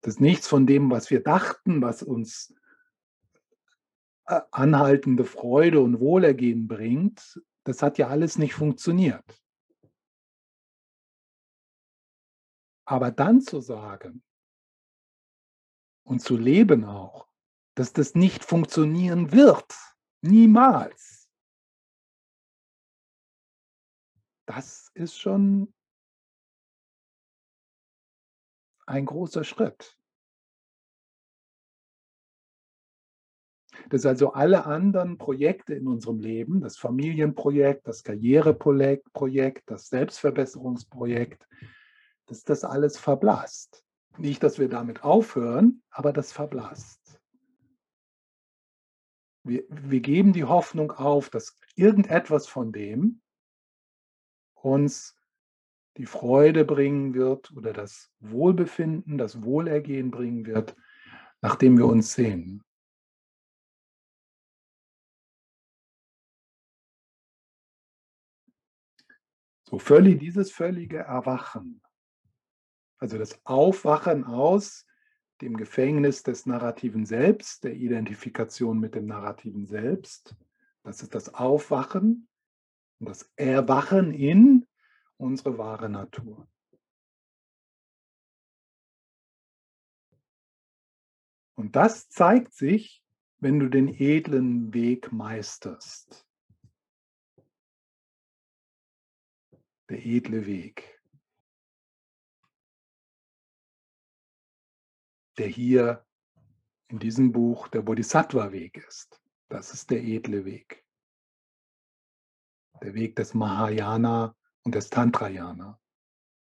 dass 0.06 0.20
nichts 0.20 0.46
von 0.46 0.68
dem, 0.68 0.88
was 0.88 1.10
wir 1.10 1.20
dachten, 1.20 1.82
was 1.82 2.00
uns 2.00 2.54
äh, 4.26 4.40
anhaltende 4.52 5.24
Freude 5.24 5.80
und 5.80 5.98
Wohlergehen 5.98 6.68
bringt, 6.68 7.42
das 7.64 7.82
hat 7.82 7.98
ja 7.98 8.06
alles 8.06 8.38
nicht 8.38 8.54
funktioniert. 8.54 9.42
Aber 12.84 13.10
dann 13.10 13.40
zu 13.40 13.60
sagen 13.60 14.22
und 16.04 16.20
zu 16.20 16.36
leben 16.36 16.84
auch, 16.84 17.26
dass 17.74 17.92
das 17.92 18.14
nicht 18.14 18.44
funktionieren 18.44 19.32
wird, 19.32 19.74
niemals, 20.20 21.28
das 24.46 24.88
ist 24.94 25.18
schon 25.18 25.74
ein 28.86 29.04
großer 29.04 29.42
Schritt. 29.42 29.95
Dass 33.90 34.04
also 34.04 34.32
alle 34.32 34.66
anderen 34.66 35.18
Projekte 35.18 35.74
in 35.74 35.86
unserem 35.86 36.18
Leben, 36.18 36.60
das 36.60 36.76
Familienprojekt, 36.76 37.86
das 37.86 38.02
Karriereprojekt, 38.02 39.62
das 39.66 39.88
Selbstverbesserungsprojekt, 39.88 41.46
dass 42.26 42.44
das 42.44 42.64
alles 42.64 42.98
verblasst. 42.98 43.84
Nicht, 44.18 44.42
dass 44.42 44.58
wir 44.58 44.68
damit 44.68 45.04
aufhören, 45.04 45.82
aber 45.90 46.12
das 46.12 46.32
verblasst. 46.32 47.20
Wir, 49.44 49.64
wir 49.68 50.00
geben 50.00 50.32
die 50.32 50.44
Hoffnung 50.44 50.90
auf, 50.90 51.30
dass 51.30 51.56
irgendetwas 51.76 52.48
von 52.48 52.72
dem 52.72 53.20
uns 54.54 55.16
die 55.96 56.06
Freude 56.06 56.64
bringen 56.64 57.14
wird 57.14 57.52
oder 57.52 57.72
das 57.72 58.10
Wohlbefinden, 58.20 59.18
das 59.18 59.42
Wohlergehen 59.42 60.10
bringen 60.10 60.46
wird, 60.46 60.76
nachdem 61.40 61.78
wir 61.78 61.86
uns 61.86 62.12
sehen. 62.12 62.62
So 69.76 69.80
völlig 69.80 70.18
dieses 70.20 70.52
völlige 70.52 71.00
Erwachen, 71.00 71.82
also 72.96 73.18
das 73.18 73.44
Aufwachen 73.44 74.24
aus 74.24 74.86
dem 75.42 75.58
Gefängnis 75.58 76.22
des 76.22 76.46
narrativen 76.46 77.04
Selbst, 77.04 77.62
der 77.62 77.74
Identifikation 77.74 78.80
mit 78.80 78.94
dem 78.94 79.04
narrativen 79.04 79.66
Selbst, 79.66 80.34
das 80.82 81.02
ist 81.02 81.14
das 81.14 81.34
Aufwachen 81.34 82.26
und 83.00 83.10
das 83.10 83.30
Erwachen 83.36 84.14
in 84.14 84.66
unsere 85.18 85.58
wahre 85.58 85.90
Natur. 85.90 86.48
Und 91.54 91.76
das 91.76 92.08
zeigt 92.08 92.54
sich, 92.54 93.04
wenn 93.40 93.58
du 93.58 93.68
den 93.68 93.88
edlen 93.88 94.72
Weg 94.72 95.12
meisterst. 95.12 96.25
Der 99.88 100.04
edle 100.04 100.46
Weg, 100.46 101.00
der 105.38 105.46
hier 105.46 106.04
in 106.88 106.98
diesem 106.98 107.32
Buch 107.32 107.68
der 107.68 107.82
Bodhisattva-Weg 107.82 108.78
ist. 108.78 109.20
Das 109.48 109.72
ist 109.72 109.90
der 109.90 110.02
edle 110.02 110.44
Weg. 110.44 110.84
Der 112.82 112.94
Weg 112.94 113.16
des 113.16 113.34
Mahayana 113.34 114.36
und 114.64 114.74
des 114.74 114.90
Tantrayana, 114.90 115.80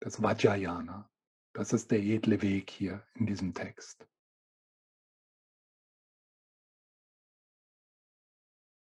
des 0.03 0.23
Vajrayana. 0.23 1.11
Das 1.53 1.73
ist 1.73 1.91
der 1.91 2.01
edle 2.01 2.43
Weg 2.43 2.71
hier 2.71 3.07
in 3.15 3.27
diesem 3.27 3.55
Text. 3.55 4.07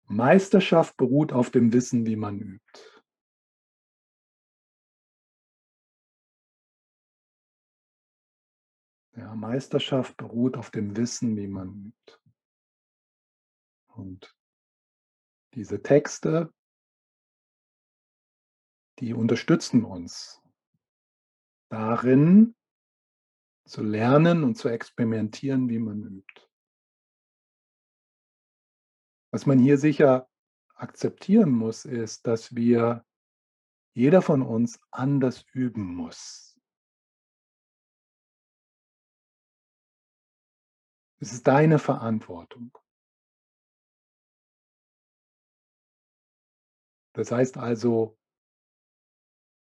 Meisterschaft 0.06 0.96
beruht 0.96 1.32
auf 1.32 1.50
dem 1.50 1.72
Wissen, 1.72 2.06
wie 2.06 2.16
man 2.16 2.38
übt. 2.38 2.93
Ja, 9.16 9.34
Meisterschaft 9.34 10.16
beruht 10.16 10.56
auf 10.56 10.70
dem 10.70 10.96
Wissen, 10.96 11.36
wie 11.36 11.46
man 11.46 11.92
übt. 11.92 12.20
Und 13.88 14.36
diese 15.54 15.82
Texte 15.82 16.52
die 19.00 19.14
unterstützen 19.14 19.84
uns 19.84 20.40
darin, 21.68 22.54
zu 23.66 23.82
lernen 23.82 24.44
und 24.44 24.56
zu 24.56 24.68
experimentieren, 24.68 25.68
wie 25.68 25.78
man 25.78 26.02
übt. 26.02 26.48
Was 29.32 29.46
man 29.46 29.58
hier 29.58 29.78
sicher 29.78 30.28
akzeptieren 30.74 31.50
muss, 31.50 31.84
ist, 31.84 32.26
dass 32.26 32.54
wir, 32.54 33.04
jeder 33.96 34.22
von 34.22 34.42
uns 34.42 34.80
anders 34.90 35.44
üben 35.52 35.94
muss. 35.94 36.43
Es 41.24 41.32
ist 41.32 41.46
deine 41.46 41.78
Verantwortung. 41.78 42.76
Das 47.14 47.32
heißt 47.32 47.56
also, 47.56 48.18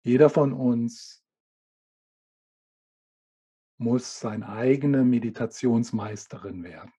jeder 0.03 0.31
von 0.31 0.51
uns 0.51 1.23
muss 3.77 4.19
seine 4.19 4.49
eigene 4.49 5.03
Meditationsmeisterin 5.03 6.63
werden. 6.63 6.91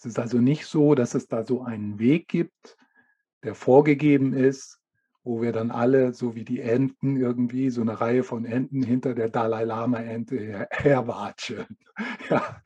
Es 0.00 0.06
ist 0.06 0.18
also 0.18 0.38
nicht 0.38 0.66
so, 0.66 0.96
dass 0.96 1.14
es 1.14 1.28
da 1.28 1.44
so 1.44 1.62
einen 1.62 2.00
Weg 2.00 2.26
gibt, 2.26 2.76
der 3.44 3.54
vorgegeben 3.54 4.32
ist, 4.32 4.82
wo 5.24 5.42
wir 5.42 5.52
dann 5.52 5.70
alle, 5.70 6.12
so 6.12 6.34
wie 6.34 6.44
die 6.44 6.60
Enten 6.60 7.16
irgendwie, 7.16 7.70
so 7.70 7.80
eine 7.80 8.00
Reihe 8.00 8.22
von 8.22 8.44
Enten 8.44 8.82
hinter 8.82 9.14
der 9.14 9.30
Dalai 9.30 9.64
Lama-Ente 9.64 10.36
her 10.36 10.68
herwatscheln. 10.70 11.78
Ja. 12.28 12.60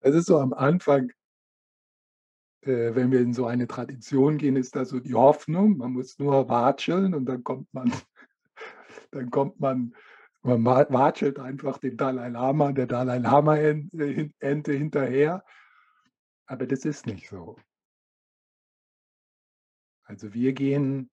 Es 0.00 0.14
ist 0.14 0.26
so 0.26 0.38
am 0.38 0.52
Anfang 0.52 1.10
äh, 2.62 2.94
wenn 2.94 3.10
wir 3.10 3.20
in 3.20 3.32
so 3.32 3.46
eine 3.46 3.66
Tradition 3.66 4.38
gehen, 4.38 4.56
ist 4.56 4.76
da 4.76 4.84
so 4.84 5.00
die 5.00 5.14
Hoffnung, 5.14 5.78
man 5.78 5.92
muss 5.92 6.18
nur 6.18 6.48
watscheln 6.48 7.14
und 7.14 7.26
dann 7.26 7.42
kommt 7.42 7.72
man, 7.74 7.92
dann 9.10 9.30
kommt 9.30 9.60
man, 9.60 9.94
man 10.42 10.64
watschelt 10.64 11.38
einfach 11.38 11.78
dem 11.78 11.96
Dalai 11.96 12.28
Lama, 12.28 12.72
der 12.72 12.86
Dalai 12.86 13.18
Lama-Ente 13.18 14.72
hinterher. 14.72 15.44
Aber 16.46 16.66
das 16.66 16.84
ist 16.84 17.06
nicht 17.06 17.28
so. 17.28 17.56
Also 20.04 20.34
wir 20.34 20.52
gehen, 20.52 21.10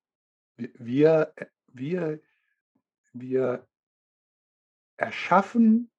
wir, 0.57 1.33
wir, 1.67 2.21
wir 3.13 3.67
erschaffen 4.97 5.91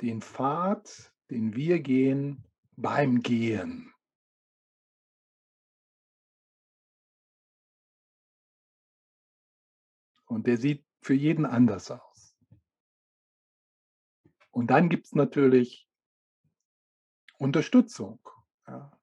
den 0.00 0.22
Pfad, 0.22 1.12
den 1.30 1.54
wir 1.54 1.80
gehen, 1.80 2.44
beim 2.76 3.20
Gehen. 3.20 3.92
Und 10.26 10.46
der 10.46 10.56
sieht 10.58 10.84
für 11.00 11.14
jeden 11.14 11.46
anders 11.46 11.90
aus. 11.90 12.36
Und 14.50 14.68
dann 14.68 14.88
gibt 14.88 15.06
es 15.06 15.12
natürlich 15.12 15.88
Unterstützung. 17.38 18.20
Ja. 18.66 18.95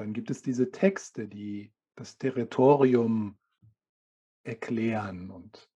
Dann 0.00 0.14
gibt 0.14 0.30
es 0.30 0.40
diese 0.40 0.70
Texte, 0.70 1.28
die 1.28 1.74
das 1.94 2.16
Territorium 2.16 3.38
erklären 4.44 5.30
und 5.30 5.70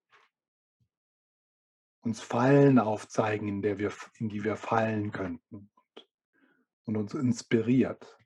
uns 2.00 2.22
Fallen 2.22 2.78
aufzeigen, 2.78 3.48
in, 3.48 3.60
der 3.60 3.76
wir, 3.76 3.92
in 4.14 4.30
die 4.30 4.42
wir 4.42 4.56
fallen 4.56 5.12
könnten 5.12 5.70
und, 6.86 6.96
uns 6.96 7.12
inspiriert. 7.12 8.18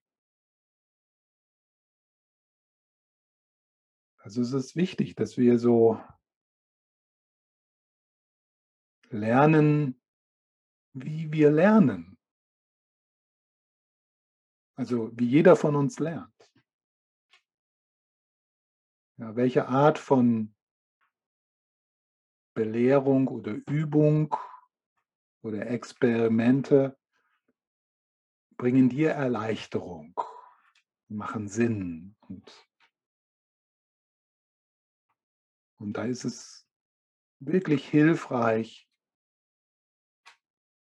Also 4.18 4.40
es 4.40 4.52
ist 4.52 4.76
wichtig, 4.76 5.16
dass 5.16 5.36
wir 5.36 5.58
so 5.58 6.00
lernen, 9.10 10.00
wie 10.92 11.32
wir 11.32 11.50
lernen. 11.50 12.18
Also 14.78 15.10
wie 15.18 15.26
jeder 15.26 15.56
von 15.56 15.74
uns 15.74 15.98
lernt. 15.98 16.52
Ja, 19.16 19.34
welche 19.34 19.66
Art 19.66 19.98
von 19.98 20.55
Belehrung 22.55 23.26
oder 23.26 23.55
Übung 23.66 24.36
oder 25.42 25.66
Experimente 25.66 26.96
bringen 28.56 28.88
dir 28.88 29.10
Erleichterung, 29.10 30.20
machen 31.09 31.48
Sinn. 31.48 32.14
Und, 32.28 32.68
und 35.78 35.94
da 35.94 36.05
ist 36.05 36.24
es 36.24 36.68
wirklich 37.40 37.88
hilfreich, 37.88 38.88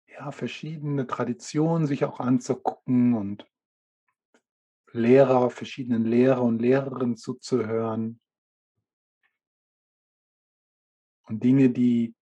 ja, 0.06 0.30
verschiedene 0.30 1.09
Traditionen 1.09 1.88
sich 1.88 2.04
auch 2.04 2.20
anzugucken 2.20 3.14
und 3.14 3.51
Lehrer, 4.93 5.51
verschiedenen 5.51 6.05
Lehrer 6.05 6.43
und 6.43 6.60
Lehrerinnen 6.60 7.16
zuzuhören. 7.16 8.20
Und 11.24 11.43
Dinge, 11.43 11.70
die 11.70 12.14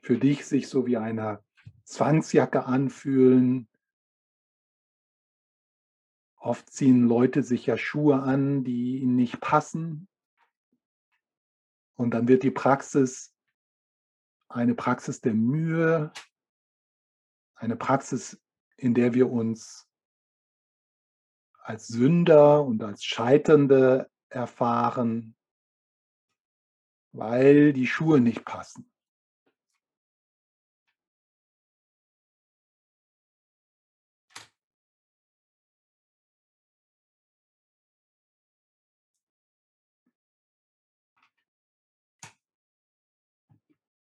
für 0.00 0.18
dich 0.18 0.46
sich 0.46 0.68
so 0.68 0.86
wie 0.86 0.96
eine 0.96 1.44
Zwangsjacke 1.84 2.64
anfühlen. 2.64 3.68
Oft 6.36 6.70
ziehen 6.70 7.08
Leute 7.08 7.42
sich 7.42 7.66
ja 7.66 7.76
Schuhe 7.76 8.22
an, 8.22 8.64
die 8.64 8.98
ihnen 8.98 9.16
nicht 9.16 9.40
passen. 9.40 10.08
Und 11.94 12.12
dann 12.12 12.28
wird 12.28 12.42
die 12.42 12.50
Praxis 12.50 13.34
eine 14.48 14.74
Praxis 14.74 15.20
der 15.20 15.34
Mühe, 15.34 16.12
eine 17.54 17.76
Praxis, 17.76 18.40
in 18.76 18.94
der 18.94 19.14
wir 19.14 19.30
uns 19.30 19.85
als 21.66 21.88
Sünder 21.88 22.64
und 22.64 22.82
als 22.84 23.04
Scheiternde 23.04 24.08
erfahren, 24.28 25.34
weil 27.12 27.72
die 27.72 27.88
Schuhe 27.88 28.20
nicht 28.20 28.44
passen. 28.44 28.88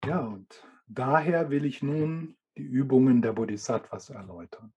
Ja, 0.04 0.20
und 0.20 0.68
daher 0.88 1.50
will 1.50 1.66
ich 1.66 1.82
nun 1.82 2.38
die 2.58 2.64
Übungen 2.64 3.22
der 3.22 3.34
Bodhisattvas 3.34 4.10
erläutern. 4.10 4.74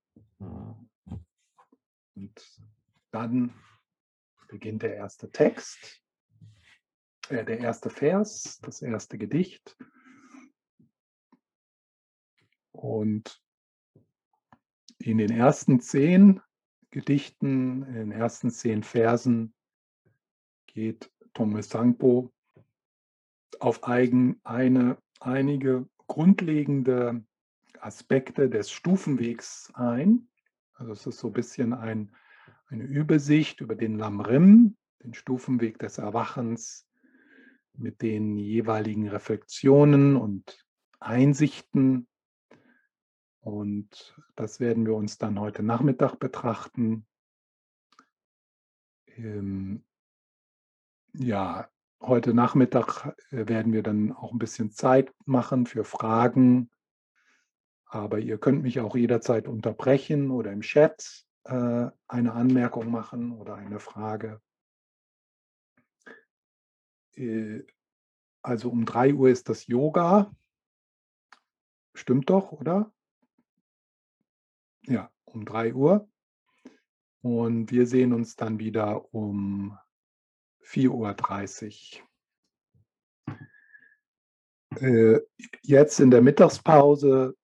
Und 2.15 2.63
dann 3.11 3.55
beginnt 4.49 4.83
der 4.83 4.97
erste 4.97 5.31
Text, 5.31 6.03
äh, 7.29 7.45
der 7.45 7.59
erste 7.61 7.91
Vers, 7.91 8.59
das 8.63 8.83
erste 8.83 9.19
Gedicht. 9.19 9.77
Und 12.73 13.43
in 14.99 15.19
den 15.19 15.31
ersten 15.31 15.81
zehn 15.81 16.41
Gedichten, 16.91 17.85
in 17.85 17.95
den 17.95 18.13
ersten 18.13 18.51
zehn 18.51 18.83
Versen 18.83 19.55
geht 20.67 21.11
Tongme 21.33 21.63
Sangpo 21.63 22.33
auf 23.61 23.85
eigen, 23.85 24.41
eine 24.43 24.99
einige 25.21 25.89
grundlegende 26.07 27.25
Aspekte 27.79 28.51
des 28.51 28.71
Stufenwegs 28.71 29.71
ein. 29.75 30.29
Also 30.81 30.93
es 30.93 31.07
ist 31.07 31.19
so 31.19 31.29
ein 31.29 31.33
bisschen 31.33 31.73
ein, 31.73 32.11
eine 32.67 32.85
Übersicht 32.85 33.61
über 33.61 33.75
den 33.75 33.99
Lamrim, 33.99 34.77
den 35.05 35.15
Stufenweg 35.15 35.79
des 35.79 35.99
Erwachens 35.99 36.89
mit 37.75 38.03
den 38.03 38.37
jeweiligen 38.37 39.09
Reflexionen 39.09 40.17
und 40.17 40.67
Einsichten. 40.99 42.09
Und 43.41 44.19
das 44.37 44.59
werden 44.59 44.87
wir 44.87 44.95
uns 44.95 45.19
dann 45.19 45.39
heute 45.39 45.63
Nachmittag 45.63 46.17
betrachten. 46.17 47.07
Ähm, 49.17 49.85
ja, 51.13 51.71
Heute 52.03 52.33
Nachmittag 52.33 53.15
äh, 53.31 53.47
werden 53.47 53.75
wir 53.75 53.83
dann 53.83 54.13
auch 54.13 54.33
ein 54.33 54.39
bisschen 54.39 54.71
Zeit 54.71 55.13
machen 55.27 55.67
für 55.67 55.85
Fragen. 55.85 56.71
Aber 57.93 58.21
ihr 58.21 58.39
könnt 58.39 58.63
mich 58.63 58.79
auch 58.79 58.95
jederzeit 58.95 59.49
unterbrechen 59.49 60.31
oder 60.31 60.53
im 60.53 60.61
Chat 60.61 61.27
äh, 61.43 61.89
eine 62.07 62.33
Anmerkung 62.33 62.89
machen 62.89 63.33
oder 63.33 63.57
eine 63.57 63.81
Frage. 63.81 64.41
Äh, 67.17 67.65
also 68.43 68.71
um 68.71 68.85
3 68.85 69.15
Uhr 69.15 69.29
ist 69.29 69.49
das 69.49 69.67
Yoga. 69.67 70.33
Stimmt 71.93 72.31
doch, 72.31 72.53
oder? 72.53 72.93
Ja, 74.83 75.11
um 75.25 75.45
3 75.45 75.75
Uhr. 75.75 76.09
Und 77.23 77.73
wir 77.73 77.89
sehen 77.89 78.13
uns 78.13 78.37
dann 78.37 78.61
wieder 78.61 79.13
um 79.13 79.77
4.30 80.63 82.01
Uhr. 82.01 82.11
Äh, 84.81 85.21
jetzt 85.63 85.99
in 85.99 86.13
der 86.13 86.23
Mittagspause, 86.23 87.37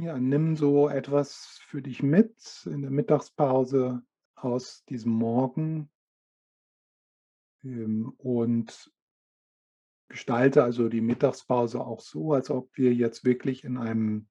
ja, 0.00 0.18
nimm 0.18 0.56
so 0.56 0.88
etwas 0.88 1.60
für 1.66 1.82
dich 1.82 2.02
mit 2.02 2.66
in 2.66 2.82
der 2.82 2.90
Mittagspause 2.90 4.02
aus 4.36 4.84
diesem 4.84 5.12
Morgen 5.12 5.90
ähm, 7.64 8.12
und 8.16 8.92
gestalte 10.08 10.62
also 10.62 10.88
die 10.88 11.00
Mittagspause 11.00 11.80
auch 11.80 12.00
so, 12.00 12.32
als 12.32 12.48
ob 12.50 12.76
wir 12.76 12.94
jetzt 12.94 13.24
wirklich 13.24 13.64
in 13.64 13.76
einem 13.76 14.28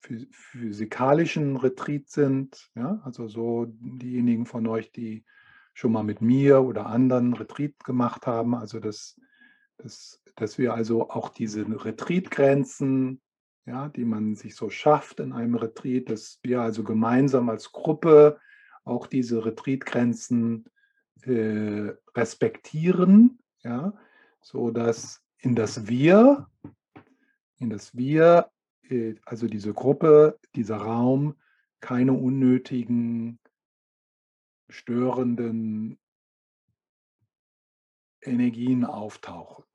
physikalischen 0.00 1.56
Retreat 1.56 2.08
sind. 2.08 2.70
Ja? 2.74 3.00
Also 3.04 3.28
so 3.28 3.66
diejenigen 3.68 4.46
von 4.46 4.66
euch, 4.66 4.92
die 4.92 5.24
schon 5.74 5.92
mal 5.92 6.04
mit 6.04 6.22
mir 6.22 6.62
oder 6.62 6.86
anderen 6.86 7.34
Retreat 7.34 7.84
gemacht 7.84 8.26
haben. 8.26 8.54
Also 8.54 8.80
dass, 8.80 9.20
dass, 9.76 10.22
dass 10.36 10.58
wir 10.58 10.74
also 10.74 11.10
auch 11.10 11.28
diese 11.28 11.66
Retreat-Grenzen, 11.66 13.20
ja, 13.66 13.88
die 13.88 14.04
man 14.04 14.36
sich 14.36 14.54
so 14.54 14.70
schafft 14.70 15.20
in 15.20 15.32
einem 15.32 15.56
Retreat, 15.56 16.08
dass 16.08 16.38
wir 16.42 16.60
also 16.60 16.84
gemeinsam 16.84 17.48
als 17.50 17.72
Gruppe 17.72 18.38
auch 18.84 19.08
diese 19.08 19.44
Retreat-Grenzen 19.44 20.64
äh, 21.22 21.92
respektieren, 22.14 23.40
ja, 23.62 23.92
so 24.40 24.70
dass 24.70 25.22
in 25.38 25.56
das 25.56 25.88
Wir, 25.88 26.48
in 27.58 27.70
das 27.70 27.96
Wir, 27.96 28.50
äh, 28.88 29.16
also 29.24 29.48
diese 29.48 29.74
Gruppe, 29.74 30.38
dieser 30.54 30.76
Raum, 30.76 31.34
keine 31.80 32.12
unnötigen 32.12 33.40
störenden 34.68 35.98
Energien 38.22 38.84
auftauchen. 38.84 39.65